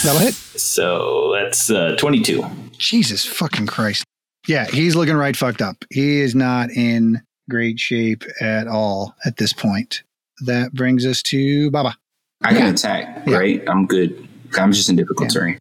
That'll 0.06 0.20
hit. 0.20 0.34
So 0.34 1.32
that's 1.34 1.68
uh, 1.70 1.96
22. 1.96 2.44
Jesus 2.78 3.24
fucking 3.26 3.66
Christ. 3.66 4.04
Yeah, 4.46 4.66
he's 4.66 4.94
looking 4.94 5.16
right 5.16 5.36
fucked 5.36 5.60
up. 5.60 5.84
He 5.90 6.20
is 6.20 6.34
not 6.34 6.70
in 6.70 7.20
great 7.50 7.80
shape 7.80 8.22
at 8.40 8.68
all 8.68 9.14
at 9.24 9.36
this 9.36 9.52
point. 9.52 10.02
That 10.44 10.72
brings 10.72 11.04
us 11.04 11.22
to 11.24 11.70
Baba. 11.70 11.96
I 12.42 12.50
can 12.52 12.58
Yeah. 12.66 12.70
attack, 12.70 13.26
Yeah. 13.26 13.36
right? 13.36 13.62
I'm 13.68 13.86
good. 13.86 14.28
I'm 14.56 14.70
just 14.72 14.88
in 14.88 14.96
difficult 14.96 15.30
terrain. 15.30 15.58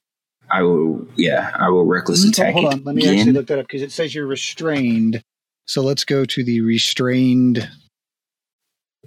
I 0.51 0.61
will, 0.61 1.07
yeah, 1.15 1.51
I 1.57 1.69
will 1.69 1.85
reckless 1.85 2.23
attack. 2.23 2.53
Hold 2.53 2.65
on, 2.73 2.83
let 2.83 2.95
me 2.95 3.01
again. 3.01 3.17
actually 3.17 3.31
look 3.33 3.47
that 3.47 3.57
up 3.57 3.65
because 3.67 3.81
it 3.81 3.91
says 3.91 4.13
you're 4.13 4.27
restrained. 4.27 5.21
So 5.65 5.81
let's 5.81 6.03
go 6.03 6.23
to 6.25 6.43
the 6.43 6.61
restrained. 6.61 7.67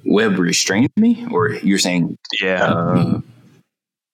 Web 0.05 0.39
restrained 0.39 0.91
me, 0.97 1.27
or 1.31 1.51
you're 1.55 1.79
saying 1.79 2.17
Yeah. 2.43 2.65
uh, 2.65 3.21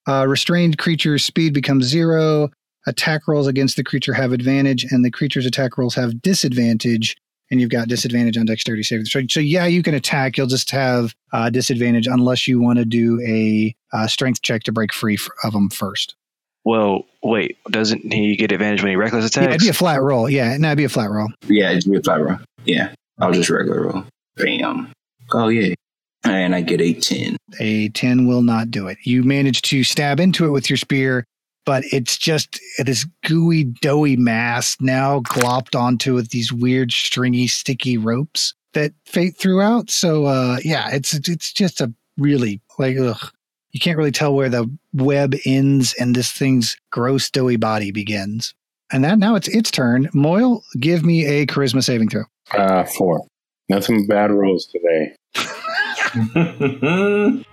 Uh, 0.06 0.26
restrained 0.26 0.78
creature's 0.78 1.24
speed 1.24 1.54
becomes 1.54 1.86
zero. 1.86 2.50
Attack 2.86 3.26
rolls 3.26 3.46
against 3.46 3.76
the 3.76 3.84
creature 3.84 4.12
have 4.12 4.32
advantage, 4.32 4.84
and 4.90 5.04
the 5.04 5.10
creature's 5.10 5.46
attack 5.46 5.78
rolls 5.78 5.94
have 5.94 6.20
disadvantage. 6.20 7.16
And 7.50 7.60
you've 7.60 7.70
got 7.70 7.88
disadvantage 7.88 8.38
on 8.38 8.46
dexterity 8.46 8.82
saving. 8.82 9.04
So, 9.04 9.20
so 9.28 9.38
yeah, 9.38 9.66
you 9.66 9.82
can 9.82 9.94
attack. 9.94 10.36
You'll 10.36 10.46
just 10.46 10.70
have 10.70 11.14
uh, 11.32 11.50
disadvantage 11.50 12.06
unless 12.06 12.48
you 12.48 12.60
want 12.60 12.78
to 12.78 12.84
do 12.86 13.20
a 13.26 13.74
uh, 13.92 14.06
strength 14.06 14.40
check 14.42 14.62
to 14.64 14.72
break 14.72 14.92
free 14.92 15.18
of 15.44 15.52
them 15.52 15.68
first. 15.68 16.16
Well, 16.64 17.04
wait. 17.22 17.58
Doesn't 17.70 18.12
he 18.12 18.36
get 18.36 18.50
advantage 18.50 18.82
when 18.82 18.90
he 18.90 18.96
reckless 18.96 19.26
attacks? 19.26 19.44
Yeah, 19.44 19.50
it'd 19.50 19.60
be 19.60 19.68
a 19.68 19.74
flat 19.74 20.00
roll. 20.00 20.28
Yeah, 20.28 20.56
no, 20.56 20.68
it'd 20.68 20.78
be 20.78 20.84
a 20.84 20.88
flat 20.88 21.10
roll. 21.10 21.28
yeah, 21.46 21.70
it'd 21.72 21.90
be 21.90 21.98
a 21.98 22.02
flat 22.02 22.22
roll. 22.22 22.38
Yeah, 22.64 22.94
I'll 23.20 23.32
just 23.32 23.50
regular 23.50 23.88
roll. 23.88 24.04
Bam. 24.36 24.90
Oh 25.32 25.48
yeah, 25.48 25.74
and 26.24 26.54
I 26.54 26.60
get 26.60 26.80
a 26.80 26.94
ten. 26.94 27.36
A 27.60 27.88
10 27.90 28.26
will 28.26 28.42
not 28.42 28.70
do 28.70 28.88
it. 28.88 28.98
You 29.04 29.22
manage 29.22 29.62
to 29.62 29.84
stab 29.84 30.20
into 30.20 30.44
it 30.46 30.50
with 30.50 30.68
your 30.68 30.76
spear, 30.76 31.24
but 31.64 31.84
it's 31.92 32.16
just 32.16 32.60
this 32.78 33.06
gooey, 33.24 33.64
doughy 33.64 34.16
mass 34.16 34.76
now 34.80 35.20
glopped 35.20 35.78
onto 35.78 36.14
with 36.14 36.30
these 36.30 36.52
weird, 36.52 36.92
stringy, 36.92 37.46
sticky 37.46 37.98
ropes 37.98 38.54
that 38.72 38.92
fate 39.06 39.36
threw 39.36 39.60
out. 39.60 39.90
So, 39.90 40.26
uh, 40.26 40.58
yeah, 40.64 40.90
it's 40.92 41.14
it's 41.28 41.52
just 41.52 41.80
a 41.80 41.92
really 42.18 42.60
like, 42.78 42.96
ugh. 42.98 43.30
You 43.72 43.80
can't 43.80 43.98
really 43.98 44.12
tell 44.12 44.32
where 44.32 44.48
the 44.48 44.70
web 44.92 45.34
ends 45.44 45.94
and 45.98 46.14
this 46.14 46.30
thing's 46.30 46.76
gross, 46.92 47.28
doughy 47.28 47.56
body 47.56 47.90
begins. 47.90 48.54
And 48.92 49.02
that 49.02 49.18
now 49.18 49.34
it's 49.34 49.48
its 49.48 49.72
turn. 49.72 50.08
Moyle, 50.14 50.62
give 50.78 51.04
me 51.04 51.26
a 51.26 51.44
charisma 51.46 51.82
saving 51.82 52.08
throw. 52.08 52.22
Uh, 52.52 52.84
four. 52.84 53.26
Not 53.68 53.82
some 53.82 54.06
bad 54.06 54.30
rolls 54.30 54.66
today. 54.66 55.16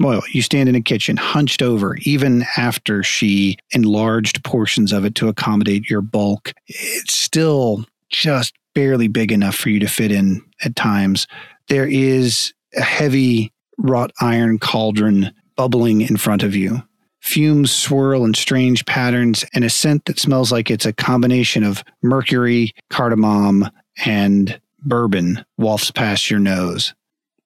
Moyle, 0.00 0.22
you 0.32 0.42
stand 0.42 0.68
in 0.68 0.76
a 0.76 0.80
kitchen, 0.80 1.16
hunched 1.16 1.62
over, 1.62 1.96
even 2.02 2.46
after 2.56 3.02
she 3.02 3.56
enlarged 3.72 4.44
portions 4.44 4.92
of 4.92 5.04
it 5.04 5.16
to 5.16 5.28
accommodate 5.28 5.90
your 5.90 6.00
bulk. 6.00 6.52
It's 6.68 7.18
still 7.18 7.84
just 8.08 8.54
barely 8.74 9.08
big 9.08 9.32
enough 9.32 9.56
for 9.56 9.70
you 9.70 9.80
to 9.80 9.88
fit 9.88 10.12
in 10.12 10.40
at 10.64 10.76
times. 10.76 11.26
There 11.68 11.86
is 11.86 12.54
a 12.76 12.82
heavy 12.82 13.52
wrought 13.76 14.12
iron 14.20 14.58
cauldron 14.58 15.34
bubbling 15.56 16.02
in 16.02 16.16
front 16.16 16.44
of 16.44 16.54
you. 16.54 16.82
Fumes 17.20 17.72
swirl 17.72 18.24
in 18.24 18.34
strange 18.34 18.86
patterns, 18.86 19.44
and 19.52 19.64
a 19.64 19.70
scent 19.70 20.04
that 20.04 20.20
smells 20.20 20.52
like 20.52 20.70
it's 20.70 20.86
a 20.86 20.92
combination 20.92 21.64
of 21.64 21.82
mercury, 22.02 22.72
cardamom, 22.90 23.68
and 24.04 24.60
bourbon 24.82 25.44
wafts 25.56 25.90
past 25.90 26.30
your 26.30 26.40
nose. 26.40 26.94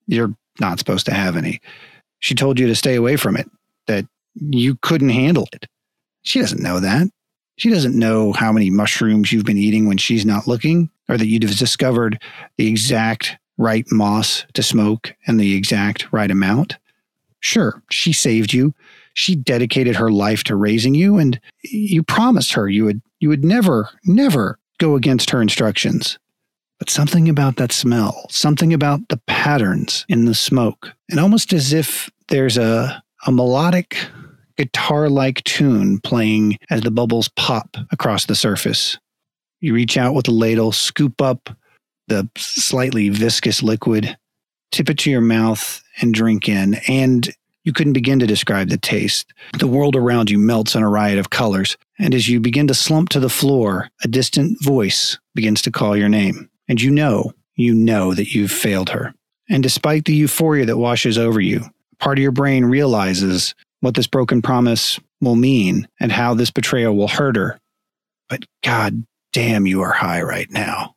You're 0.07 0.35
not 0.61 0.79
supposed 0.79 1.07
to 1.07 1.15
have 1.15 1.37
any. 1.37 1.61
She 2.19 2.35
told 2.35 2.59
you 2.59 2.67
to 2.67 2.75
stay 2.75 2.95
away 2.95 3.17
from 3.17 3.37
it, 3.37 3.51
that 3.87 4.07
you 4.35 4.77
couldn't 4.77 5.11
handle 5.11 5.49
it. 5.53 5.67
She 6.23 6.41
doesn't 6.41 6.63
know 6.63 6.81
that. 6.81 7.09
She 7.57 7.71
doesn't 7.71 7.99
know 7.99 8.33
how 8.33 8.53
many 8.53 8.71
mushrooms 8.71 9.33
you've 9.33 9.45
been 9.45 9.59
eating 9.59 9.87
when 9.87 9.99
she's 9.99 10.25
not 10.25 10.47
looking, 10.47 10.91
or 11.09 11.17
that 11.17 11.27
you've 11.27 11.57
discovered 11.57 12.21
the 12.57 12.69
exact 12.69 13.37
right 13.59 13.85
moss 13.91 14.45
to 14.55 14.63
smoke 14.63 15.15
and 15.27 15.39
the 15.39 15.55
exact 15.55 16.13
right 16.13 16.31
amount. 16.31 16.77
Sure, 17.41 17.83
she 17.91 18.13
saved 18.13 18.53
you. 18.53 18.75
She 19.15 19.35
dedicated 19.35 19.97
her 19.97 20.11
life 20.11 20.45
to 20.45 20.57
raising 20.57 20.95
you, 20.95 21.19
and 21.19 21.39
you 21.63 22.03
promised 22.03 22.55
her 22.55 22.69
you 22.69 22.85
would 22.85 23.03
you 23.21 23.29
would 23.29 23.45
never, 23.45 23.89
never 24.05 24.59
go 24.79 24.97
against 24.97 25.31
her 25.31 25.41
instructions. 25.41 26.19
But 26.83 26.91
something 26.91 27.29
about 27.29 27.59
that 27.59 27.71
smell, 27.71 28.27
something 28.29 28.73
about 28.73 29.09
the 29.09 29.21
patterns 29.29 30.05
in 30.09 30.25
the 30.25 30.35
smoke, 30.35 30.93
and 31.09 31.21
almost 31.21 31.53
as 31.53 31.73
if 31.73 32.11
there's 32.27 32.59
a, 32.59 33.01
a 33.25 33.31
melodic 33.31 33.97
guitar 34.57 35.09
like 35.09 35.45
tune 35.45 36.01
playing 36.01 36.59
as 36.71 36.81
the 36.81 36.91
bubbles 36.91 37.29
pop 37.37 37.77
across 37.93 38.27
the 38.27 38.35
surface. 38.35 38.99
You 39.61 39.75
reach 39.75 39.97
out 39.97 40.13
with 40.13 40.27
a 40.27 40.33
ladle, 40.33 40.73
scoop 40.73 41.23
up 41.23 41.51
the 42.09 42.29
slightly 42.37 43.11
viscous 43.11 43.63
liquid, 43.63 44.17
tip 44.73 44.91
it 44.91 44.99
to 44.99 45.11
your 45.13 45.21
mouth, 45.21 45.81
and 46.01 46.13
drink 46.13 46.49
in. 46.49 46.81
And 46.89 47.33
you 47.63 47.73
couldn't 47.73 47.93
begin 47.93 48.19
to 48.19 48.27
describe 48.27 48.71
the 48.71 48.77
taste. 48.77 49.33
The 49.57 49.69
world 49.69 49.95
around 49.95 50.31
you 50.31 50.39
melts 50.41 50.75
in 50.75 50.83
a 50.83 50.91
riot 50.91 51.21
of 51.21 51.31
colors. 51.31 51.77
And 52.01 52.13
as 52.13 52.29
you 52.29 52.41
begin 52.41 52.67
to 52.67 52.75
slump 52.75 53.11
to 53.11 53.21
the 53.21 53.29
floor, 53.29 53.89
a 54.03 54.09
distant 54.09 54.61
voice 54.65 55.17
begins 55.37 55.63
to 55.63 55.71
call 55.71 55.97
your 55.97 56.09
name. 56.09 56.49
And 56.73 56.81
you 56.81 56.91
know, 56.91 57.35
you 57.55 57.75
know 57.75 58.15
that 58.15 58.33
you've 58.33 58.51
failed 58.51 58.89
her. 58.89 59.13
And 59.51 59.63
despite 59.63 60.07
the 60.07 60.15
euphoria 60.15 60.65
that 60.65 60.79
washes 60.79 61.19
over 61.19 61.39
you, 61.39 61.67
part 61.99 62.17
of 62.17 62.23
your 62.23 62.33
brain 62.33 62.65
realizes 62.65 63.55
what 63.81 63.95
this 63.95 64.07
broken 64.07 64.41
promise 64.41 64.99
will 65.21 65.37
mean 65.37 65.87
and 66.01 66.11
how 66.11 66.33
this 66.33 66.51
betrayal 66.51 66.97
will 66.97 67.09
hurt 67.09 67.37
her. 67.37 67.59
But 68.31 68.47
god 68.65 69.05
damn, 69.35 69.67
you 69.67 69.83
are 69.83 69.93
high 69.93 70.23
right 70.23 70.51
now. 70.51 70.95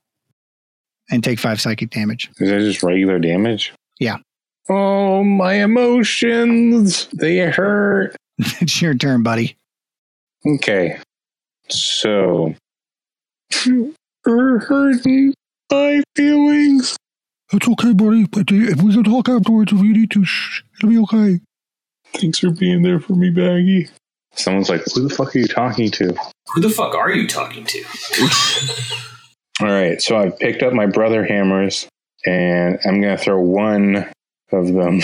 And 1.11 1.21
take 1.21 1.39
five 1.39 1.59
psychic 1.59 1.89
damage. 1.89 2.29
Is 2.39 2.49
that 2.49 2.59
just 2.59 2.81
regular 2.81 3.19
damage? 3.19 3.73
Yeah. 3.99 4.19
Oh, 4.69 5.25
my 5.25 5.55
emotions. 5.55 7.07
They 7.07 7.39
hurt. 7.39 8.15
it's 8.37 8.81
your 8.81 8.93
turn, 8.93 9.23
buddy. 9.23 9.57
Okay. 10.47 10.99
So. 11.67 12.55
You're 14.25 14.59
hurting 14.59 15.33
my 15.71 16.03
feelings. 16.15 16.97
It's 17.53 17.67
okay, 17.67 17.93
buddy. 17.93 18.25
But 18.25 18.47
if 18.49 18.81
we 18.81 18.93
can 18.93 19.03
talk 19.03 19.29
afterwards, 19.29 19.71
if 19.71 19.79
you 19.79 19.93
need 19.93 20.11
to, 20.11 20.25
shh, 20.25 20.63
it'll 20.77 20.89
be 20.89 20.97
okay. 20.99 21.39
Thanks 22.13 22.39
for 22.39 22.49
being 22.51 22.81
there 22.81 22.99
for 22.99 23.13
me, 23.13 23.29
Baggy. 23.29 23.89
Someone's 24.35 24.69
like, 24.69 24.81
who 24.93 25.07
the 25.07 25.13
fuck 25.13 25.35
are 25.35 25.39
you 25.39 25.47
talking 25.47 25.89
to? 25.91 26.15
Who 26.53 26.61
the 26.61 26.69
fuck 26.69 26.95
are 26.95 27.11
you 27.11 27.27
talking 27.27 27.65
to? 27.65 27.83
All 29.61 29.67
right, 29.67 30.01
so 30.01 30.17
I 30.17 30.31
picked 30.31 30.63
up 30.63 30.73
my 30.73 30.85
brother 30.85 31.23
hammers, 31.23 31.87
and 32.25 32.77
I'm 32.85 32.99
gonna 32.99 33.17
throw 33.17 33.39
one 33.39 34.11
of 34.51 34.73
them 34.73 34.99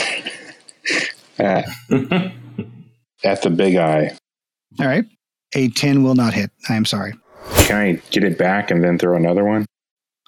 at 1.40 1.66
at 3.24 3.42
the 3.42 3.50
big 3.50 3.78
eye. 3.78 4.18
All 4.80 4.88
right. 4.88 5.06
A 5.54 5.70
10 5.70 6.04
will 6.04 6.16
not 6.16 6.34
hit. 6.34 6.50
I 6.70 6.76
am 6.76 6.86
sorry. 6.86 7.14
Can 7.56 7.76
I 7.76 7.92
get 8.12 8.24
it 8.24 8.38
back 8.38 8.72
and 8.72 8.84
then 8.84 8.98
throw 8.98 9.16
another 9.18 9.44
one? 9.44 9.66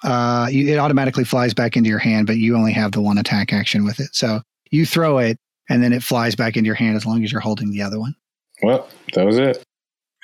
Uh, 0.04 0.46
you, 0.50 0.72
it 0.72 0.78
automatically 0.78 1.24
flies 1.24 1.54
back 1.54 1.76
into 1.76 1.88
your 1.88 1.98
hand, 1.98 2.26
but 2.26 2.36
you 2.36 2.56
only 2.56 2.72
have 2.72 2.92
the 2.92 3.00
one 3.00 3.18
attack 3.18 3.52
action 3.52 3.84
with 3.84 3.98
it. 4.00 4.14
So 4.14 4.40
you 4.70 4.84
throw 4.86 5.18
it, 5.18 5.38
and 5.68 5.82
then 5.82 5.92
it 5.92 6.02
flies 6.02 6.34
back 6.36 6.56
into 6.56 6.66
your 6.66 6.74
hand 6.76 6.96
as 6.96 7.06
long 7.06 7.24
as 7.24 7.32
you're 7.32 7.40
holding 7.40 7.70
the 7.70 7.82
other 7.82 7.98
one. 7.98 8.14
Well, 8.62 8.86
that 9.14 9.24
was 9.26 9.38
it. 9.38 9.62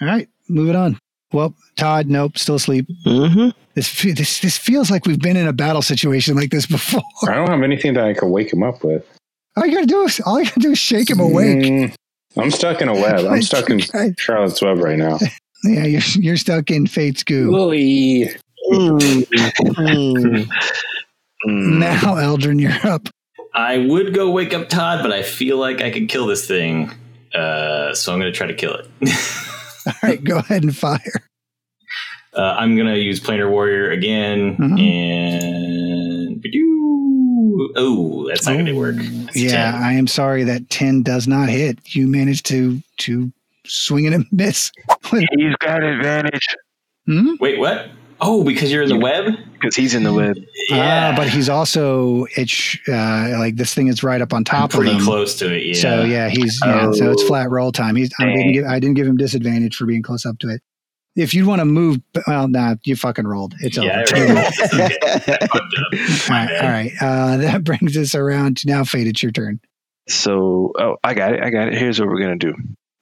All 0.01 0.07
right, 0.09 0.29
moving 0.49 0.77
on. 0.77 0.99
Well, 1.33 1.55
Todd, 1.77 2.09
nope, 2.09 2.37
still 2.39 2.57
asleep. 2.57 2.87
Mm-hmm. 3.07 3.51
This 3.75 4.03
this 4.03 4.41
this 4.41 4.59
feels 4.59 4.91
like 4.91 5.07
we've 5.07 5.21
been 5.21 5.37
in 5.37 5.47
a 5.47 5.53
battle 5.53 5.81
situation 5.83 6.37
like 6.37 6.51
this 6.51 6.67
before. 6.67 7.03
I 7.31 7.35
don't 7.35 7.49
have 7.49 7.63
anything 7.63 7.95
that 7.95 8.05
I 8.05 8.15
can 8.15 8.31
wake 8.31 8.53
him 8.53 8.63
up 8.63 8.83
with. 8.85 9.07
All 9.57 9.65
you 9.65 9.75
gotta 9.75 9.87
do 9.87 10.03
is 10.03 10.21
all 10.27 10.39
you 10.41 10.45
gotta 10.47 10.61
do 10.61 10.73
is 10.73 10.79
shake 10.79 11.09
him 11.09 11.21
awake. 11.21 11.59
Mm, 11.63 11.95
I'm 12.37 12.51
stuck 12.51 12.83
in 12.83 12.89
a 12.89 12.95
web. 12.95 13.27
I'm 13.27 13.43
stuck 13.51 13.71
in 13.71 13.81
Right. 13.95 14.19
Charlotte's 14.19 14.61
web 14.61 14.79
right 14.79 14.99
now. 14.99 15.19
Yeah, 15.63 15.85
you're 15.85 16.01
you're 16.15 16.37
stuck 16.39 16.71
in 16.71 16.87
Fate's 16.87 17.23
goo. 17.23 17.51
Lily. 17.51 18.31
Mm. 18.69 20.49
Mm. 21.47 21.79
Now, 21.79 21.97
Eldrin, 22.17 22.61
you're 22.61 22.93
up. 22.93 23.09
I 23.55 23.79
would 23.79 24.15
go 24.15 24.31
wake 24.31 24.53
up 24.55 24.69
Todd, 24.69 25.03
but 25.03 25.13
I 25.13 25.23
feel 25.23 25.57
like 25.59 25.81
I 25.81 25.91
could 25.91 26.09
kill 26.09 26.27
this 26.27 26.47
thing. 26.47 26.93
Uh, 27.35 27.95
so 27.95 28.13
I'm 28.13 28.21
going 28.21 28.31
to 28.33 28.37
try 28.37 28.47
to 28.47 28.55
kill 28.55 28.75
it. 28.75 28.87
All 29.87 29.93
right, 30.03 30.23
go 30.23 30.39
ahead 30.39 30.63
and 30.63 30.77
fire. 30.77 31.23
uh, 32.35 32.57
I'm 32.59 32.77
going 32.77 32.89
to 32.89 32.99
use 32.99 33.21
Planar 33.21 33.51
Warrior 33.51 33.91
again. 33.91 34.57
Mhm. 34.57 34.81
And. 34.81 35.51
Oh, 37.77 38.27
that's 38.29 38.47
not 38.47 38.55
going 38.55 38.67
to 38.67 38.73
work. 38.73 38.97
That's 38.97 39.37
Yeah, 39.37 39.73
10. 39.73 39.83
I 39.83 39.93
am 39.93 40.07
sorry 40.07 40.45
that 40.45 40.71
ten 40.71 41.03
does 41.03 41.29
not 41.29 41.49
hit. 41.49 41.79
You 41.95 42.07
managed 42.09 42.47
to 42.47 42.81
to 42.99 43.31
swing 43.67 44.07
and 44.13 44.27
miss. 44.33 44.73
He's 45.11 45.55
got 45.61 45.83
advantage 45.83 46.47
Hmm? 47.07 47.35
Wait, 47.41 47.59
what? 47.59 47.91
Oh, 48.21 48.45
because 48.45 48.71
you're 48.73 48.83
in 48.83 48.89
the 48.89 48.99
web? 48.99 49.35
because 49.55 49.77
he's 49.77 49.95
in 49.95 50.03
the 50.05 50.13
web. 50.13 50.37
Ah, 50.73 51.13
but 51.17 51.29
he's 51.29 51.49
also 51.49 52.27
it's 52.37 52.79
uh, 52.89 53.37
like 53.39 53.57
this 53.57 53.75
thing 53.75 53.89
is 53.89 54.03
right 54.03 54.21
up 54.23 54.33
on 54.33 54.39
I'm 54.39 54.45
top 54.45 54.73
of 54.75 54.81
him. 54.81 54.87
pretty 54.87 55.05
close 55.05 55.39
to 55.39 55.55
it. 55.55 55.65
Yeah. 55.65 55.75
So 55.75 56.05
yeah, 56.05 56.29
he's 56.29 56.59
yeah. 56.65 56.93
So 56.93 57.11
it's 57.11 57.23
Oh. 57.23 57.27
flat 57.27 57.51
roll 57.51 57.73
time. 57.73 57.97
He's 57.97 58.11
I 58.19 58.25
didn't 58.27 58.53
give 58.53 58.65
I 58.67 58.79
didn't 58.81 58.95
give 58.95 59.07
him 59.07 59.17
disadvantage 59.17 59.77
for 59.77 59.87
being 59.87 60.03
close 60.03 60.25
up 60.27 60.39
to 60.41 60.49
it. 60.49 60.63
If 61.17 61.35
you 61.35 61.45
want 61.47 61.59
to 61.61 61.65
move, 61.65 61.99
well, 62.27 62.47
nah, 62.47 62.77
you 62.85 62.95
fucking 62.97 63.27
rolled. 63.27 63.55
It's 63.61 63.77
yeah, 63.77 64.05
over. 64.07 64.17
I 64.17 64.27
rolled. 64.27 64.55
Okay. 64.75 64.99
I 65.03 65.47
fucked 65.47 65.53
up. 65.53 65.93
all 65.93 66.29
My 66.29 66.47
right, 66.47 66.49
bad. 66.49 66.65
all 66.65 66.71
right. 66.71 66.93
Uh, 67.01 67.37
that 67.39 67.65
brings 67.65 67.97
us 67.97 68.15
around 68.15 68.59
to 68.59 68.69
now. 68.69 68.85
Fate, 68.85 69.09
it's 69.09 69.23
your 69.23 69.33
turn. 69.33 69.61
So, 70.09 70.73
oh, 70.79 70.97
I 71.05 71.15
got 71.15 71.35
it. 71.35 71.43
I 71.43 71.51
got 71.51 71.69
it. 71.69 71.75
Here's 71.75 71.99
what 72.01 72.09
we're 72.09 72.21
gonna 72.21 72.37
do. 72.37 72.55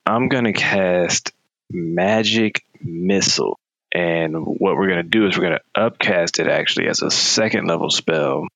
I'm 0.06 0.28
gonna 0.28 0.52
cast 0.54 1.32
magic 1.70 2.64
missile, 2.80 3.58
and 3.92 4.34
what 4.36 4.76
we're 4.76 4.88
gonna 4.88 5.02
do 5.02 5.26
is 5.26 5.36
we're 5.36 5.44
gonna 5.44 5.60
upcast 5.74 6.38
it 6.38 6.48
actually 6.48 6.88
as 6.88 7.02
a 7.02 7.10
second 7.10 7.66
level 7.66 7.90
spell. 7.90 8.46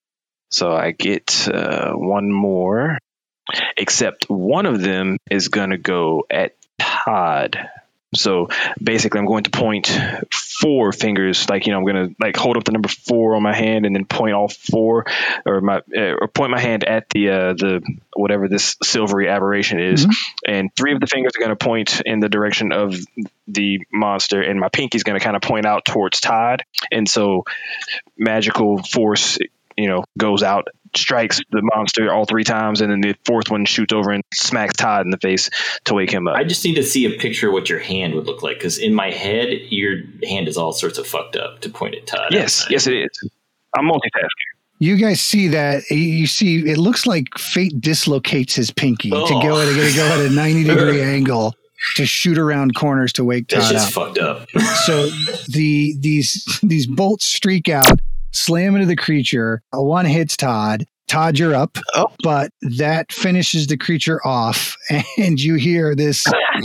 So 0.51 0.73
I 0.73 0.91
get 0.91 1.49
uh, 1.49 1.93
one 1.93 2.31
more, 2.31 2.99
except 3.77 4.29
one 4.29 4.67
of 4.67 4.81
them 4.83 5.17
is 5.31 5.49
gonna 5.49 5.79
go 5.79 6.25
at 6.31 6.55
Todd. 6.79 7.57
So 8.15 8.49
basically, 8.83 9.21
I'm 9.21 9.27
going 9.27 9.45
to 9.45 9.51
point 9.51 9.91
four 10.63 10.93
fingers, 10.93 11.49
like 11.49 11.67
you 11.67 11.73
know, 11.73 11.79
I'm 11.79 11.87
gonna 11.87 12.09
like 12.21 12.37
hold 12.37 12.57
up 12.57 12.65
the 12.65 12.73
number 12.73 12.89
four 12.89 13.35
on 13.35 13.43
my 13.43 13.55
hand 13.55 13.87
and 13.87 13.97
then 13.97 14.05
point 14.05 14.35
all 14.35 14.49
four, 14.49 15.07
or 15.47 15.61
my 15.61 15.79
uh, 15.97 16.15
or 16.21 16.29
point 16.29 16.51
my 16.51 16.61
hand 16.61 16.85
at 16.85 17.09
the 17.11 17.31
uh, 17.31 17.53
the 17.55 17.83
whatever 18.15 18.49
this 18.49 18.77
silvery 18.83 19.29
aberration 19.29 19.81
is, 19.81 20.07
and 20.47 20.75
three 20.77 20.93
of 20.93 21.01
the 21.01 21.07
fingers 21.07 21.33
are 21.37 21.41
going 21.41 21.57
to 21.57 21.65
point 21.65 22.03
in 22.05 22.21
the 22.21 22.29
direction 22.29 22.73
of 22.73 22.95
the 23.49 23.81
monster, 23.93 24.43
and 24.43 24.61
my 24.61 24.69
pinky's 24.69 25.03
going 25.03 25.19
to 25.19 25.25
kind 25.25 25.37
of 25.37 25.43
point 25.43 25.67
out 25.67 25.85
towards 25.85 26.21
Todd, 26.21 26.65
and 26.91 27.09
so 27.09 27.45
magical 28.17 28.83
force, 28.83 29.39
you 29.77 29.89
know, 29.89 30.05
goes 30.19 30.43
out, 30.43 30.69
strikes 30.97 31.41
the 31.51 31.63
monster 31.63 32.13
all 32.13 32.25
three 32.25 32.45
times, 32.45 32.81
and 32.81 32.91
then 32.91 33.01
the 33.01 33.15
fourth 33.25 33.51
one 33.51 33.65
shoots 33.65 33.93
over 33.93 34.11
and 34.11 34.23
smacks 34.35 34.75
Todd 34.75 35.05
in 35.07 35.11
the 35.11 35.19
face 35.19 35.51
to 35.85 35.95
wake 35.95 36.11
him 36.11 36.29
up. 36.29 36.37
I 36.37 36.45
just 36.45 36.65
need 36.65 36.75
to 36.75 36.83
see 36.83 37.05
a 37.07 37.19
picture 37.19 37.49
of 37.49 37.55
what 37.55 37.69
your 37.69 37.79
hand 37.79 38.15
would 38.15 38.27
look 38.27 38.43
like 38.43 38.59
because 38.59 38.79
in 38.79 38.95
my 38.95 39.11
head, 39.11 39.49
your 39.71 39.99
hand 40.29 40.49
is 40.49 40.57
all 40.57 40.73
sorts 40.73 40.99
of 40.99 41.07
fucked 41.07 41.37
up 41.37 41.61
to 41.61 41.71
point 41.71 41.95
at 41.95 42.07
Todd. 42.07 42.29
yes, 42.33 42.63
outside. 42.63 42.73
yes, 42.73 42.87
it 42.87 42.95
is. 42.95 43.31
I'm 43.77 43.87
multitasking. 43.87 44.29
You 44.79 44.97
guys 44.97 45.21
see 45.21 45.49
that? 45.49 45.89
You 45.91 46.27
see, 46.27 46.59
it 46.69 46.77
looks 46.77 47.07
like 47.07 47.39
Fate 47.39 47.81
dislocates 47.81 48.55
his 48.55 48.71
pinky 48.73 49.11
to 49.11 49.17
Oh. 49.17 49.41
go 49.43 49.61
at 49.61 49.69
a, 49.69 49.95
go 49.97 50.05
at 50.07 50.21
a 50.21 50.31
ninety 50.31 50.65
degree 50.75 51.01
angle 51.01 51.55
to 51.97 52.05
shoot 52.05 52.37
around 52.37 52.75
corners 52.75 53.13
to 53.15 53.25
wake 53.25 53.47
That's 53.49 53.67
Todd 53.67 53.73
just 53.73 53.97
up. 53.97 54.07
fucked 54.09 54.19
up. 54.19 54.49
so 54.85 55.07
the 55.49 55.95
these 56.01 56.59
these 56.65 56.87
bolts 56.89 57.25
streak 57.27 57.69
out, 57.69 58.01
slam 58.33 58.75
into 58.75 58.87
the 58.87 58.97
creature. 58.97 59.63
A 59.73 59.83
one 59.83 60.07
hits 60.07 60.37
Todd. 60.37 60.87
Todd, 61.13 61.39
you're 61.39 61.55
up. 61.55 61.77
Oh. 61.95 62.07
But 62.23 62.53
that 62.63 63.13
finishes 63.13 63.67
the 63.67 63.77
creature 63.77 64.27
off, 64.27 64.79
and 65.19 65.39
you 65.39 65.57
hear 65.57 65.95
this 65.95 66.27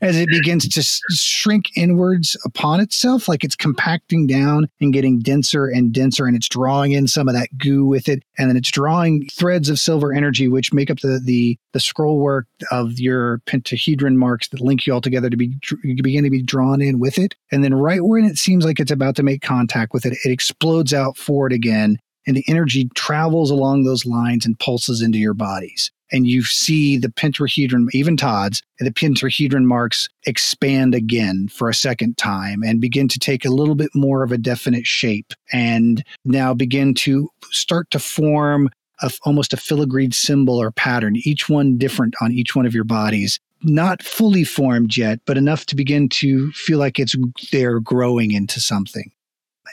as 0.00 0.16
it 0.16 0.30
begins 0.30 0.66
to 0.66 0.82
shrink 1.10 1.66
inwards 1.76 2.34
upon 2.46 2.80
itself, 2.80 3.28
like 3.28 3.44
it's 3.44 3.56
compacting 3.56 4.26
down 4.26 4.70
and 4.80 4.94
getting 4.94 5.18
denser 5.18 5.66
and 5.66 5.92
denser, 5.92 6.24
and 6.24 6.34
it's 6.34 6.48
drawing 6.48 6.92
in 6.92 7.06
some 7.06 7.28
of 7.28 7.34
that 7.34 7.50
goo 7.58 7.84
with 7.84 8.08
it, 8.08 8.22
and 8.38 8.48
then 8.48 8.56
it's 8.56 8.70
drawing 8.70 9.28
threads 9.34 9.68
of 9.68 9.78
silver 9.78 10.14
energy, 10.14 10.48
which 10.48 10.72
make 10.72 10.90
up 10.90 11.00
the 11.00 11.20
the, 11.22 11.58
the 11.74 11.80
scroll 11.80 12.20
work 12.20 12.46
of 12.70 12.98
your 12.98 13.42
pentahedron 13.46 14.16
marks 14.16 14.48
that 14.48 14.62
link 14.62 14.86
you 14.86 14.94
all 14.94 15.02
together 15.02 15.28
to 15.28 15.36
be 15.36 15.52
you 15.84 16.02
begin 16.02 16.24
to 16.24 16.30
be 16.30 16.40
drawn 16.40 16.80
in 16.80 17.00
with 17.00 17.18
it, 17.18 17.34
and 17.52 17.62
then 17.62 17.74
right 17.74 18.02
when 18.02 18.24
it 18.24 18.38
seems 18.38 18.64
like 18.64 18.80
it's 18.80 18.90
about 18.90 19.14
to 19.16 19.22
make 19.22 19.42
contact 19.42 19.92
with 19.92 20.06
it, 20.06 20.16
it 20.24 20.30
explodes 20.30 20.94
out 20.94 21.18
forward 21.18 21.52
again, 21.52 21.98
and 22.26 22.36
the 22.36 22.44
energy 22.48 22.88
travels 22.94 23.50
along 23.50 23.84
those 23.84 24.04
lines 24.04 24.46
and 24.46 24.58
pulses 24.58 25.02
into 25.02 25.18
your 25.18 25.34
bodies. 25.34 25.90
And 26.12 26.26
you 26.26 26.44
see 26.44 26.98
the 26.98 27.08
pentahedron, 27.08 27.88
even 27.92 28.16
Todd's, 28.16 28.62
and 28.78 28.86
the 28.86 28.92
pentahedron 28.92 29.64
marks 29.64 30.08
expand 30.24 30.94
again 30.94 31.48
for 31.48 31.68
a 31.68 31.74
second 31.74 32.16
time 32.16 32.62
and 32.62 32.80
begin 32.80 33.08
to 33.08 33.18
take 33.18 33.44
a 33.44 33.50
little 33.50 33.74
bit 33.74 33.90
more 33.94 34.22
of 34.22 34.30
a 34.30 34.38
definite 34.38 34.86
shape 34.86 35.32
and 35.52 36.04
now 36.24 36.54
begin 36.54 36.94
to 36.94 37.28
start 37.50 37.90
to 37.90 37.98
form 37.98 38.70
a, 39.02 39.10
almost 39.24 39.52
a 39.52 39.56
filigreed 39.56 40.14
symbol 40.14 40.60
or 40.60 40.70
pattern, 40.70 41.16
each 41.16 41.48
one 41.48 41.76
different 41.76 42.14
on 42.20 42.32
each 42.32 42.54
one 42.54 42.66
of 42.66 42.74
your 42.74 42.84
bodies. 42.84 43.40
Not 43.62 44.02
fully 44.02 44.44
formed 44.44 44.96
yet, 44.96 45.20
but 45.26 45.38
enough 45.38 45.66
to 45.66 45.76
begin 45.76 46.08
to 46.10 46.52
feel 46.52 46.78
like 46.78 47.00
it's 47.00 47.16
they're 47.50 47.80
growing 47.80 48.30
into 48.30 48.60
something 48.60 49.10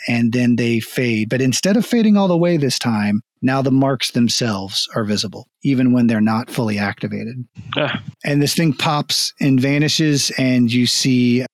and 0.08 0.34
then 0.34 0.56
they 0.56 0.80
fade. 0.80 1.30
But 1.30 1.42
instead 1.42 1.78
of 1.78 1.86
fading 1.86 2.18
all 2.18 2.28
the 2.28 2.38
way 2.38 2.58
this 2.58 2.78
time, 2.80 3.22
now 3.42 3.62
the 3.62 3.72
marks 3.72 4.12
themselves 4.12 4.88
are 4.96 5.04
visible, 5.04 5.48
even 5.64 5.92
when 5.94 6.08
they're 6.08 6.22
not 6.22 6.50
fully 6.50 6.78
activated. 6.80 7.46
And 8.24 8.42
this 8.42 8.56
thing 8.56 8.74
pops 8.74 9.34
and 9.42 9.60
vanishes, 9.60 10.32
and 10.38 10.72
you 10.72 10.86
see 10.88 11.46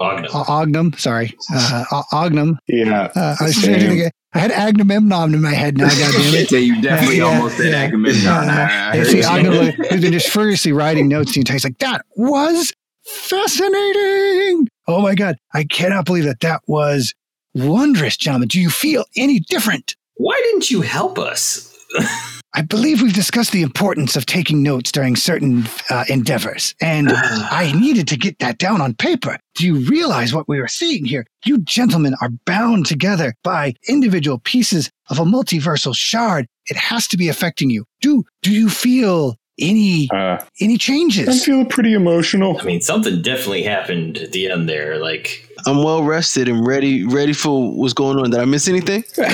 Ogden. 0.00 0.26
O- 0.32 0.44
Ognum. 0.48 0.92
Sorry, 0.96 1.34
uh, 1.52 2.02
Ognum. 2.12 2.58
Yeah. 2.68 3.10
Uh, 3.16 3.34
I, 3.40 3.44
was 3.44 3.60
Same. 3.60 3.78
trying 3.80 4.10
I 4.34 4.38
had 4.38 4.52
Agamemnon 4.52 5.34
in 5.34 5.42
my 5.42 5.52
head 5.54 5.76
now. 5.76 5.88
Goddamn 5.88 6.34
it! 6.34 6.52
Yeah, 6.52 6.58
you 6.58 6.80
definitely 6.80 7.16
Yeah, 7.18 7.24
almost 7.24 7.56
did 7.56 7.72
yeah. 7.72 7.78
Agamemnon. 7.82 8.26
Uh, 8.28 8.52
I- 8.52 8.90
I 8.90 8.94
you 8.94 8.98
heard 9.00 9.06
see, 9.08 9.18
you. 9.18 9.24
Ognum 9.26 9.54
has 9.90 10.00
been 10.00 10.12
just 10.12 10.28
furiously 10.28 10.70
writing 10.72 11.08
notes 11.08 11.32
the 11.32 11.40
entire. 11.40 11.54
He's 11.56 11.64
like, 11.64 11.78
"That 11.78 12.04
was 12.14 12.72
fascinating! 13.04 14.68
Oh 14.88 15.02
my 15.02 15.14
god, 15.14 15.36
I 15.54 15.64
cannot 15.64 16.06
believe 16.06 16.24
that. 16.24 16.40
That 16.40 16.62
was 16.66 17.14
wondrous, 17.54 18.16
gentlemen. 18.16 18.48
Do 18.48 18.60
you 18.60 18.70
feel 18.70 19.04
any 19.16 19.38
different?" 19.38 19.94
Why 20.16 20.40
didn't 20.46 20.70
you 20.70 20.80
help 20.80 21.18
us? 21.18 21.72
I 22.54 22.62
believe 22.62 23.02
we've 23.02 23.12
discussed 23.14 23.52
the 23.52 23.62
importance 23.62 24.16
of 24.16 24.26
taking 24.26 24.62
notes 24.62 24.90
during 24.90 25.14
certain 25.14 25.68
uh, 25.90 26.04
endeavors, 26.08 26.74
and 26.80 27.08
I 27.14 27.72
needed 27.78 28.08
to 28.08 28.16
get 28.16 28.38
that 28.38 28.58
down 28.58 28.80
on 28.80 28.94
paper. 28.94 29.38
Do 29.54 29.66
you 29.66 29.76
realize 29.88 30.34
what 30.34 30.48
we 30.48 30.58
are 30.58 30.68
seeing 30.68 31.04
here? 31.04 31.26
You 31.44 31.58
gentlemen 31.58 32.14
are 32.20 32.30
bound 32.46 32.86
together 32.86 33.34
by 33.44 33.74
individual 33.86 34.38
pieces 34.40 34.90
of 35.10 35.18
a 35.18 35.24
multiversal 35.24 35.94
shard. 35.94 36.46
It 36.66 36.76
has 36.76 37.06
to 37.08 37.16
be 37.16 37.28
affecting 37.28 37.70
you. 37.70 37.84
Do 38.00 38.24
do 38.42 38.50
you 38.50 38.68
feel 38.70 39.36
any 39.58 40.08
Uh, 40.12 40.38
any 40.60 40.78
changes. 40.78 41.28
I'm 41.28 41.34
feeling 41.36 41.66
pretty 41.66 41.94
emotional. 41.94 42.58
I 42.60 42.64
mean, 42.64 42.80
something 42.80 43.22
definitely 43.22 43.62
happened 43.62 44.18
at 44.18 44.32
the 44.32 44.50
end 44.50 44.68
there. 44.68 44.98
Like, 44.98 45.48
I'm 45.66 45.82
well 45.82 46.02
rested 46.02 46.48
and 46.48 46.66
ready 46.66 47.04
ready 47.04 47.32
for 47.32 47.72
what's 47.72 47.94
going 47.94 48.18
on. 48.18 48.30
Did 48.30 48.40
I 48.40 48.44
miss 48.44 48.68
anything? 48.68 49.04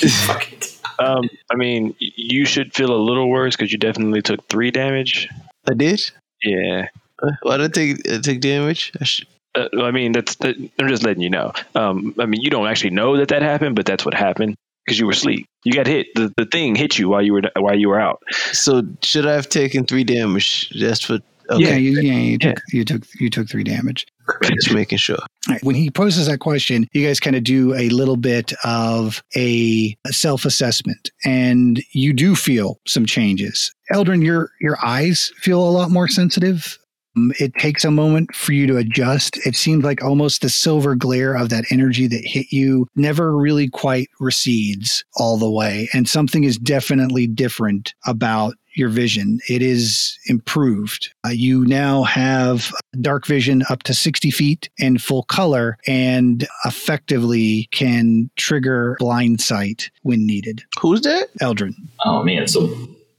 Um, 0.98 1.28
I 1.50 1.56
mean, 1.56 1.94
you 1.98 2.44
should 2.44 2.74
feel 2.74 2.94
a 2.94 3.02
little 3.02 3.28
worse 3.28 3.56
because 3.56 3.72
you 3.72 3.78
definitely 3.78 4.22
took 4.22 4.46
three 4.48 4.70
damage. 4.70 5.28
I 5.68 5.74
did. 5.74 6.00
Yeah. 6.44 6.86
Uh, 7.20 7.30
Why 7.42 7.56
did 7.56 7.70
I 7.70 7.72
take 7.72 8.08
uh, 8.08 8.20
take 8.20 8.40
damage? 8.40 8.92
I 9.00 9.04
sh- 9.04 9.24
Uh, 9.54 9.68
I 9.82 9.90
mean, 9.90 10.12
that's 10.12 10.36
that, 10.36 10.56
I'm 10.78 10.88
just 10.88 11.02
letting 11.02 11.22
you 11.22 11.30
know. 11.30 11.52
Um, 11.74 12.14
I 12.18 12.26
mean, 12.26 12.40
you 12.40 12.50
don't 12.50 12.68
actually 12.68 12.90
know 12.90 13.16
that 13.16 13.28
that 13.28 13.42
happened, 13.42 13.74
but 13.74 13.86
that's 13.86 14.04
what 14.04 14.14
happened 14.14 14.54
because 14.84 14.98
you 14.98 15.06
were 15.06 15.12
asleep. 15.12 15.46
You 15.64 15.72
got 15.72 15.86
hit. 15.86 16.08
The, 16.14 16.32
the 16.36 16.46
thing 16.46 16.74
hit 16.74 16.98
you 16.98 17.08
while 17.08 17.22
you 17.22 17.34
were 17.34 17.42
while 17.56 17.78
you 17.78 17.88
were 17.88 18.00
out. 18.00 18.22
so 18.52 18.82
should 19.02 19.26
I 19.26 19.32
have 19.34 19.48
taken 19.48 19.84
three 19.86 20.04
damage? 20.04 20.72
That's 20.78 21.08
what. 21.08 21.22
Okay, 21.50 21.64
yeah, 21.64 21.76
you, 21.76 22.00
yeah, 22.00 22.18
you 22.18 22.38
took 22.38 22.58
you 22.72 22.84
took 22.84 23.02
you 23.20 23.28
took 23.28 23.48
three 23.48 23.64
damage. 23.64 24.06
just 24.44 24.72
making 24.72 24.98
sure. 24.98 25.18
All 25.18 25.26
right, 25.54 25.62
When 25.64 25.74
he 25.74 25.90
poses 25.90 26.26
that 26.26 26.38
question, 26.38 26.86
you 26.92 27.06
guys 27.06 27.18
kind 27.20 27.34
of 27.34 27.42
do 27.42 27.74
a 27.74 27.88
little 27.90 28.16
bit 28.16 28.52
of 28.64 29.22
a 29.36 29.94
self 30.06 30.44
assessment, 30.44 31.10
and 31.24 31.82
you 31.92 32.12
do 32.12 32.36
feel 32.36 32.78
some 32.86 33.06
changes. 33.06 33.74
Eldrin, 33.92 34.24
your 34.24 34.50
your 34.60 34.78
eyes 34.84 35.32
feel 35.36 35.60
a 35.60 35.68
lot 35.70 35.90
more 35.90 36.08
sensitive. 36.08 36.78
Um, 37.16 37.32
It 37.38 37.54
takes 37.54 37.84
a 37.84 37.90
moment 37.90 38.34
for 38.34 38.52
you 38.52 38.66
to 38.66 38.76
adjust. 38.76 39.38
It 39.46 39.56
seems 39.56 39.84
like 39.84 40.02
almost 40.02 40.42
the 40.42 40.48
silver 40.48 40.94
glare 40.94 41.34
of 41.34 41.48
that 41.50 41.64
energy 41.70 42.06
that 42.08 42.24
hit 42.24 42.52
you 42.52 42.88
never 42.96 43.36
really 43.36 43.68
quite 43.68 44.08
recedes 44.20 45.04
all 45.16 45.36
the 45.36 45.50
way. 45.50 45.88
And 45.92 46.08
something 46.08 46.44
is 46.44 46.56
definitely 46.56 47.26
different 47.26 47.94
about 48.06 48.54
your 48.74 48.88
vision. 48.88 49.38
It 49.50 49.60
is 49.60 50.18
improved. 50.26 51.12
Uh, 51.26 51.30
you 51.30 51.66
now 51.66 52.04
have 52.04 52.72
dark 53.02 53.26
vision 53.26 53.62
up 53.68 53.82
to 53.82 53.92
60 53.92 54.30
feet 54.30 54.70
in 54.78 54.96
full 54.96 55.24
color 55.24 55.76
and 55.86 56.46
effectively 56.64 57.68
can 57.70 58.30
trigger 58.36 58.96
blind 58.98 59.40
sight 59.42 59.90
when 60.02 60.26
needed. 60.26 60.62
Who's 60.80 61.02
that? 61.02 61.28
Eldrin. 61.40 61.74
Oh 62.06 62.22
man, 62.22 62.48
so 62.48 62.74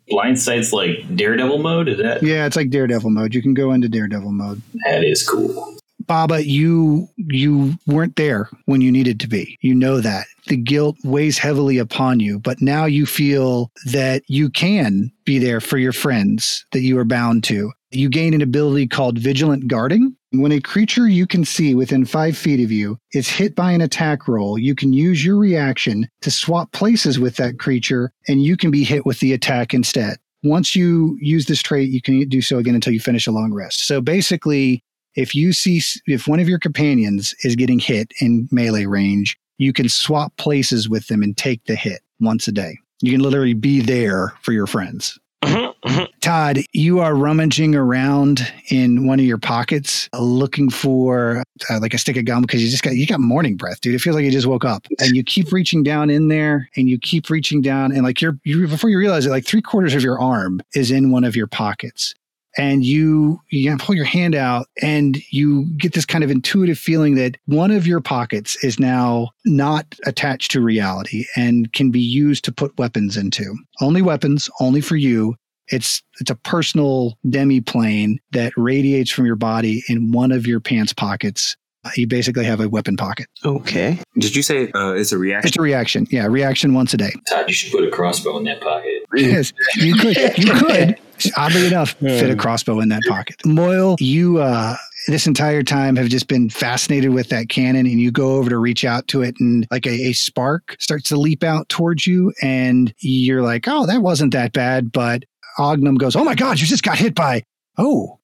blind 0.10 0.40
sight's 0.40 0.74
like 0.74 1.16
Daredevil 1.16 1.60
mode. 1.60 1.88
Is 1.90 1.98
that 1.98 2.24
Yeah, 2.24 2.46
it's 2.46 2.56
like 2.56 2.70
Daredevil 2.70 3.10
mode. 3.10 3.34
You 3.34 3.42
can 3.42 3.54
go 3.54 3.72
into 3.72 3.90
Daredevil 3.90 4.32
mode. 4.32 4.62
that 4.86 5.04
is 5.04 5.28
cool? 5.28 5.78
Baba, 6.08 6.46
you 6.46 7.08
you 7.18 7.74
weren't 7.88 8.16
there 8.16 8.50
when 8.66 8.82
you 8.82 8.92
needed 8.92 9.20
to 9.22 9.28
be. 9.28 9.58
You 9.62 9.76
know 9.76 10.00
that. 10.02 10.26
The 10.48 10.58
guilt 10.58 10.98
weighs 11.04 11.38
heavily 11.38 11.78
upon 11.78 12.20
you, 12.20 12.40
but 12.40 12.62
now 12.62 12.86
you 12.86 13.06
feel 13.06 13.72
that 13.86 14.24
you 14.28 14.50
can 14.50 15.12
be 15.26 15.40
there 15.40 15.62
for 15.62 15.78
your 15.78 15.94
friends 15.94 16.66
that 16.72 16.82
you 16.82 16.98
are 17.00 17.06
bound 17.06 17.44
to. 17.46 17.72
You 17.92 18.10
gain 18.10 18.34
an 18.34 18.42
ability 18.42 18.88
called 18.88 19.20
vigilant 19.20 19.68
guarding. 19.68 20.16
When 20.32 20.52
a 20.52 20.60
creature 20.60 21.08
you 21.08 21.28
can 21.28 21.46
see 21.46 21.76
within 21.76 22.06
five 22.06 22.36
feet 22.36 22.64
of 22.64 22.72
you 22.72 22.98
is 23.14 23.30
hit 23.30 23.56
by 23.56 23.72
an 23.72 23.82
attack 23.82 24.28
roll, 24.28 24.58
you 24.58 24.74
can 24.74 24.92
use 24.92 25.24
your 25.24 25.38
reaction 25.38 26.10
to 26.22 26.32
swap 26.32 26.72
places 26.72 27.20
with 27.20 27.36
that 27.36 27.60
creature 27.60 28.12
and 28.28 28.42
you 28.42 28.58
can 28.58 28.72
be 28.72 28.84
hit 28.84 29.06
with 29.06 29.20
the 29.20 29.32
attack 29.32 29.74
instead. 29.74 30.18
Once 30.44 30.76
you 30.76 31.18
use 31.22 31.46
this 31.46 31.62
trait, 31.62 31.90
you 31.90 32.02
can 32.02 32.28
do 32.28 32.42
so 32.42 32.58
again 32.58 32.76
until 32.76 32.92
you 32.92 33.00
finish 33.00 33.28
a 33.28 33.32
long 33.32 33.54
rest. 33.54 33.86
So 33.88 34.02
basically, 34.02 34.84
if 35.16 35.36
you 35.36 35.54
see 35.54 35.82
if 36.08 36.28
one 36.28 36.40
of 36.40 36.50
your 36.50 36.60
companions 36.60 37.36
is 37.44 37.56
getting 37.56 37.80
hit 37.80 38.12
in 38.20 38.48
melee 38.52 38.86
range, 38.86 39.38
you 39.58 39.74
can 39.74 39.90
swap 39.90 40.36
places 40.38 40.90
with 40.90 41.08
them 41.08 41.22
and 41.22 41.38
take 41.38 41.64
the 41.66 41.76
hit 41.76 42.02
once 42.20 42.48
a 42.48 42.52
day. 42.52 42.78
You 43.02 43.12
can 43.12 43.22
literally 43.22 43.54
be 43.54 43.82
there 43.82 44.34
for 44.42 44.52
your 44.54 44.68
friends. 44.68 45.20
Mhm, 45.44 45.74
mhm. 45.86 46.08
Todd, 46.22 46.60
you 46.72 47.00
are 47.00 47.16
rummaging 47.16 47.76
around 47.76 48.50
in 48.70 49.06
one 49.06 49.20
of 49.20 49.26
your 49.26 49.38
pockets 49.38 50.08
looking 50.18 50.70
for 50.70 51.44
uh, 51.70 51.80
like 51.82 51.94
a 51.94 51.98
stick 51.98 52.16
of 52.16 52.24
gum 52.24 52.44
because 52.44 52.64
you 52.64 52.70
just 52.70 52.82
got 52.82 52.96
you 52.96 53.06
got 53.06 53.20
morning 53.20 53.58
breath, 53.58 53.82
dude. 53.82 53.94
It 53.94 54.00
feels 54.00 54.16
like 54.16 54.24
you 54.24 54.32
just 54.32 54.48
woke 54.48 54.64
up, 54.64 54.88
and 55.00 55.18
you 55.18 55.24
keep 55.24 55.52
reaching 55.52 55.84
down 55.84 56.10
in 56.10 56.30
there, 56.30 56.70
and 56.78 56.88
you 56.90 56.98
keep 56.98 57.30
reaching 57.30 57.62
down, 57.62 57.92
and 57.92 58.04
like 58.04 58.22
you're 58.22 58.38
you 58.46 58.66
before 58.68 58.90
you 58.90 58.98
realize 58.98 59.26
it, 59.26 59.32
like 59.32 59.46
three 59.46 59.62
quarters 59.62 59.94
of 59.94 60.02
your 60.02 60.18
arm 60.18 60.62
is 60.74 60.92
in 60.92 61.12
one 61.12 61.26
of 61.26 61.36
your 61.36 61.48
pockets, 61.48 62.16
and 62.58 62.86
you 62.86 63.40
you 63.52 63.76
pull 63.78 63.96
your 63.96 64.06
hand 64.06 64.36
out, 64.36 64.68
and 64.82 65.18
you 65.32 65.66
get 65.78 65.94
this 65.94 66.06
kind 66.06 66.24
of 66.24 66.32
intuitive 66.32 66.78
feeling 66.78 67.16
that 67.16 67.38
one 67.46 67.72
of 67.72 67.88
your 67.88 68.02
pockets 68.02 68.64
is 68.64 68.80
now 68.80 69.30
not 69.46 69.86
attached 70.06 70.52
to 70.52 70.62
reality 70.62 71.26
and 71.36 71.72
can 71.74 71.92
be 71.92 72.00
used 72.02 72.44
to 72.46 72.52
put 72.52 72.78
weapons 72.78 73.18
into. 73.18 73.56
Only 73.82 74.02
weapons, 74.02 74.50
only 74.60 74.82
for 74.82 74.96
you. 74.96 75.36
It's 75.70 76.02
it's 76.20 76.30
a 76.30 76.36
personal 76.36 77.18
demi 77.30 77.62
plane 77.62 78.20
that 78.32 78.52
radiates 78.58 79.10
from 79.12 79.26
your 79.26 79.38
body 79.38 79.82
in 79.88 80.12
one 80.12 80.32
of 80.32 80.46
your 80.46 80.60
pants 80.60 80.94
pockets. 80.94 81.56
Uh, 81.86 81.90
You 81.96 82.06
basically 82.08 82.46
have 82.46 82.60
a 82.60 82.68
weapon 82.70 82.96
pocket. 82.98 83.28
Okay. 83.46 83.98
Did 84.18 84.36
you 84.36 84.42
say 84.44 84.72
uh, 84.74 84.92
it's 84.94 85.12
a 85.12 85.18
reaction? 85.18 85.48
It's 85.48 85.58
a 85.58 85.62
reaction. 85.62 86.08
Yeah, 86.12 86.28
reaction 86.28 86.74
once 86.74 86.94
a 86.94 86.98
day. 86.98 87.12
Todd, 87.30 87.46
you 87.48 87.54
should 87.54 87.72
put 87.72 87.84
a 87.86 87.92
crossbow 87.92 88.38
in 88.38 88.44
that 88.44 88.62
pocket. 88.62 89.04
Yes, 89.16 89.54
you 89.76 89.96
could. 89.96 90.18
You 90.38 90.54
could. 90.54 91.00
Oddly 91.38 91.68
enough, 91.68 91.92
fit 92.00 92.30
a 92.30 92.36
crossbow 92.36 92.80
in 92.80 92.90
that 92.90 93.02
pocket. 93.08 93.36
Moyle, 93.46 93.96
you 94.00 94.40
uh, 94.40 94.76
this 95.08 95.28
entire 95.28 95.64
time 95.64 95.96
have 95.96 96.08
just 96.08 96.28
been 96.28 96.50
fascinated 96.50 97.12
with 97.14 97.30
that 97.30 97.50
cannon, 97.50 97.86
and 97.86 98.00
you 98.00 98.12
go 98.12 98.36
over 98.36 98.50
to 98.50 98.58
reach 98.58 98.86
out 98.86 99.08
to 99.10 99.22
it, 99.22 99.36
and 99.40 99.68
like 99.72 99.86
a, 99.86 99.92
a 100.10 100.14
spark 100.14 100.76
starts 100.80 101.10
to 101.10 101.18
leap 101.18 101.44
out 101.44 101.68
towards 101.70 102.08
you, 102.08 102.34
and 102.42 102.94
you're 103.00 103.42
like, 103.42 103.68
"Oh, 103.68 103.86
that 103.86 104.02
wasn't 104.02 104.34
that 104.34 104.54
bad." 104.54 104.92
But 104.92 105.24
Ognum 105.58 105.96
goes, 105.96 106.16
"Oh 106.16 106.24
my 106.24 106.36
God, 106.36 106.60
you 106.60 106.68
just 106.68 106.84
got 106.84 106.98
hit 106.98 107.16
by." 107.16 107.44
Oh, 107.78 108.20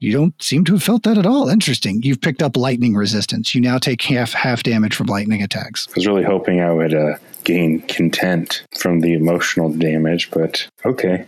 You 0.00 0.12
don't 0.12 0.40
seem 0.42 0.64
to 0.66 0.72
have 0.74 0.82
felt 0.82 1.02
that 1.04 1.18
at 1.18 1.26
all. 1.26 1.48
Interesting. 1.48 2.02
You've 2.02 2.20
picked 2.20 2.42
up 2.42 2.56
lightning 2.56 2.94
resistance. 2.94 3.54
You 3.54 3.60
now 3.60 3.78
take 3.78 4.00
half 4.02 4.32
half 4.32 4.62
damage 4.62 4.94
from 4.94 5.06
lightning 5.06 5.42
attacks. 5.42 5.86
I 5.88 5.92
was 5.96 6.06
really 6.06 6.22
hoping 6.24 6.60
I 6.60 6.72
would 6.72 6.94
uh, 6.94 7.14
gain 7.44 7.80
content 7.82 8.64
from 8.78 9.00
the 9.00 9.14
emotional 9.14 9.70
damage, 9.72 10.30
but 10.30 10.68
okay. 10.84 11.26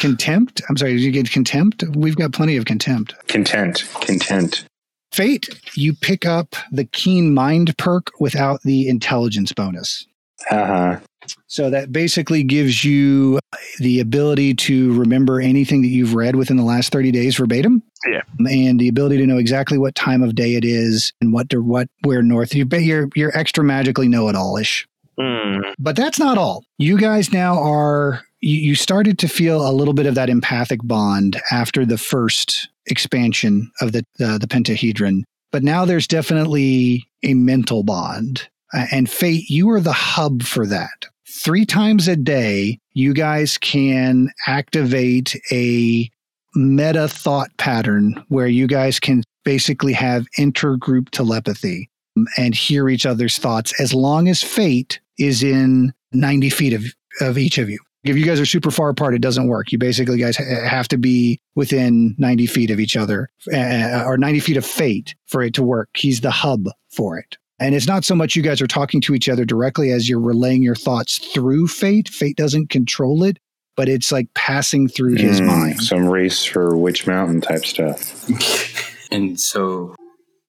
Contempt? 0.00 0.62
I'm 0.68 0.76
sorry, 0.76 0.92
did 0.92 1.02
you 1.02 1.10
get 1.10 1.30
contempt? 1.30 1.84
We've 1.94 2.16
got 2.16 2.32
plenty 2.32 2.56
of 2.56 2.64
contempt. 2.64 3.14
Content, 3.28 3.84
content. 4.00 4.66
Fate, 5.12 5.48
you 5.74 5.94
pick 5.94 6.26
up 6.26 6.56
the 6.72 6.84
keen 6.84 7.32
mind 7.34 7.76
perk 7.78 8.10
without 8.18 8.62
the 8.62 8.88
intelligence 8.88 9.52
bonus. 9.52 10.06
Uh-huh. 10.50 10.98
So 11.46 11.70
that 11.70 11.92
basically 11.92 12.42
gives 12.42 12.84
you 12.84 13.38
the 13.78 14.00
ability 14.00 14.54
to 14.54 14.92
remember 14.98 15.40
anything 15.40 15.82
that 15.82 15.88
you've 15.88 16.14
read 16.14 16.36
within 16.36 16.56
the 16.56 16.64
last 16.64 16.92
30 16.92 17.12
days 17.12 17.36
verbatim. 17.36 17.82
Yeah. 18.06 18.22
And 18.38 18.78
the 18.78 18.88
ability 18.88 19.18
to 19.18 19.26
know 19.26 19.38
exactly 19.38 19.78
what 19.78 19.94
time 19.94 20.22
of 20.22 20.34
day 20.34 20.54
it 20.54 20.64
is 20.64 21.12
and 21.20 21.32
what 21.32 21.48
to, 21.50 21.62
what 21.62 21.88
where 22.02 22.22
north. 22.22 22.54
You 22.54 22.66
you're 22.72 23.08
you're 23.14 23.36
extra 23.36 23.64
magically 23.64 24.08
know 24.08 24.28
it 24.28 24.34
all-ish. 24.34 24.86
Hmm. 25.18 25.60
But 25.78 25.96
that's 25.96 26.18
not 26.18 26.38
all. 26.38 26.64
You 26.78 26.98
guys 26.98 27.32
now 27.32 27.62
are 27.62 28.22
you, 28.44 28.58
you 28.58 28.74
started 28.74 29.18
to 29.18 29.28
feel 29.28 29.66
a 29.66 29.72
little 29.72 29.94
bit 29.94 30.06
of 30.06 30.14
that 30.14 30.28
empathic 30.28 30.80
bond 30.84 31.40
after 31.50 31.86
the 31.86 31.98
first 31.98 32.68
expansion 32.86 33.70
of 33.80 33.92
the 33.92 34.04
uh, 34.20 34.38
the 34.38 34.46
pentahedron. 34.46 35.24
But 35.50 35.62
now 35.62 35.84
there's 35.84 36.06
definitely 36.06 37.08
a 37.22 37.34
mental 37.34 37.82
bond. 37.82 38.48
Uh, 38.72 38.86
and 38.92 39.08
Fate, 39.08 39.48
you 39.48 39.70
are 39.70 39.80
the 39.80 39.92
hub 39.92 40.42
for 40.42 40.66
that. 40.66 41.06
Three 41.28 41.64
times 41.64 42.06
a 42.06 42.16
day, 42.16 42.78
you 42.92 43.14
guys 43.14 43.56
can 43.58 44.30
activate 44.46 45.40
a 45.50 46.10
meta 46.54 47.08
thought 47.08 47.56
pattern 47.56 48.22
where 48.28 48.46
you 48.46 48.66
guys 48.66 49.00
can 49.00 49.22
basically 49.44 49.92
have 49.92 50.26
intergroup 50.38 51.08
telepathy 51.10 51.88
um, 52.16 52.26
and 52.36 52.54
hear 52.54 52.88
each 52.88 53.06
other's 53.06 53.38
thoughts 53.38 53.78
as 53.80 53.94
long 53.94 54.28
as 54.28 54.42
Fate 54.42 55.00
is 55.18 55.42
in 55.42 55.92
90 56.12 56.50
feet 56.50 56.72
of, 56.72 56.84
of 57.20 57.38
each 57.38 57.58
of 57.58 57.70
you. 57.70 57.78
If 58.04 58.16
you 58.16 58.24
guys 58.24 58.38
are 58.40 58.46
super 58.46 58.70
far 58.70 58.90
apart, 58.90 59.14
it 59.14 59.20
doesn't 59.22 59.46
work. 59.48 59.72
You 59.72 59.78
basically 59.78 60.18
guys 60.18 60.36
have 60.36 60.88
to 60.88 60.98
be 60.98 61.40
within 61.54 62.14
90 62.18 62.46
feet 62.46 62.70
of 62.70 62.78
each 62.78 62.96
other 62.96 63.30
uh, 63.52 64.02
or 64.04 64.18
90 64.18 64.40
feet 64.40 64.56
of 64.56 64.66
Fate 64.66 65.14
for 65.26 65.42
it 65.42 65.54
to 65.54 65.62
work. 65.62 65.88
He's 65.96 66.20
the 66.20 66.30
hub 66.30 66.66
for 66.94 67.18
it. 67.18 67.36
And 67.58 67.74
it's 67.74 67.86
not 67.86 68.04
so 68.04 68.14
much 68.14 68.36
you 68.36 68.42
guys 68.42 68.60
are 68.60 68.66
talking 68.66 69.00
to 69.02 69.14
each 69.14 69.28
other 69.28 69.44
directly 69.44 69.90
as 69.92 70.08
you're 70.08 70.20
relaying 70.20 70.62
your 70.62 70.74
thoughts 70.74 71.18
through 71.32 71.68
Fate. 71.68 72.08
Fate 72.08 72.36
doesn't 72.36 72.68
control 72.68 73.22
it, 73.24 73.38
but 73.76 73.88
it's 73.88 74.10
like 74.12 74.26
passing 74.34 74.88
through 74.88 75.14
his 75.16 75.40
Mm, 75.40 75.46
mind. 75.46 75.80
Some 75.82 76.06
race 76.08 76.44
for 76.44 76.76
Witch 76.76 77.06
Mountain 77.06 77.40
type 77.40 77.64
stuff. 77.64 78.28
And 79.10 79.38
so 79.38 79.94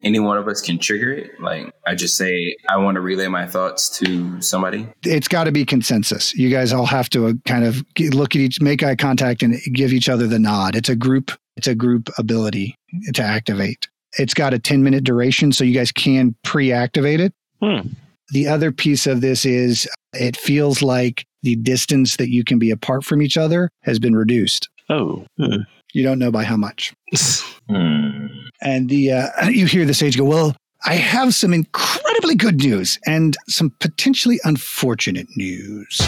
any 0.05 0.19
one 0.19 0.37
of 0.37 0.47
us 0.47 0.61
can 0.61 0.77
trigger 0.77 1.11
it. 1.11 1.41
Like 1.41 1.73
I 1.85 1.95
just 1.95 2.15
say, 2.15 2.55
I 2.69 2.77
want 2.77 2.95
to 2.95 3.01
relay 3.01 3.27
my 3.27 3.47
thoughts 3.47 3.89
to 3.99 4.39
somebody. 4.41 4.87
It's 5.03 5.27
got 5.27 5.45
to 5.45 5.51
be 5.51 5.65
consensus. 5.65 6.33
You 6.35 6.49
guys 6.49 6.71
all 6.71 6.85
have 6.85 7.09
to 7.09 7.27
uh, 7.27 7.33
kind 7.45 7.65
of 7.65 7.83
look 8.13 8.35
at 8.35 8.41
each, 8.41 8.61
make 8.61 8.83
eye 8.83 8.95
contact, 8.95 9.41
and 9.41 9.59
give 9.73 9.91
each 9.91 10.07
other 10.07 10.27
the 10.27 10.39
nod. 10.39 10.75
It's 10.75 10.89
a 10.89 10.95
group. 10.95 11.31
It's 11.57 11.67
a 11.67 11.75
group 11.75 12.09
ability 12.17 12.77
to 13.13 13.23
activate. 13.23 13.87
It's 14.17 14.33
got 14.33 14.53
a 14.53 14.59
10 14.59 14.83
minute 14.83 15.03
duration, 15.03 15.51
so 15.51 15.63
you 15.63 15.73
guys 15.73 15.91
can 15.91 16.35
pre 16.43 16.71
activate 16.71 17.19
it. 17.19 17.33
Hmm. 17.61 17.89
The 18.29 18.47
other 18.47 18.71
piece 18.71 19.07
of 19.07 19.21
this 19.21 19.45
is 19.45 19.87
it 20.13 20.37
feels 20.37 20.81
like 20.81 21.25
the 21.43 21.55
distance 21.55 22.15
that 22.17 22.29
you 22.29 22.43
can 22.43 22.59
be 22.59 22.71
apart 22.71 23.03
from 23.03 23.21
each 23.21 23.37
other 23.37 23.69
has 23.81 23.99
been 23.99 24.15
reduced. 24.15 24.69
Oh. 24.89 25.25
You 25.95 26.03
don't 26.03 26.19
know 26.19 26.29
by 26.31 26.43
how 26.43 26.57
much. 26.57 26.93
Hmm. 27.67 28.27
And 28.61 28.89
the 28.89 29.11
uh, 29.11 29.29
you 29.49 29.65
hear 29.65 29.85
the 29.85 29.95
sage 29.95 30.15
go, 30.15 30.23
"Well, 30.23 30.55
I 30.85 30.93
have 30.93 31.33
some 31.33 31.51
incredibly 31.51 32.35
good 32.35 32.57
news 32.57 32.99
and 33.07 33.35
some 33.47 33.71
potentially 33.79 34.39
unfortunate 34.43 35.25
news. 35.35 35.99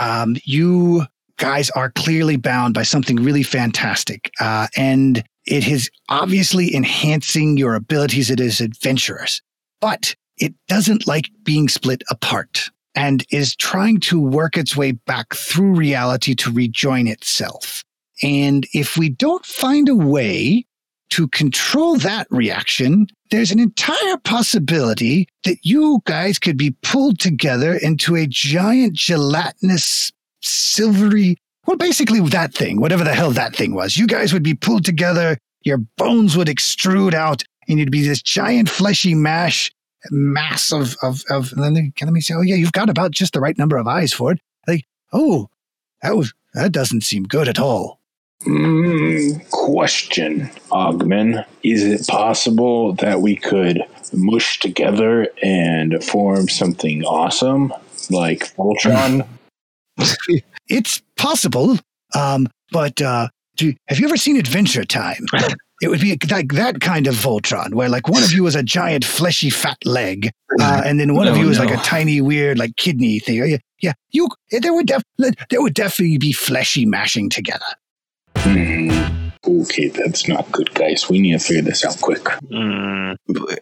Um, 0.00 0.36
you 0.44 1.04
guys 1.36 1.68
are 1.70 1.90
clearly 1.90 2.36
bound 2.36 2.72
by 2.72 2.84
something 2.84 3.16
really 3.16 3.42
fantastic, 3.42 4.30
uh, 4.40 4.68
and 4.78 5.22
it 5.44 5.68
is 5.68 5.90
obviously 6.08 6.74
enhancing 6.74 7.58
your 7.58 7.74
abilities 7.74 8.30
as 8.30 8.62
adventurers. 8.62 9.42
But 9.82 10.14
it 10.38 10.54
doesn't 10.68 11.06
like 11.06 11.28
being 11.44 11.68
split 11.68 12.02
apart." 12.10 12.70
And 12.94 13.26
is 13.30 13.54
trying 13.54 14.00
to 14.08 14.18
work 14.18 14.56
its 14.56 14.74
way 14.74 14.92
back 14.92 15.34
through 15.34 15.74
reality 15.74 16.34
to 16.36 16.50
rejoin 16.50 17.06
itself. 17.06 17.84
And 18.22 18.66
if 18.72 18.96
we 18.96 19.08
don't 19.08 19.44
find 19.44 19.88
a 19.88 19.94
way 19.94 20.66
to 21.10 21.28
control 21.28 21.96
that 21.98 22.26
reaction, 22.30 23.06
there's 23.30 23.50
an 23.50 23.58
entire 23.58 24.16
possibility 24.18 25.28
that 25.44 25.58
you 25.62 26.00
guys 26.04 26.38
could 26.38 26.56
be 26.56 26.76
pulled 26.82 27.18
together 27.18 27.74
into 27.74 28.14
a 28.16 28.26
giant 28.26 28.94
gelatinous, 28.94 30.12
silvery, 30.40 31.36
well, 31.66 31.76
basically 31.76 32.20
that 32.20 32.54
thing, 32.54 32.80
whatever 32.80 33.04
the 33.04 33.14
hell 33.14 33.30
that 33.32 33.54
thing 33.54 33.74
was. 33.74 33.96
You 33.96 34.06
guys 34.06 34.32
would 34.32 34.42
be 34.42 34.54
pulled 34.54 34.84
together, 34.84 35.38
your 35.64 35.78
bones 35.96 36.36
would 36.36 36.48
extrude 36.48 37.14
out, 37.14 37.42
and 37.68 37.78
you'd 37.78 37.90
be 37.90 38.06
this 38.06 38.22
giant 38.22 38.68
fleshy 38.68 39.14
mash 39.14 39.70
mass 40.10 40.72
of 40.72 40.96
of 41.02 41.22
of 41.28 41.52
and 41.52 41.62
then 41.62 41.74
they, 41.74 41.92
let 42.02 42.12
me 42.12 42.20
say, 42.20 42.34
oh 42.34 42.42
yeah, 42.42 42.54
you've 42.54 42.72
got 42.72 42.88
about 42.88 43.10
just 43.10 43.32
the 43.32 43.40
right 43.40 43.58
number 43.58 43.76
of 43.76 43.86
eyes 43.86 44.12
for 44.12 44.32
it. 44.32 44.40
Like, 44.66 44.84
oh, 45.12 45.48
that 46.02 46.16
was 46.16 46.32
that 46.54 46.72
doesn't 46.72 47.02
seem 47.02 47.24
good 47.24 47.48
at 47.48 47.58
all. 47.58 47.97
Mm, 48.44 49.50
question, 49.50 50.48
Ogman. 50.70 51.44
Is 51.62 51.82
it 51.84 52.06
possible 52.06 52.92
that 52.94 53.20
we 53.20 53.36
could 53.36 53.82
mush 54.12 54.58
together 54.60 55.28
and 55.42 56.02
form 56.04 56.48
something 56.48 57.04
awesome 57.04 57.72
like 58.10 58.54
Voltron? 58.56 59.26
It's 60.70 61.00
possible, 61.16 61.78
um, 62.14 62.46
but 62.72 63.00
uh, 63.00 63.28
do, 63.56 63.72
have 63.88 63.98
you 63.98 64.06
ever 64.06 64.18
seen 64.18 64.36
Adventure 64.36 64.84
Time? 64.84 65.24
It 65.80 65.88
would 65.88 66.00
be 66.00 66.18
like 66.28 66.54
that 66.54 66.80
kind 66.80 67.06
of 67.06 67.14
Voltron, 67.14 67.72
where 67.72 67.88
like 67.88 68.08
one 68.08 68.24
of 68.24 68.32
you 68.32 68.44
is 68.48 68.56
a 68.56 68.64
giant 68.64 69.04
fleshy 69.04 69.48
fat 69.48 69.78
leg, 69.84 70.28
uh, 70.60 70.82
and 70.84 70.98
then 70.98 71.14
one 71.14 71.28
of 71.28 71.36
No, 71.36 71.42
you 71.42 71.50
is 71.50 71.58
no. 71.58 71.66
like 71.66 71.72
a 71.78 71.80
tiny 71.84 72.20
weird 72.20 72.58
like 72.58 72.74
kidney 72.74 73.20
thing. 73.20 73.36
Yeah, 73.36 73.58
yeah. 73.80 73.92
You 74.10 74.28
there 74.50 74.74
would 74.74 74.88
def- 74.88 75.04
there 75.18 75.62
would 75.62 75.74
definitely 75.74 76.18
be 76.18 76.32
fleshy 76.32 76.84
mashing 76.84 77.30
together. 77.30 77.64
Hmm. 78.42 79.28
Okay, 79.46 79.88
that's 79.88 80.28
not 80.28 80.50
good, 80.52 80.72
guys. 80.74 81.08
We 81.08 81.18
need 81.20 81.32
to 81.32 81.38
figure 81.38 81.62
this 81.62 81.84
out 81.84 82.00
quick. 82.00 82.26
Hmm. 82.50 83.12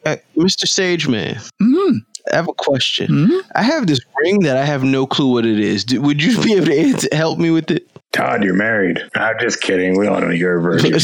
Uh, 0.05 0.17
Mr. 0.37 0.67
Sageman, 0.67 1.49
Mm, 1.63 2.01
I 2.33 2.37
have 2.37 2.49
a 2.49 2.53
question. 2.53 3.09
mm. 3.09 3.41
I 3.55 3.63
have 3.63 3.87
this 3.87 4.01
ring 4.23 4.41
that 4.41 4.57
I 4.57 4.65
have 4.65 4.83
no 4.85 5.07
clue 5.07 5.33
what 5.33 5.47
it 5.47 5.59
is. 5.61 5.85
Do, 5.85 6.01
would 6.01 6.23
you 6.23 6.41
be 6.43 6.55
able 6.55 6.67
to 6.67 6.79
answer, 6.89 7.09
help 7.13 7.39
me 7.39 7.51
with 7.51 7.71
it? 7.71 7.89
Todd, 8.13 8.43
you're 8.45 8.55
married. 8.55 9.01
I'm 9.15 9.39
just 9.39 9.61
kidding. 9.61 9.97
We 9.99 10.07
all 10.09 10.21
know 10.21 10.31
you're 10.31 10.59
a 10.59 10.63
virgin. 10.63 10.95
Uh, 10.95 10.99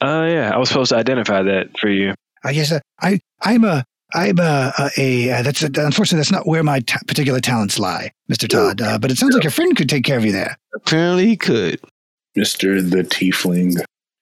yeah, 0.30 0.50
I 0.54 0.58
was 0.58 0.68
supposed 0.68 0.90
to 0.90 0.96
identify 0.96 1.42
that 1.42 1.78
for 1.78 1.88
you. 1.88 2.14
I 2.44 2.52
guess 2.52 2.72
uh, 2.72 2.80
I 3.00 3.20
I'm 3.40 3.64
a 3.64 3.84
I'm 4.14 4.38
a, 4.40 4.72
a, 4.78 4.90
a 4.98 5.30
uh, 5.30 5.42
that's 5.42 5.62
a, 5.62 5.66
unfortunately 5.66 6.18
that's 6.18 6.32
not 6.32 6.46
where 6.46 6.62
my 6.62 6.80
ta 6.80 6.98
particular 7.06 7.40
talents 7.40 7.78
lie, 7.78 8.10
Mister 8.28 8.48
Todd. 8.48 8.80
Uh, 8.82 8.98
but 8.98 9.10
it 9.10 9.16
sounds 9.18 9.34
like 9.34 9.44
your 9.44 9.52
friend 9.52 9.76
could 9.76 9.88
take 9.88 10.04
care 10.04 10.18
of 10.18 10.24
you 10.24 10.32
there. 10.32 10.56
Apparently 10.74 11.26
he 11.26 11.36
could. 11.36 11.80
Mr. 12.36 12.88
the 12.88 13.02
Tiefling. 13.02 13.76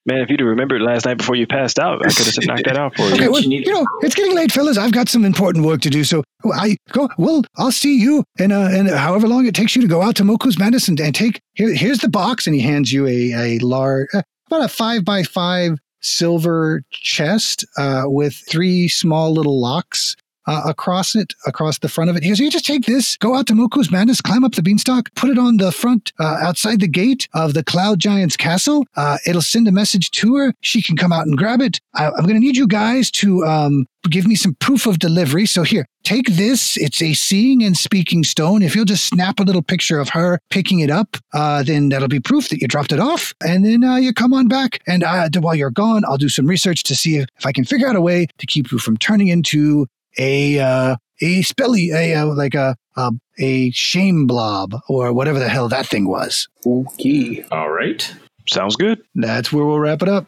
Man, 0.05 0.17
if 0.17 0.31
you'd 0.31 0.39
have 0.39 0.49
remembered 0.49 0.81
last 0.81 1.05
night 1.05 1.17
before 1.17 1.35
you 1.35 1.45
passed 1.45 1.77
out, 1.77 2.03
I 2.03 2.09
could 2.09 2.25
have 2.25 2.45
knocked 2.47 2.65
that 2.65 2.75
out 2.75 2.95
for 2.95 3.03
you. 3.03 3.13
Okay, 3.13 3.27
well, 3.27 3.41
you 3.41 3.71
know, 3.71 3.85
it's 4.01 4.15
getting 4.15 4.33
late, 4.35 4.51
fellas. 4.51 4.75
I've 4.75 4.93
got 4.93 5.09
some 5.09 5.23
important 5.23 5.63
work 5.63 5.81
to 5.81 5.91
do. 5.91 6.03
So 6.03 6.23
I 6.51 6.75
go. 6.91 7.07
Well, 7.19 7.43
I'll 7.57 7.71
see 7.71 7.99
you, 7.99 8.23
and 8.39 8.51
uh, 8.51 8.69
and 8.71 8.89
however 8.89 9.27
long 9.27 9.45
it 9.45 9.53
takes 9.53 9.75
you 9.75 9.81
to 9.83 9.87
go 9.87 10.01
out 10.01 10.15
to 10.15 10.23
Moku's 10.23 10.57
Madness 10.57 10.87
and, 10.87 10.99
and 10.99 11.13
take 11.13 11.39
here. 11.53 11.71
Here's 11.75 11.99
the 11.99 12.09
box, 12.09 12.47
and 12.47 12.55
he 12.55 12.61
hands 12.61 12.91
you 12.91 13.05
a 13.05 13.31
a 13.33 13.59
large, 13.59 14.07
uh, 14.15 14.23
about 14.47 14.65
a 14.65 14.69
five 14.69 15.05
by 15.05 15.21
five 15.21 15.77
silver 16.01 16.81
chest 16.89 17.63
uh, 17.77 18.03
with 18.05 18.33
three 18.49 18.87
small 18.87 19.31
little 19.31 19.61
locks. 19.61 20.15
Uh, 20.47 20.63
across 20.65 21.15
it, 21.15 21.33
across 21.45 21.77
the 21.79 21.87
front 21.89 22.09
of 22.09 22.15
it. 22.15 22.23
He 22.23 22.29
goes, 22.29 22.39
You 22.39 22.49
just 22.49 22.65
take 22.65 22.85
this, 22.85 23.15
go 23.17 23.35
out 23.35 23.45
to 23.47 23.53
Moku's 23.53 23.91
Madness, 23.91 24.21
climb 24.21 24.43
up 24.43 24.55
the 24.55 24.63
beanstalk, 24.63 25.13
put 25.15 25.29
it 25.29 25.37
on 25.37 25.57
the 25.57 25.71
front, 25.71 26.11
uh, 26.19 26.37
outside 26.41 26.79
the 26.79 26.87
gate 26.87 27.27
of 27.33 27.53
the 27.53 27.63
Cloud 27.63 27.99
Giant's 27.99 28.35
castle. 28.35 28.85
Uh, 28.95 29.17
it'll 29.27 29.41
send 29.41 29.67
a 29.67 29.71
message 29.71 30.09
to 30.11 30.35
her. 30.37 30.53
She 30.61 30.81
can 30.81 30.97
come 30.97 31.13
out 31.13 31.27
and 31.27 31.37
grab 31.37 31.61
it. 31.61 31.79
I, 31.93 32.07
I'm 32.07 32.23
going 32.23 32.33
to 32.33 32.39
need 32.39 32.57
you 32.57 32.67
guys 32.67 33.11
to 33.11 33.45
um, 33.45 33.85
give 34.09 34.27
me 34.27 34.35
some 34.35 34.55
proof 34.55 34.85
of 34.85 34.99
delivery. 34.99 35.45
So 35.45 35.63
here, 35.63 35.85
take 36.03 36.27
this. 36.27 36.77
It's 36.77 37.01
a 37.01 37.13
seeing 37.13 37.63
and 37.63 37.77
speaking 37.77 38.23
stone. 38.23 38.61
If 38.61 38.75
you'll 38.75 38.85
just 38.85 39.05
snap 39.05 39.39
a 39.39 39.43
little 39.43 39.61
picture 39.61 39.99
of 39.99 40.09
her 40.09 40.39
picking 40.49 40.79
it 40.79 40.89
up, 40.89 41.17
uh, 41.33 41.63
then 41.63 41.89
that'll 41.89 42.07
be 42.07 42.19
proof 42.19 42.49
that 42.49 42.61
you 42.61 42.67
dropped 42.67 42.91
it 42.91 42.99
off. 42.99 43.33
And 43.45 43.65
then 43.65 43.83
uh, 43.83 43.97
you 43.97 44.13
come 44.13 44.33
on 44.33 44.47
back. 44.47 44.81
And 44.87 45.03
uh, 45.03 45.29
while 45.39 45.55
you're 45.55 45.71
gone, 45.71 46.03
I'll 46.05 46.17
do 46.17 46.29
some 46.29 46.47
research 46.47 46.83
to 46.83 46.95
see 46.95 47.17
if 47.17 47.45
I 47.45 47.51
can 47.51 47.63
figure 47.63 47.87
out 47.87 47.95
a 47.95 48.01
way 48.01 48.27
to 48.37 48.45
keep 48.45 48.71
you 48.71 48.79
from 48.79 48.97
turning 48.97 49.27
into 49.27 49.87
a 50.17 50.59
uh, 50.59 50.95
a 51.21 51.41
spelly 51.41 51.93
a 51.93 52.15
uh, 52.15 52.25
like 52.25 52.55
a 52.55 52.75
um, 52.95 53.21
a 53.39 53.71
shame 53.71 54.27
blob 54.27 54.75
or 54.89 55.13
whatever 55.13 55.39
the 55.39 55.49
hell 55.49 55.69
that 55.69 55.87
thing 55.87 56.07
was. 56.07 56.47
Okay. 56.65 57.43
All 57.51 57.69
right. 57.69 58.13
Sounds 58.49 58.75
good. 58.75 59.01
That's 59.15 59.51
where 59.51 59.65
we'll 59.65 59.79
wrap 59.79 60.01
it 60.01 60.09
up. 60.09 60.25